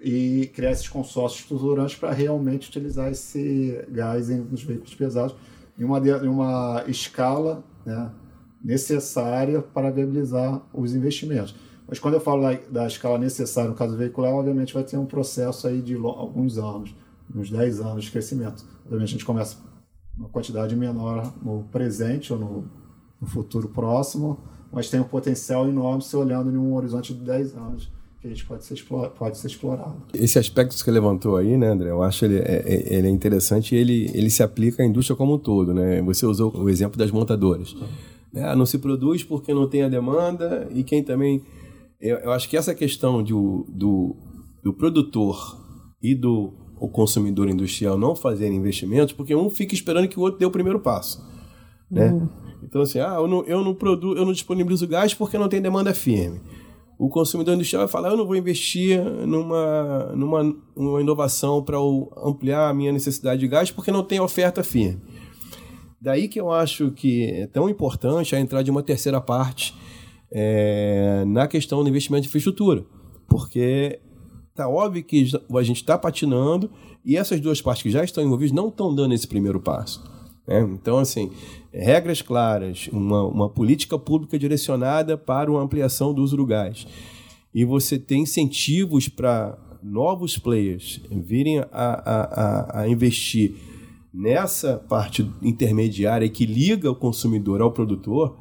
e 0.02 0.52
criar 0.54 0.72
esses 0.72 0.90
consórcios 0.90 1.44
estruturantes 1.44 1.96
para 1.96 2.12
realmente 2.12 2.68
utilizar 2.68 3.10
esse 3.10 3.82
gás 3.88 4.30
em, 4.30 4.42
nos 4.42 4.62
veículos 4.62 4.94
pesados 4.94 5.38
em 5.80 5.86
uma, 5.86 6.00
em 6.00 6.28
uma 6.28 6.84
escala 6.86 7.64
né, 7.86 8.12
necessária 8.64 9.62
para 9.62 9.90
viabilizar 9.90 10.62
os 10.74 10.94
investimentos. 10.94 11.56
Mas 11.88 11.98
quando 11.98 12.14
eu 12.16 12.20
falo 12.20 12.44
da, 12.70 12.86
escala 12.86 13.18
necessária 13.18 13.70
no 13.70 13.76
caso 13.76 13.98
veicular, 13.98 14.32
obviamente 14.34 14.74
vai 14.74 14.84
ter 14.84 14.98
um 14.98 15.06
processo 15.06 15.68
aí 15.68 15.82
de 15.82 15.96
alguns 15.96 16.58
anos, 16.58 16.94
uns 17.34 17.50
10 17.50 17.80
anos 17.80 18.06
de 18.06 18.12
crescimento. 18.12 18.64
Obviamente 18.86 19.10
a 19.10 19.12
gente 19.14 19.26
começa 19.26 19.58
uma 20.16 20.30
quantidade 20.30 20.76
menor 20.76 21.34
no 21.42 21.64
presente 21.72 22.32
ou 22.32 22.38
no, 22.38 22.66
no 23.20 23.28
futuro 23.28 23.70
próximo, 23.70 24.40
mas 24.72 24.90
tem 24.90 25.00
um 25.00 25.06
potencial 25.06 25.68
enorme 25.68 26.04
se 26.04 26.16
olhando 26.16 26.52
em 26.52 26.58
um 26.58 26.76
horizonte 26.76 27.14
de 27.14 27.22
10 27.22 27.56
anos 27.56 27.92
que 28.22 28.28
a 28.28 28.30
gente 28.30 28.46
pode 28.46 28.66
ser, 28.66 28.76
pode 29.18 29.38
ser 29.38 29.48
explorado. 29.48 29.96
Esse 30.14 30.38
aspecto 30.38 30.76
que 30.76 30.84
você 30.84 30.92
levantou 30.92 31.38
aí, 31.38 31.56
né, 31.58 31.70
André, 31.70 31.90
eu 31.90 32.04
acho 32.04 32.26
ele 32.26 32.38
é, 32.38 32.64
é, 32.66 32.98
ele 32.98 33.08
é 33.08 33.10
interessante 33.10 33.74
e 33.74 33.78
ele, 33.78 34.12
ele 34.14 34.30
se 34.30 34.44
aplica 34.44 34.84
à 34.84 34.86
indústria 34.86 35.16
como 35.16 35.36
um 35.36 35.38
todo. 35.40 35.74
Né? 35.74 36.02
Você 36.02 36.26
usou 36.26 36.54
o 36.56 36.70
exemplo 36.70 36.98
das 36.98 37.12
montadoras. 37.12 37.74
Né? 38.34 38.56
Não 38.56 38.66
se 38.66 38.78
produz 38.78 39.24
porque 39.24 39.54
não 39.54 39.68
tem 39.68 39.84
a 39.84 39.90
demanda 39.90 40.68
e 40.72 40.84
quem 40.84 41.04
também. 41.04 41.44
Eu, 42.00 42.18
eu 42.18 42.32
acho 42.32 42.48
que 42.50 42.56
essa 42.56 42.74
questão 42.74 43.22
de, 43.22 43.34
do, 43.34 44.16
do 44.64 44.74
produtor 44.74 45.58
e 46.02 46.16
do 46.16 46.54
o 46.80 46.88
consumidor 46.88 47.50
industrial 47.50 47.98
não 47.98 48.16
fazerem 48.16 48.58
investimentos, 48.58 49.14
porque 49.14 49.36
um 49.36 49.50
fica 49.50 49.74
esperando 49.74 50.08
que 50.08 50.18
o 50.18 50.22
outro 50.22 50.40
dê 50.40 50.46
o 50.46 50.52
primeiro 50.52 50.80
passo. 50.80 51.22
Né? 51.92 52.10
Uhum. 52.10 52.30
Então, 52.64 52.82
assim, 52.82 53.00
ah, 53.00 53.16
eu 53.18 53.28
não, 53.28 53.44
eu 53.44 53.64
não 53.64 53.74
produzo, 53.74 54.18
eu 54.18 54.26
não 54.26 54.32
disponibilizo 54.32 54.88
gás 54.88 55.14
porque 55.14 55.38
não 55.38 55.50
tem 55.50 55.62
demanda 55.62 55.94
firme. 55.94 56.40
O 56.98 57.10
consumidor 57.10 57.56
industrial 57.56 57.84
vai 57.84 57.92
falar, 57.92 58.10
eu 58.10 58.18
não 58.18 58.26
vou 58.26 58.36
investir 58.36 59.02
numa, 59.26 60.12
numa, 60.16 60.56
numa 60.76 61.02
inovação 61.02 61.64
para 61.64 61.78
ampliar 62.24 62.70
a 62.70 62.74
minha 62.74 62.92
necessidade 62.92 63.40
de 63.40 63.48
gás 63.48 63.72
porque 63.72 63.92
não 63.92 64.04
tem 64.04 64.20
oferta 64.20 64.64
firme. 64.64 65.02
Daí 66.02 66.28
que 66.28 66.40
eu 66.40 66.52
acho 66.52 66.92
que 66.92 67.26
é 67.26 67.48
tão 67.48 67.70
importante 67.70 68.36
a 68.36 68.40
entrar 68.40 68.62
de 68.62 68.72
uma 68.72 68.82
terceira 68.82 69.20
parte 69.20 69.76
é, 70.32 71.24
na 71.28 71.48
questão 71.48 71.84
do 71.84 71.90
investimento 71.90 72.24
de 72.24 72.28
infraestrutura. 72.30 72.86
Porque 73.28 74.00
tá 74.56 74.68
óbvio 74.68 75.04
que 75.04 75.30
a 75.54 75.64
gente 75.64 75.78
está 75.78 75.98
patinando 75.98 76.72
e 77.04 77.18
essas 77.18 77.40
duas 77.40 77.62
partes 77.62 77.84
que 77.84 77.92
já 77.92 78.04
estão 78.04 78.24
envolvidas 78.24 78.54
não 78.54 78.70
estão 78.70 78.94
dando 78.94 79.14
esse 79.14 79.28
primeiro 79.28 79.60
passo. 79.60 80.04
Né? 80.48 80.62
Então, 80.74 80.98
assim, 80.98 81.32
regras 81.72 82.22
claras, 82.22 82.90
uma, 82.92 83.24
uma 83.24 83.50
política 83.50 83.98
pública 84.00 84.40
direcionada 84.40 85.18
para 85.18 85.52
uma 85.52 85.62
ampliação 85.62 86.14
do 86.14 86.24
uso 86.24 86.38
do 86.38 86.46
gás. 86.46 86.88
E 87.54 87.66
você 87.66 87.98
tem 88.00 88.24
incentivos 88.24 89.08
para 89.10 89.58
novos 89.82 90.38
players 90.38 91.02
virem 91.10 91.60
a, 91.60 91.68
a, 91.72 92.80
a, 92.80 92.82
a 92.82 92.90
investir 92.90 93.56
nessa 94.14 94.78
parte 94.78 95.30
intermediária 95.42 96.28
que 96.30 96.46
liga 96.46 96.90
o 96.90 96.96
consumidor 96.96 97.62
ao 97.62 97.72
produtor, 97.72 98.38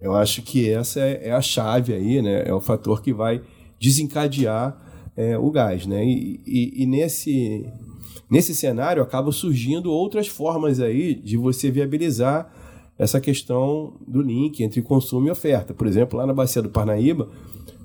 eu 0.00 0.14
acho 0.14 0.42
que 0.42 0.68
essa 0.68 1.00
é, 1.00 1.28
é 1.28 1.32
a 1.32 1.40
chave 1.40 1.94
aí, 1.94 2.20
né? 2.20 2.46
É 2.46 2.52
o 2.52 2.60
fator 2.60 3.00
que 3.00 3.12
vai 3.12 3.40
desencadear 3.80 4.76
é, 5.16 5.38
o 5.38 5.50
gás, 5.50 5.86
né? 5.86 6.04
E, 6.04 6.40
e, 6.46 6.82
e, 6.82 6.86
nesse, 6.86 7.66
nesse 8.30 8.54
cenário 8.54 9.02
acabam 9.02 9.32
surgindo 9.32 9.90
outras 9.90 10.28
formas 10.28 10.80
aí 10.80 11.14
de 11.14 11.36
você 11.36 11.70
viabilizar 11.70 12.52
essa 12.98 13.20
questão 13.20 13.94
do 14.06 14.20
link 14.20 14.62
entre 14.62 14.82
consumo 14.82 15.26
e 15.28 15.30
oferta. 15.30 15.72
Por 15.72 15.86
exemplo, 15.86 16.18
lá 16.18 16.26
na 16.26 16.34
Bacia 16.34 16.62
do 16.62 16.68
Parnaíba, 16.68 17.28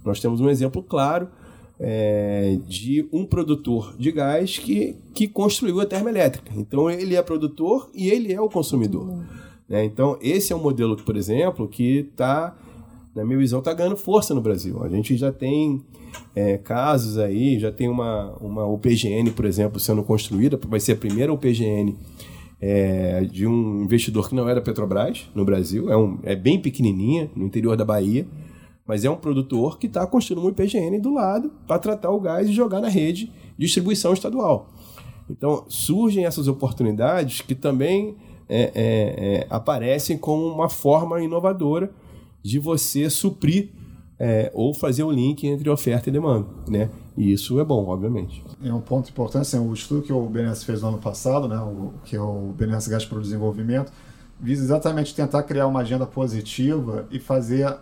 nós 0.03 0.19
temos 0.19 0.41
um 0.41 0.49
exemplo 0.49 0.83
claro 0.83 1.29
é, 1.79 2.57
de 2.67 3.07
um 3.11 3.25
produtor 3.25 3.95
de 3.97 4.11
gás 4.11 4.57
que, 4.57 4.95
que 5.13 5.27
construiu 5.27 5.79
a 5.79 5.85
termoelétrica. 5.85 6.51
Então 6.55 6.89
ele 6.89 7.15
é 7.15 7.21
produtor 7.21 7.89
e 7.93 8.09
ele 8.09 8.33
é 8.33 8.41
o 8.41 8.49
consumidor. 8.49 9.23
Né? 9.67 9.85
Então 9.85 10.17
esse 10.21 10.51
é 10.51 10.55
um 10.55 10.61
modelo, 10.61 10.97
por 10.97 11.15
exemplo, 11.15 11.67
que 11.67 12.09
está, 12.11 12.55
na 13.15 13.23
minha 13.23 13.37
visão, 13.37 13.59
está 13.59 13.73
ganhando 13.73 13.95
força 13.95 14.33
no 14.33 14.41
Brasil. 14.41 14.83
A 14.83 14.89
gente 14.89 15.15
já 15.15 15.31
tem 15.31 15.81
é, 16.35 16.57
casos 16.57 17.17
aí, 17.17 17.57
já 17.57 17.71
tem 17.71 17.87
uma, 17.87 18.33
uma 18.41 18.65
UPGN, 18.65 19.31
por 19.31 19.45
exemplo, 19.45 19.79
sendo 19.79 20.03
construída, 20.03 20.59
vai 20.67 20.79
ser 20.79 20.93
a 20.93 20.97
primeira 20.97 21.31
UPGN 21.31 21.95
é, 22.61 23.21
de 23.21 23.47
um 23.47 23.83
investidor 23.83 24.27
que 24.27 24.35
não 24.35 24.49
era 24.49 24.61
Petrobras 24.61 25.29
no 25.33 25.45
Brasil, 25.45 25.89
é, 25.89 25.95
um, 25.95 26.19
é 26.23 26.35
bem 26.35 26.59
pequenininha, 26.59 27.29
no 27.33 27.45
interior 27.45 27.77
da 27.77 27.85
Bahia, 27.85 28.27
Mas 28.89 29.05
é 29.05 29.09
um 29.11 29.15
produtor 29.15 29.77
que 29.77 29.85
está 29.85 30.07
construindo 30.07 30.43
um 30.43 30.49
IPGN 30.49 30.99
do 30.99 31.13
lado 31.13 31.51
para 31.67 31.77
tratar 31.77 32.09
o 32.09 32.19
gás 32.19 32.49
e 32.49 32.53
jogar 32.53 32.81
na 32.81 32.89
rede 32.89 33.25
de 33.55 33.65
distribuição 33.67 34.13
estadual. 34.13 34.71
Então, 35.29 35.63
surgem 35.69 36.25
essas 36.25 36.47
oportunidades 36.47 37.41
que 37.41 37.53
também 37.53 38.17
é, 38.49 38.61
é, 38.61 38.71
é, 38.73 39.47
aparecem 39.47 40.17
como 40.17 40.43
uma 40.47 40.67
forma 40.67 41.21
inovadora 41.21 41.91
de 42.41 42.57
você 42.57 43.11
suprir 43.11 43.69
é, 44.17 44.49
ou 44.55 44.73
fazer 44.73 45.03
o 45.03 45.11
link 45.11 45.45
entre 45.45 45.69
oferta 45.69 46.09
e 46.09 46.11
demanda, 46.11 46.47
né? 46.67 46.89
E 47.15 47.31
isso 47.31 47.59
é 47.59 47.63
bom, 47.63 47.85
obviamente. 47.85 48.43
É 48.63 48.73
um 48.73 48.81
ponto 48.81 49.11
importante, 49.11 49.43
assim, 49.43 49.59
o 49.59 49.71
estudo 49.71 50.01
que 50.01 50.11
o 50.11 50.25
BNS 50.25 50.65
fez 50.65 50.81
no 50.81 50.87
ano 50.87 50.97
passado, 50.97 51.47
né, 51.47 51.59
o, 51.59 51.93
que 52.05 52.15
é 52.15 52.21
o 52.21 52.55
BNS 52.57 52.89
Gás 52.89 53.05
para 53.05 53.19
o 53.19 53.21
Desenvolvimento, 53.21 53.93
visa 54.39 54.63
exatamente 54.63 55.13
tentar 55.13 55.43
criar 55.43 55.67
uma 55.67 55.81
agenda 55.81 56.07
positiva 56.07 57.07
e 57.11 57.19
fazer 57.19 57.77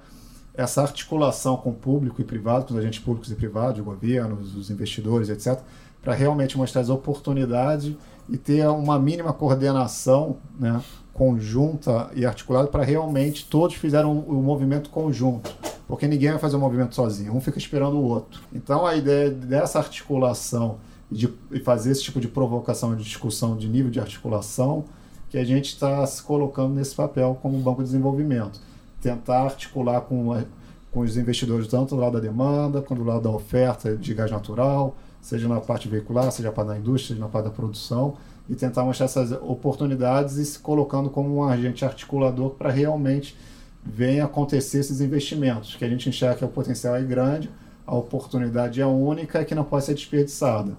essa 0.58 0.82
articulação 0.82 1.56
com 1.56 1.72
público 1.72 2.20
e 2.20 2.24
privado, 2.24 2.66
com 2.66 2.74
os 2.74 2.80
agentes 2.80 3.00
públicos 3.00 3.32
e 3.32 3.36
privados, 3.36 3.80
governos, 3.80 4.56
os 4.56 4.72
investidores, 4.72 5.30
etc., 5.30 5.62
para 6.02 6.16
realmente 6.16 6.58
mostrar 6.58 6.82
as 6.82 6.90
oportunidades 6.90 7.94
e 8.28 8.38
ter 8.38 8.68
uma 8.68 8.98
mínima 8.98 9.32
coordenação 9.32 10.38
né, 10.60 10.82
conjunta 11.14 12.10
e 12.16 12.26
articulada 12.26 12.68
para 12.68 12.84
realmente 12.84 13.46
todos 13.46 13.76
fizeram 13.76 14.18
o 14.20 14.42
movimento 14.42 14.90
conjunto. 14.90 15.54
Porque 15.88 16.08
ninguém 16.08 16.32
vai 16.32 16.40
fazer 16.40 16.56
o 16.56 16.60
um 16.60 16.62
movimento 16.62 16.96
sozinho, 16.96 17.36
um 17.36 17.40
fica 17.40 17.58
esperando 17.58 17.96
o 17.98 18.04
outro. 18.04 18.42
Então 18.52 18.86
a 18.86 18.96
ideia 18.96 19.30
dessa 19.30 19.80
articulação 19.80 20.78
e 21.12 21.16
de 21.16 21.30
fazer 21.64 21.92
esse 21.92 22.04
tipo 22.04 22.20
de 22.20 22.28
provocação 22.28 22.96
de 22.96 23.04
discussão 23.04 23.56
de 23.56 23.68
nível 23.68 23.92
de 23.92 24.00
articulação 24.00 24.86
que 25.30 25.38
a 25.38 25.44
gente 25.44 25.68
está 25.68 26.06
se 26.06 26.22
colocando 26.22 26.74
nesse 26.74 26.96
papel 26.96 27.38
como 27.42 27.58
Banco 27.60 27.82
de 27.82 27.90
Desenvolvimento 27.90 28.60
tentar 29.02 29.44
articular 29.44 30.02
com, 30.02 30.44
com 30.92 31.00
os 31.02 31.18
investidores, 31.18 31.68
tanto 31.68 31.96
do 31.96 32.02
lado 32.02 32.14
da 32.14 32.20
demanda, 32.20 32.82
quanto 32.82 33.04
do 33.04 33.08
lado 33.08 33.22
da 33.22 33.30
oferta 33.30 33.96
de 33.96 34.14
gás 34.14 34.32
natural, 34.32 34.96
seja 35.22 35.48
na 35.48 35.60
parte 35.60 35.88
veicular, 35.88 36.32
seja 36.32 36.54
na 36.66 36.78
indústria, 36.78 37.16
seja 37.16 37.20
na 37.20 37.28
parte 37.28 37.46
da 37.46 37.52
produção, 37.52 38.16
e 38.50 38.56
tentar 38.56 38.84
mostrar 38.84 39.06
essas 39.06 39.32
oportunidades 39.32 40.38
e 40.38 40.46
se 40.46 40.60
colocando 40.60 41.10
como 41.10 41.36
um 41.36 41.44
agente 41.44 41.84
articulador 41.84 42.52
para 42.52 42.72
realmente 42.72 43.36
venha 43.84 44.26
acontecer 44.26 44.80
esses 44.80 45.02
investimentos, 45.02 45.76
que 45.76 45.86
a 45.86 45.90
gente 45.90 46.10
enxerga 46.10 46.38
que 46.38 46.46
o 46.46 46.48
potencial 46.48 46.96
é 46.96 47.04
grande, 47.04 47.50
a 47.86 47.96
oportunidade 47.96 48.82
é 48.82 48.86
única 48.86 49.42
e 49.42 49.46
que 49.46 49.56
não 49.56 49.64
pode 49.64 49.86
ser 49.86 49.94
desperdiçada. 49.94 50.76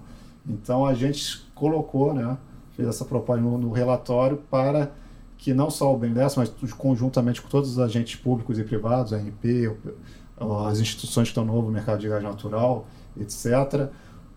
Então 0.47 0.85
a 0.85 0.93
gente 0.93 1.43
colocou, 1.55 2.13
né, 2.13 2.37
fez 2.75 2.87
essa 2.87 3.03
proposta 3.03 3.41
no, 3.41 3.57
no 3.57 3.71
relatório 3.71 4.37
para 4.49 4.91
que 5.39 5.53
não 5.53 5.69
só 5.71 5.91
o 5.91 5.97
BNDES, 5.97 6.35
mas 6.35 6.49
conjuntamente 6.77 7.41
com 7.41 7.47
todos 7.47 7.71
os 7.71 7.79
agentes 7.79 8.19
públicos 8.19 8.59
e 8.59 8.63
privados, 8.63 9.13
a 9.13 9.15
ANP, 9.15 9.71
as 10.67 10.79
instituições 10.79 11.29
que 11.29 11.31
estão 11.31 11.45
no 11.45 11.53
novo 11.53 11.71
mercado 11.71 11.99
de 11.99 12.09
gás 12.09 12.21
natural, 12.21 12.85
etc., 13.17 13.89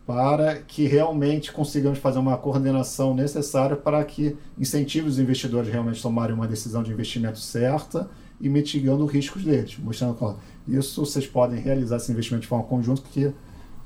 para 0.06 0.56
que 0.56 0.86
realmente 0.86 1.52
consigamos 1.52 1.98
fazer 1.98 2.18
uma 2.18 2.36
coordenação 2.36 3.14
necessária 3.14 3.76
para 3.76 4.02
que 4.04 4.36
incentive 4.56 5.08
os 5.08 5.18
investidores 5.18 5.68
realmente 5.68 6.00
tomarem 6.00 6.34
uma 6.34 6.46
decisão 6.46 6.82
de 6.82 6.92
investimento 6.92 7.38
certa 7.38 8.08
e 8.40 8.48
mitigando 8.48 9.04
os 9.04 9.12
riscos 9.12 9.44
deles, 9.44 9.76
mostrando 9.78 10.14
que 10.14 10.76
isso 10.76 11.04
vocês 11.04 11.26
podem 11.26 11.60
realizar 11.60 11.96
esse 11.96 12.10
investimento 12.10 12.42
de 12.42 12.48
forma 12.48 12.64
conjunta 12.64 13.02
que 13.12 13.32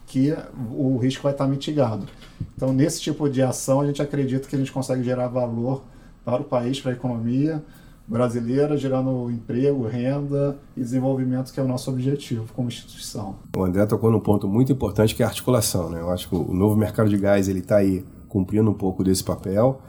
que 0.06 0.32
o 0.70 0.96
risco 0.98 1.24
vai 1.24 1.32
estar 1.32 1.48
mitigado. 1.48 2.06
Então, 2.54 2.72
nesse 2.72 3.00
tipo 3.00 3.28
de 3.28 3.42
ação, 3.42 3.80
a 3.80 3.86
gente 3.86 4.00
acredita 4.00 4.46
que 4.46 4.54
a 4.54 4.58
gente 4.58 4.70
consegue 4.70 5.02
gerar 5.02 5.26
valor 5.26 5.82
para 6.26 6.42
o 6.42 6.44
país, 6.44 6.80
para 6.80 6.90
a 6.90 6.94
economia 6.94 7.62
brasileira, 8.08 8.76
gerando 8.76 9.30
emprego, 9.30 9.86
renda 9.86 10.58
e 10.76 10.80
desenvolvimento, 10.80 11.52
que 11.52 11.58
é 11.58 11.62
o 11.62 11.68
nosso 11.68 11.88
objetivo 11.90 12.46
como 12.54 12.68
instituição. 12.68 13.36
O 13.56 13.62
André 13.62 13.86
tocou 13.86 14.10
num 14.10 14.20
ponto 14.20 14.48
muito 14.48 14.72
importante 14.72 15.14
que 15.14 15.22
é 15.22 15.26
a 15.26 15.28
articulação. 15.28 15.88
Né? 15.88 16.00
Eu 16.00 16.10
acho 16.10 16.28
que 16.28 16.34
o 16.34 16.52
novo 16.52 16.76
mercado 16.76 17.08
de 17.08 17.16
gás 17.16 17.48
ele 17.48 17.60
está 17.60 17.76
aí 17.76 18.04
cumprindo 18.28 18.68
um 18.68 18.74
pouco 18.74 19.04
desse 19.04 19.22
papel. 19.22 19.80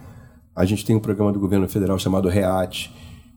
A 0.56 0.64
gente 0.64 0.86
tem 0.86 0.96
um 0.96 1.00
programa 1.00 1.32
do 1.32 1.40
governo 1.40 1.68
federal 1.68 1.98
chamado 1.98 2.30
REAT, 2.30 2.92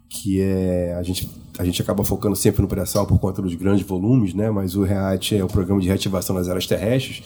que 0.09 0.41
é 0.41 0.95
a 0.95 1.03
gente 1.03 1.41
a 1.59 1.65
gente 1.65 1.83
acaba 1.83 2.03
focando 2.05 2.35
sempre 2.35 2.63
no 2.63 2.69
pré-sal 2.69 3.07
por 3.07 3.19
conta 3.19 3.43
dos 3.43 3.55
grandes 3.55 3.87
volumes, 3.87 4.33
né? 4.33 4.51
Mas 4.51 4.77
o 4.77 4.83
REAT 4.83 5.37
é 5.37 5.45
o 5.45 5.49
programa 5.49 5.79
de 5.81 5.89
reativação 5.89 6.35
das 6.35 6.49
áreas 6.49 6.67
terrestres 6.67 7.23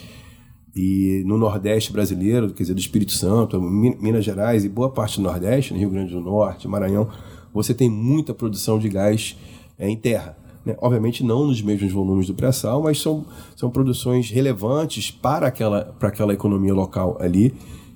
e 0.76 1.22
no 1.24 1.38
Nordeste 1.38 1.92
brasileiro, 1.92 2.52
quer 2.52 2.64
dizer, 2.64 2.74
do 2.74 2.80
Espírito 2.80 3.12
Santo, 3.12 3.60
Minas 3.60 4.24
Gerais 4.24 4.64
e 4.64 4.68
boa 4.68 4.90
parte 4.90 5.18
do 5.18 5.22
Nordeste, 5.22 5.72
no 5.72 5.78
Rio 5.78 5.90
Grande 5.90 6.12
do 6.12 6.20
Norte, 6.20 6.66
Maranhão, 6.66 7.08
você 7.52 7.72
tem 7.72 7.88
muita 7.88 8.34
produção 8.34 8.78
de 8.78 8.88
gás 8.88 9.36
é, 9.78 9.88
em 9.88 9.96
terra. 9.96 10.36
Né? 10.66 10.74
Obviamente 10.80 11.22
não 11.22 11.46
nos 11.46 11.62
mesmos 11.62 11.92
volumes 11.92 12.26
do 12.26 12.34
pré-sal, 12.34 12.82
mas 12.82 13.00
são, 13.00 13.24
são 13.54 13.70
produções 13.70 14.30
relevantes 14.30 15.12
para 15.12 15.46
aquela, 15.46 15.84
para 15.84 16.08
aquela 16.08 16.32
economia 16.32 16.74
local 16.74 17.16
ali. 17.20 17.54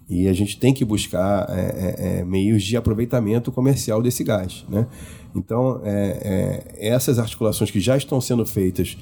E 0.09 0.26
a 0.29 0.33
gente 0.33 0.59
tem 0.59 0.72
que 0.72 0.85
buscar 0.85 1.47
é, 1.51 1.61
é, 1.61 2.18
é 2.20 2.24
meios 2.24 2.62
de 2.62 2.76
aproveitamento 2.76 3.51
comercial 3.51 4.01
desse 4.01 4.22
gás. 4.22 4.64
Né? 4.68 4.87
Então, 5.35 5.81
é, 5.85 6.64
é, 6.79 6.89
essas 6.89 7.18
articulações 7.18 7.70
que 7.70 7.81
já 7.81 7.97
estão 7.97 8.20
sendo 8.20 8.47
feitas 8.47 8.97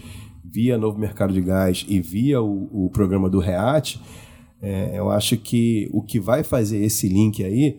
via 0.50 0.78
Novo 0.78 0.98
Mercado 0.98 1.32
de 1.32 1.40
Gás 1.40 1.84
e 1.88 2.00
via 2.00 2.40
o, 2.40 2.86
o 2.86 2.90
programa 2.90 3.28
do 3.28 3.38
REAT, 3.38 4.00
é, 4.60 4.98
eu 4.98 5.10
acho 5.10 5.36
que 5.36 5.88
o 5.92 6.02
que 6.02 6.18
vai 6.18 6.42
fazer 6.42 6.78
esse 6.78 7.08
link 7.08 7.44
aí 7.44 7.78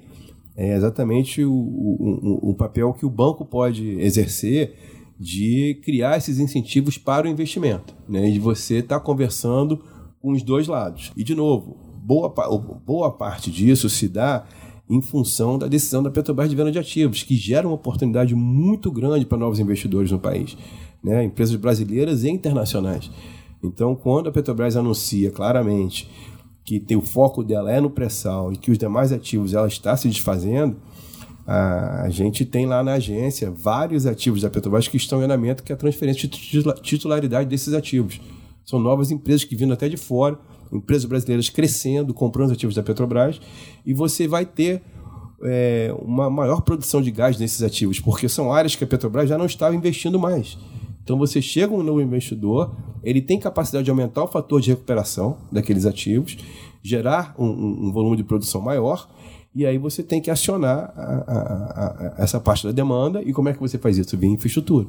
é 0.55 0.75
exatamente 0.75 1.43
o, 1.43 1.53
o, 1.53 2.49
o 2.49 2.53
papel 2.55 2.93
que 2.93 3.05
o 3.05 3.09
banco 3.09 3.45
pode 3.45 3.99
exercer 3.99 4.75
de 5.19 5.79
criar 5.83 6.17
esses 6.17 6.39
incentivos 6.39 6.97
para 6.97 7.27
o 7.27 7.29
investimento, 7.29 7.95
né? 8.07 8.29
de 8.29 8.39
você 8.39 8.77
estar 8.77 8.99
tá 8.99 9.05
conversando 9.05 9.83
com 10.21 10.31
os 10.31 10.43
dois 10.43 10.67
lados. 10.67 11.11
E, 11.15 11.23
de 11.23 11.33
novo, 11.33 11.77
boa, 12.03 12.33
boa 12.85 13.11
parte 13.11 13.49
disso 13.51 13.89
se 13.89 14.07
dá 14.07 14.45
em 14.89 15.01
função 15.01 15.57
da 15.57 15.67
decisão 15.67 16.01
da 16.01 16.09
Petrobras 16.09 16.49
de 16.49 16.55
venda 16.55 16.71
de 16.71 16.79
ativos, 16.79 17.23
que 17.23 17.35
gera 17.35 17.67
uma 17.67 17.75
oportunidade 17.75 18.33
muito 18.33 18.91
grande 18.91 19.25
para 19.25 19.37
novos 19.37 19.59
investidores 19.59 20.11
no 20.11 20.19
país 20.19 20.55
né, 21.03 21.23
empresas 21.23 21.55
brasileiras 21.55 22.23
e 22.23 22.29
internacionais. 22.29 23.09
Então, 23.63 23.95
quando 23.95 24.29
a 24.29 24.31
Petrobras 24.31 24.75
anuncia 24.75 25.31
claramente 25.31 26.09
que 26.63 26.79
tem, 26.79 26.97
o 26.97 27.01
foco 27.01 27.43
dela 27.43 27.71
é 27.71 27.79
no 27.79 27.89
pré-sal 27.89 28.51
e 28.51 28.57
que 28.57 28.69
os 28.71 28.77
demais 28.77 29.13
ativos 29.13 29.53
ela 29.53 29.67
está 29.67 29.95
se 29.95 30.07
desfazendo, 30.09 30.75
a, 31.47 32.09
gente 32.09 32.43
tem 32.43 32.65
lá 32.65 32.83
na 32.83 32.93
agência 32.93 33.49
vários 33.49 34.05
ativos 34.05 34.41
da 34.41 34.49
Petrobras 34.49 34.87
que 34.87 34.97
estão 34.97 35.21
em 35.21 35.23
andamento, 35.23 35.63
que 35.63 35.71
é 35.71 35.75
a 35.75 35.77
transferência 35.77 36.27
de 36.27 36.81
titularidade 36.81 37.49
desses 37.49 37.73
ativos. 37.73 38.19
São 38.65 38.79
novas 38.79 39.11
empresas 39.11 39.45
que 39.45 39.55
vindo 39.55 39.71
até 39.71 39.87
de 39.87 39.95
fora, 39.95 40.37
empresas 40.73 41.05
brasileiras 41.05 41.49
crescendo, 41.49 42.13
comprando 42.13 42.51
ativos 42.51 42.75
da 42.75 42.83
Petrobras, 42.83 43.39
e 43.85 43.93
você 43.93 44.27
vai 44.27 44.45
ter 44.45 44.81
é, 45.41 45.95
uma 46.01 46.29
maior 46.29 46.59
produção 46.61 47.01
de 47.01 47.11
gás 47.11 47.39
nesses 47.39 47.61
ativos, 47.61 47.97
porque 48.01 48.27
são 48.27 48.51
áreas 48.51 48.75
que 48.75 48.83
a 48.83 48.87
Petrobras 48.87 49.29
já 49.29 49.37
não 49.37 49.45
estava 49.45 49.73
investindo 49.73 50.19
mais. 50.19 50.57
Então 51.07 51.17
você 51.17 51.41
chega 51.41 51.73
um 51.73 51.81
novo 51.81 52.01
investidor, 52.01 52.75
ele 53.01 53.21
tem 53.21 53.39
capacidade 53.39 53.85
de 53.85 53.89
aumentar 53.89 54.25
o 54.25 54.27
fator 54.27 54.59
de 54.59 54.71
recuperação 54.71 55.37
daqueles 55.49 55.85
ativos, 55.85 56.37
gerar 56.83 57.33
um, 57.39 57.45
um, 57.45 57.87
um 57.87 57.91
volume 57.93 58.17
de 58.17 58.25
produção 58.25 58.59
maior, 58.59 59.07
e 59.55 59.65
aí 59.65 59.77
você 59.77 60.03
tem 60.03 60.19
que 60.19 60.29
acionar 60.29 60.93
a, 60.97 61.01
a, 61.01 62.15
a, 62.19 62.23
essa 62.23 62.41
parte 62.41 62.67
da 62.67 62.73
demanda. 62.73 63.23
E 63.23 63.31
como 63.31 63.47
é 63.47 63.53
que 63.53 63.59
você 63.61 63.77
faz 63.77 63.97
isso? 63.97 64.17
Via 64.17 64.29
infraestrutura. 64.29 64.85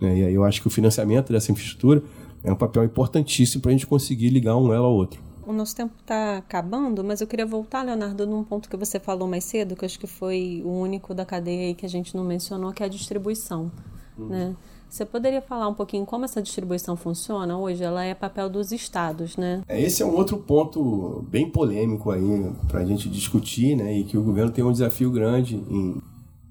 Né? 0.00 0.20
E 0.20 0.24
aí 0.24 0.34
eu 0.34 0.42
acho 0.42 0.62
que 0.62 0.68
o 0.68 0.70
financiamento 0.70 1.34
dessa 1.34 1.52
infraestrutura 1.52 2.02
é 2.42 2.50
um 2.50 2.56
papel 2.56 2.82
importantíssimo 2.84 3.60
para 3.60 3.70
a 3.70 3.72
gente 3.72 3.86
conseguir 3.86 4.30
ligar 4.30 4.56
um 4.56 4.72
elo 4.72 4.86
ao 4.86 4.94
outro. 4.94 5.20
O 5.46 5.52
nosso 5.52 5.76
tempo 5.76 5.92
está 6.00 6.38
acabando, 6.38 7.04
mas 7.04 7.20
eu 7.20 7.26
queria 7.26 7.44
voltar, 7.44 7.82
Leonardo, 7.82 8.26
num 8.26 8.42
ponto 8.42 8.70
que 8.70 8.76
você 8.78 8.98
falou 8.98 9.28
mais 9.28 9.44
cedo, 9.44 9.76
que 9.76 9.84
acho 9.84 9.98
que 9.98 10.06
foi 10.06 10.62
o 10.64 10.70
único 10.70 11.12
da 11.12 11.26
cadeia 11.26 11.66
aí 11.66 11.74
que 11.74 11.84
a 11.84 11.90
gente 11.90 12.16
não 12.16 12.24
mencionou, 12.24 12.72
que 12.72 12.82
é 12.82 12.86
a 12.86 12.88
distribuição. 12.88 13.70
Uhum. 14.16 14.28
Né? 14.28 14.56
Você 14.88 15.04
poderia 15.04 15.42
falar 15.42 15.68
um 15.68 15.74
pouquinho 15.74 16.06
como 16.06 16.24
essa 16.24 16.40
distribuição 16.42 16.96
funciona 16.96 17.58
hoje? 17.58 17.84
Ela 17.84 18.04
é 18.04 18.14
papel 18.14 18.48
dos 18.48 18.72
estados, 18.72 19.36
né? 19.36 19.62
É, 19.68 19.80
esse 19.80 20.02
é 20.02 20.06
um 20.06 20.14
outro 20.14 20.38
ponto 20.38 21.24
bem 21.28 21.48
polêmico 21.50 22.10
aí 22.10 22.50
para 22.66 22.80
a 22.80 22.84
gente 22.84 23.08
discutir, 23.08 23.76
né? 23.76 23.98
E 23.98 24.04
que 24.04 24.16
o 24.16 24.22
governo 24.22 24.50
tem 24.50 24.64
um 24.64 24.72
desafio 24.72 25.10
grande 25.10 25.56
em 25.56 26.00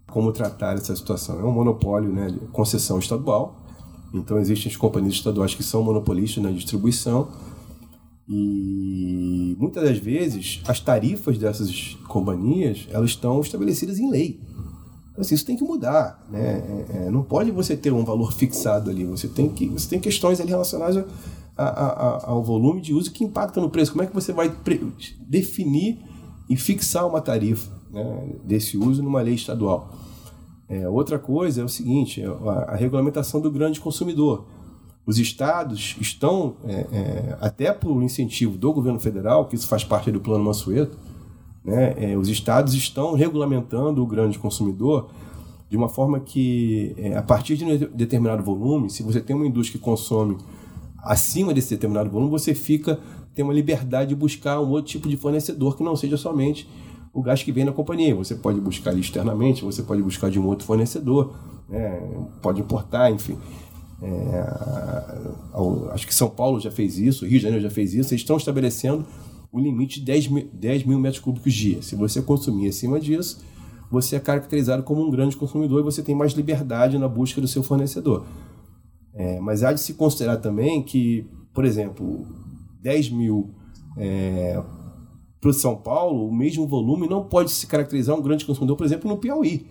como 0.07 0.31
tratar 0.31 0.75
essa 0.75 0.95
situação. 0.95 1.39
É 1.39 1.43
um 1.43 1.51
monopólio, 1.51 2.11
né? 2.11 2.33
Concessão 2.51 2.99
estadual. 2.99 3.55
Então 4.13 4.37
existem 4.37 4.71
as 4.71 4.77
companhias 4.77 5.15
estaduais 5.15 5.53
que 5.53 5.63
são 5.63 5.83
monopolistas 5.83 6.41
na 6.43 6.51
distribuição 6.51 7.29
e 8.29 9.55
muitas 9.57 9.83
das 9.83 9.97
vezes 9.97 10.61
as 10.67 10.79
tarifas 10.79 11.37
dessas 11.37 11.97
companhias 12.07 12.87
elas 12.91 13.11
estão 13.11 13.39
estabelecidas 13.39 13.99
em 13.99 14.09
lei. 14.09 14.39
Assim, 15.17 15.33
isso 15.33 15.45
tem 15.45 15.57
que 15.57 15.63
mudar, 15.63 16.23
né? 16.29 16.85
É, 16.89 16.97
é, 16.97 17.09
não 17.09 17.23
pode 17.23 17.49
você 17.49 17.75
ter 17.75 17.91
um 17.91 18.05
valor 18.05 18.31
fixado 18.33 18.91
ali. 18.91 19.03
Você 19.05 19.27
tem 19.27 19.49
que 19.49 19.67
você 19.67 19.89
tem 19.89 19.99
questões 19.99 20.39
ali 20.39 20.49
relacionadas 20.49 21.03
a, 21.57 21.63
a, 21.63 21.87
a, 21.87 22.29
ao 22.29 22.43
volume 22.43 22.81
de 22.81 22.93
uso 22.93 23.11
que 23.11 23.23
impacta 23.23 23.59
no 23.59 23.69
preço. 23.69 23.91
Como 23.91 24.03
é 24.03 24.07
que 24.07 24.13
você 24.13 24.31
vai 24.31 24.55
definir 25.27 25.99
e 26.47 26.55
fixar 26.55 27.07
uma 27.07 27.19
tarifa 27.19 27.71
né, 27.91 28.29
desse 28.43 28.77
uso 28.77 29.01
numa 29.01 29.21
lei 29.21 29.33
estadual? 29.33 29.91
É, 30.69 30.87
outra 30.87 31.17
coisa 31.17 31.61
é 31.61 31.63
o 31.63 31.69
seguinte: 31.69 32.21
é 32.21 32.27
a, 32.27 32.75
regulamentação 32.75 33.41
do 33.41 33.49
grande 33.49 33.79
consumidor. 33.79 34.45
Os 35.03 35.17
estados 35.17 35.95
estão, 36.01 36.57
é, 36.65 37.37
até 37.39 37.71
por 37.71 38.03
incentivo 38.03 38.57
do 38.57 38.73
governo 38.73 38.99
federal, 38.99 39.47
que 39.47 39.55
isso 39.55 39.65
faz 39.65 39.83
parte 39.83 40.11
do 40.11 40.19
plano 40.19 40.43
Mansueto, 40.43 40.97
né, 41.67 41.93
é, 41.97 42.17
os 42.17 42.29
estados 42.29 42.73
estão 42.73 43.13
regulamentando 43.13 44.01
o 44.01 44.07
grande 44.07 44.39
consumidor 44.39 45.09
de 45.69 45.75
uma 45.75 45.89
forma 45.89 46.17
que, 46.21 46.95
é, 46.97 47.17
a 47.17 47.21
partir 47.21 47.57
de 47.57 47.65
um 47.65 47.77
determinado 47.93 48.41
volume, 48.41 48.89
se 48.89 49.03
você 49.03 49.19
tem 49.19 49.35
uma 49.35 49.45
indústria 49.45 49.77
que 49.77 49.83
consome 49.83 50.37
acima 51.03 51.53
desse 51.53 51.71
determinado 51.71 52.09
volume, 52.09 52.31
você 52.31 52.55
fica 52.55 52.97
tem 53.35 53.43
uma 53.43 53.53
liberdade 53.53 54.09
de 54.09 54.15
buscar 54.15 54.59
um 54.59 54.69
outro 54.69 54.91
tipo 54.91 55.07
de 55.07 55.15
fornecedor 55.15 55.77
que 55.77 55.83
não 55.83 55.95
seja 55.95 56.17
somente 56.17 56.67
o 57.13 57.21
gás 57.21 57.43
que 57.43 57.51
vem 57.51 57.65
na 57.65 57.71
companhia. 57.71 58.15
Você 58.15 58.33
pode 58.33 58.59
buscar 58.59 58.97
externamente, 58.97 59.63
você 59.63 59.83
pode 59.83 60.01
buscar 60.01 60.31
de 60.31 60.39
um 60.39 60.47
outro 60.47 60.65
fornecedor, 60.65 61.35
né? 61.69 62.01
pode 62.41 62.61
importar, 62.61 63.11
enfim. 63.11 63.37
É, 64.01 64.43
acho 65.91 66.07
que 66.07 66.15
São 66.15 66.29
Paulo 66.29 66.59
já 66.59 66.71
fez 66.71 66.97
isso, 66.97 67.25
Rio 67.25 67.37
de 67.37 67.43
Janeiro 67.43 67.61
já 67.61 67.69
fez 67.69 67.93
isso. 67.93 68.11
Eles 68.11 68.21
estão 68.21 68.37
estabelecendo 68.37 69.05
o 69.57 69.63
limite 69.63 69.99
de 69.99 70.05
10 70.05 70.27
mil, 70.27 70.49
10 70.53 70.83
mil 70.83 70.99
metros 70.99 71.21
cúbicos 71.21 71.53
dia. 71.53 71.81
Se 71.81 71.95
você 71.95 72.21
consumir 72.21 72.69
acima 72.69 72.99
disso, 72.99 73.43
você 73.89 74.15
é 74.15 74.19
caracterizado 74.19 74.83
como 74.83 75.05
um 75.05 75.09
grande 75.09 75.35
consumidor 75.35 75.81
e 75.81 75.83
você 75.83 76.01
tem 76.01 76.15
mais 76.15 76.33
liberdade 76.33 76.97
na 76.97 77.07
busca 77.07 77.41
do 77.41 77.47
seu 77.47 77.63
fornecedor. 77.63 78.25
É, 79.13 79.39
mas 79.39 79.63
há 79.63 79.73
de 79.73 79.79
se 79.79 79.93
considerar 79.93 80.37
também 80.37 80.83
que, 80.83 81.25
por 81.53 81.65
exemplo, 81.65 82.25
10 82.81 83.09
mil 83.09 83.49
é, 83.97 84.61
para 85.39 85.49
o 85.49 85.53
São 85.53 85.75
Paulo, 85.75 86.27
o 86.27 86.33
mesmo 86.33 86.67
volume 86.67 87.07
não 87.07 87.23
pode 87.23 87.51
se 87.51 87.65
caracterizar 87.65 88.15
um 88.15 88.21
grande 88.21 88.45
consumidor, 88.45 88.75
por 88.75 88.85
exemplo, 88.85 89.09
no 89.09 89.17
Piauí, 89.17 89.65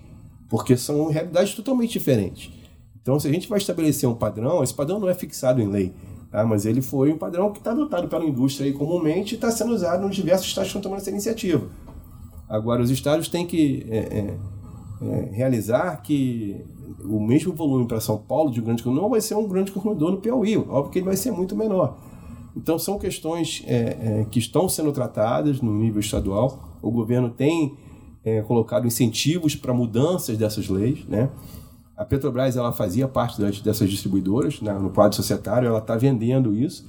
porque 0.49 0.77
são 0.77 1.09
realidades 1.11 1.55
totalmente 1.55 1.93
diferentes. 1.93 2.51
Então, 3.01 3.21
se 3.21 3.29
a 3.29 3.33
gente 3.33 3.49
vai 3.49 3.59
estabelecer 3.59 4.09
um 4.09 4.15
padrão, 4.15 4.65
esse 4.65 4.75
padrão 4.75 4.99
não 4.99 5.09
é 5.09 5.15
fixado 5.15 5.61
em 5.61 5.69
lei, 5.69 5.93
tá? 6.31 6.45
mas 6.45 6.67
ele 6.67 6.83
foi 6.83 7.13
um 7.13 7.19
padrão 7.19 7.53
que 7.53 7.59
está 7.59 7.73
adotado 7.73 8.09
pela 8.09 8.25
indústria 8.25 8.67
aí 8.67 8.73
comumente 8.73 9.35
e 9.35 9.37
está 9.37 9.51
sendo 9.51 9.73
usado 9.73 10.07
nos 10.07 10.17
diversos 10.17 10.47
estados 10.47 10.71
que 10.71 10.79
estão 10.79 10.83
tomando 10.83 11.01
essa 11.01 11.11
iniciativa. 11.11 11.67
Agora, 12.49 12.83
os 12.83 12.91
estados 12.91 13.29
têm 13.29 13.47
que 13.47 13.87
é, 13.91 13.99
é, 13.99 14.35
é, 15.03 15.31
realizar 15.33 16.01
que 16.03 16.65
o 17.05 17.21
mesmo 17.21 17.53
volume 17.53 17.87
para 17.87 18.01
São 18.01 18.19
Paulo 18.19 18.51
de 18.51 18.61
um 18.61 18.65
grande 18.65 18.83
consumidor 18.83 19.03
não 19.03 19.11
vai 19.11 19.21
ser 19.21 19.35
um 19.35 19.49
grande 19.49 19.73
consumidor 19.73 20.13
no 20.13 20.19
Piauí, 20.19 20.57
óbvio 20.57 20.91
que 20.91 20.99
ele 20.99 21.07
vai 21.07 21.17
ser 21.17 21.33
muito 21.33 21.57
menor. 21.57 21.99
Então, 22.57 22.79
são 22.79 22.99
questões 22.99 23.63
é, 23.67 23.75
é, 24.21 24.27
que 24.31 24.39
estão 24.39 24.69
sendo 24.69 24.91
tratadas 24.91 25.61
no 25.61 25.75
nível 25.75 26.01
estadual. 26.01 26.79
O 26.81 26.91
governo 26.91 27.29
tem 27.29 27.77
é, 28.25 28.41
colocado 28.43 28.87
incentivos 28.87 29.55
para 29.55 29.75
mudanças 29.75 30.39
dessas 30.39 30.69
leis. 30.69 31.05
Né? 31.07 31.29
A 31.97 32.05
Petrobras 32.05 32.57
ela 32.57 32.73
fazia 32.73 33.09
parte 33.09 33.41
dessas 33.41 33.89
distribuidoras, 33.89 34.61
né? 34.61 34.73
no 34.75 34.91
quadro 34.91 35.17
societário, 35.17 35.67
ela 35.67 35.79
está 35.79 35.97
vendendo 35.97 36.55
isso, 36.55 36.87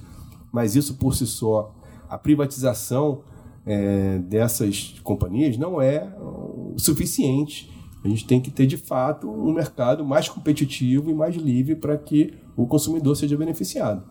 mas 0.52 0.76
isso 0.76 0.94
por 0.94 1.14
si 1.14 1.26
só, 1.26 1.74
a 2.08 2.18
privatização 2.18 3.22
é, 3.66 4.18
dessas 4.18 4.94
companhias 5.02 5.56
não 5.56 5.80
é 5.80 6.12
o 6.20 6.74
suficiente. 6.78 7.72
A 8.04 8.08
gente 8.08 8.26
tem 8.26 8.40
que 8.40 8.50
ter, 8.50 8.66
de 8.66 8.76
fato, 8.76 9.28
um 9.28 9.52
mercado 9.52 10.04
mais 10.04 10.28
competitivo 10.28 11.10
e 11.10 11.14
mais 11.14 11.34
livre 11.36 11.74
para 11.74 11.96
que 11.96 12.34
o 12.56 12.66
consumidor 12.66 13.16
seja 13.16 13.36
beneficiado. 13.36 14.02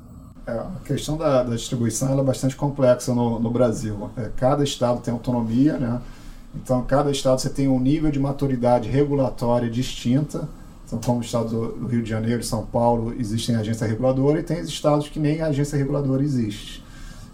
É, 0.46 0.52
a 0.52 0.82
questão 0.86 1.18
da, 1.18 1.44
da 1.44 1.56
distribuição 1.56 2.20
é 2.20 2.24
bastante 2.24 2.56
complexa 2.56 3.14
no, 3.14 3.40
no 3.40 3.50
Brasil. 3.52 4.10
É, 4.16 4.30
cada 4.36 4.64
estado 4.64 5.02
tem 5.02 5.14
autonomia, 5.14 5.78
né? 5.78 6.02
Então, 6.56 6.84
cada 6.84 7.12
estado 7.12 7.40
você 7.40 7.50
tem 7.50 7.68
um 7.68 7.80
nível 7.80 8.10
de 8.10 8.20
maturidade 8.20 8.90
regulatória 8.90 9.70
distinta. 9.70 10.48
Então, 10.88 11.00
como 11.00 11.20
o 11.20 11.22
estado 11.22 11.50
do 11.50 11.86
Rio 11.86 12.02
de 12.02 12.10
Janeiro 12.10 12.42
São 12.42 12.66
Paulo 12.66 13.14
existem 13.20 13.58
agência 13.58 13.86
reguladora 13.86 14.40
e 14.40 14.44
tem 14.44 14.62
estados 14.62 15.10
que 15.10 15.20
nem 15.20 15.42
agência 15.42 15.78
reguladora 15.78 16.24
existe. 16.24 16.82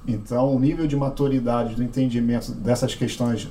Então, 0.07 0.55
o 0.55 0.59
nível 0.59 0.87
de 0.87 0.97
maturidade 0.97 1.75
do 1.75 1.83
entendimento 1.83 2.51
dessas 2.51 2.95
questões 2.95 3.47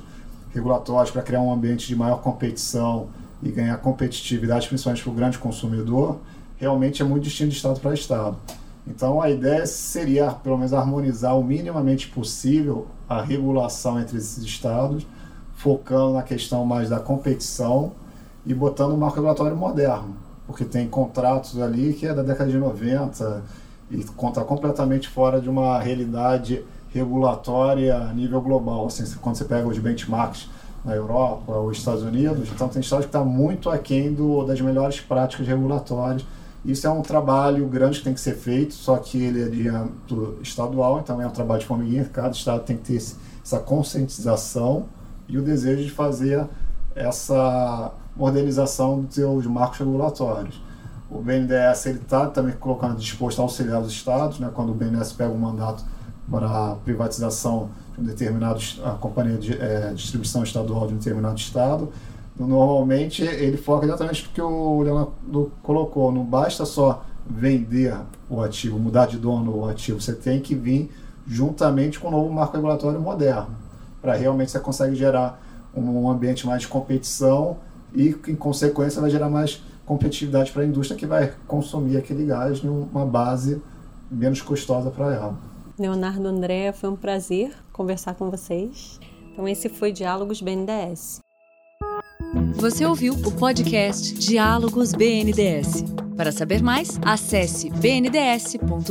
regulatórias 0.53 1.09
para 1.09 1.21
criar 1.21 1.39
um 1.39 1.53
ambiente 1.53 1.87
de 1.87 1.95
maior 1.95 2.21
competição 2.21 3.07
e 3.41 3.49
ganhar 3.49 3.77
competitividade, 3.77 4.67
principalmente 4.67 5.01
para 5.01 5.11
o 5.11 5.15
grande 5.15 5.37
consumidor, 5.37 6.19
realmente 6.57 7.01
é 7.01 7.05
muito 7.05 7.23
distinto 7.23 7.51
de 7.51 7.55
estado 7.55 7.79
para 7.79 7.93
estado. 7.93 8.37
Então 8.85 9.21
a 9.21 9.29
ideia 9.29 9.65
seria, 9.65 10.31
pelo 10.31 10.57
menos, 10.57 10.73
harmonizar 10.73 11.39
o 11.39 11.43
minimamente 11.43 12.09
possível 12.09 12.87
a 13.07 13.21
regulação 13.21 13.99
entre 13.99 14.17
esses 14.17 14.43
estados, 14.43 15.07
focando 15.55 16.15
na 16.15 16.23
questão 16.23 16.65
mais 16.65 16.89
da 16.89 16.99
competição 16.99 17.93
e 18.45 18.53
botando 18.53 18.93
um 18.93 18.97
marco 18.97 19.15
regulatório 19.15 19.55
moderno, 19.55 20.15
porque 20.45 20.65
tem 20.65 20.87
contratos 20.87 21.61
ali 21.61 21.93
que 21.93 22.05
é 22.05 22.13
da 22.13 22.23
década 22.23 22.49
de 22.49 22.57
90 22.57 23.43
e 23.91 23.99
está 23.99 24.43
completamente 24.43 25.07
fora 25.07 25.39
de 25.39 25.49
uma 25.49 25.79
realidade 25.79 26.63
regulatória 26.93 27.95
a 27.95 28.13
nível 28.13 28.41
global. 28.41 28.85
Assim, 28.87 29.03
quando 29.21 29.35
você 29.35 29.45
pega 29.45 29.67
os 29.67 29.77
benchmarks 29.77 30.49
na 30.83 30.93
Europa 30.95 31.53
ou 31.53 31.71
Estados 31.71 32.03
Unidos, 32.03 32.49
então 32.53 32.67
tem 32.67 32.81
estados 32.81 33.05
que 33.05 33.09
está 33.09 33.23
muito 33.23 33.69
aquém 33.69 34.13
do, 34.13 34.43
das 34.43 34.59
melhores 34.59 34.99
práticas 34.99 35.47
regulatórias 35.47 36.25
isso 36.65 36.87
é 36.87 36.89
um 36.89 37.01
trabalho 37.01 37.67
grande 37.67 37.97
que 37.97 38.05
tem 38.05 38.13
que 38.13 38.21
ser 38.21 38.35
feito, 38.35 38.73
só 38.73 38.95
que 38.95 39.21
ele 39.21 39.41
é 39.43 39.49
de 39.49 39.67
âmbito 39.67 40.37
estadual, 40.41 40.99
então 40.99 41.21
é 41.21 41.27
um 41.27 41.31
trabalho 41.31 41.59
de 41.59 41.65
formiguinha. 41.65 42.05
Cada 42.05 42.31
estado 42.31 42.63
tem 42.63 42.77
que 42.77 42.83
ter 42.83 42.95
essa 43.43 43.59
conscientização 43.59 44.85
e 45.27 45.37
o 45.37 45.41
desejo 45.41 45.83
de 45.83 45.91
fazer 45.91 46.45
essa 46.95 47.91
modernização 48.15 49.01
dos 49.01 49.15
seus 49.15 49.45
marcos 49.45 49.79
regulatórios. 49.79 50.61
O 51.09 51.19
BNDES 51.19 51.85
está 51.85 52.27
também 52.27 52.55
colocando 52.55 52.95
disposto 52.97 53.39
a 53.39 53.43
auxiliar 53.43 53.81
os 53.81 53.91
estados, 53.91 54.39
né, 54.39 54.49
quando 54.53 54.71
o 54.71 54.73
BNDES 54.73 55.13
pega 55.13 55.31
um 55.31 55.37
mandato 55.37 55.83
para 56.29 56.75
privatização 56.83 57.69
de 57.95 58.01
um 58.01 58.03
determinado 58.05 58.59
a 58.83 58.91
companhia 58.91 59.37
de 59.37 59.53
é, 59.53 59.93
distribuição 59.93 60.43
estadual 60.43 60.87
de 60.87 60.93
um 60.93 60.97
determinado 60.97 61.37
estado, 61.37 61.91
Normalmente 62.37 63.21
ele 63.21 63.57
foca 63.57 63.85
exatamente 63.85 64.23
no 64.23 64.29
que 64.33 64.41
o 64.41 64.81
Leonardo 64.81 65.51
colocou. 65.61 66.11
Não 66.11 66.25
basta 66.25 66.65
só 66.65 67.05
vender 67.29 67.95
o 68.29 68.41
ativo, 68.41 68.79
mudar 68.79 69.05
de 69.05 69.17
dono 69.17 69.55
o 69.55 69.69
ativo. 69.69 70.01
Você 70.01 70.13
tem 70.13 70.39
que 70.39 70.55
vir 70.55 70.91
juntamente 71.27 71.99
com 71.99 72.07
o 72.07 72.11
novo 72.11 72.33
marco 72.33 72.55
regulatório 72.55 72.99
moderno. 72.99 73.55
Para 74.01 74.15
realmente 74.15 74.51
você 74.51 74.59
consegue 74.59 74.95
gerar 74.95 75.41
um 75.75 76.09
ambiente 76.09 76.45
mais 76.45 76.63
de 76.63 76.67
competição 76.67 77.57
e, 77.95 78.15
em 78.27 78.35
consequência, 78.35 79.01
vai 79.01 79.09
gerar 79.09 79.29
mais 79.29 79.61
competitividade 79.85 80.51
para 80.51 80.63
a 80.63 80.65
indústria 80.65 80.97
que 80.97 81.05
vai 81.05 81.33
consumir 81.47 81.97
aquele 81.97 82.25
gás 82.25 82.61
numa 82.61 83.05
base 83.05 83.61
menos 84.09 84.41
custosa 84.41 84.89
para 84.89 85.13
ela. 85.13 85.37
Leonardo 85.77 86.27
André, 86.27 86.71
foi 86.71 86.89
um 86.89 86.95
prazer 86.95 87.51
conversar 87.71 88.15
com 88.15 88.29
vocês. 88.29 88.99
Então, 89.31 89.47
esse 89.47 89.67
foi 89.69 89.91
Diálogos 89.91 90.41
BNDES. 90.41 91.19
Você 92.55 92.85
ouviu 92.85 93.13
o 93.13 93.31
podcast 93.31 94.13
Diálogos 94.13 94.93
BNDS. 94.93 95.83
Para 96.15 96.31
saber 96.31 96.61
mais, 96.61 96.99
acesse 97.03 97.69
bnds.gov.br 97.69 98.89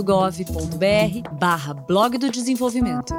barra 1.39 1.73
blog 1.73 2.19
do 2.19 2.31
desenvolvimento. 2.31 3.15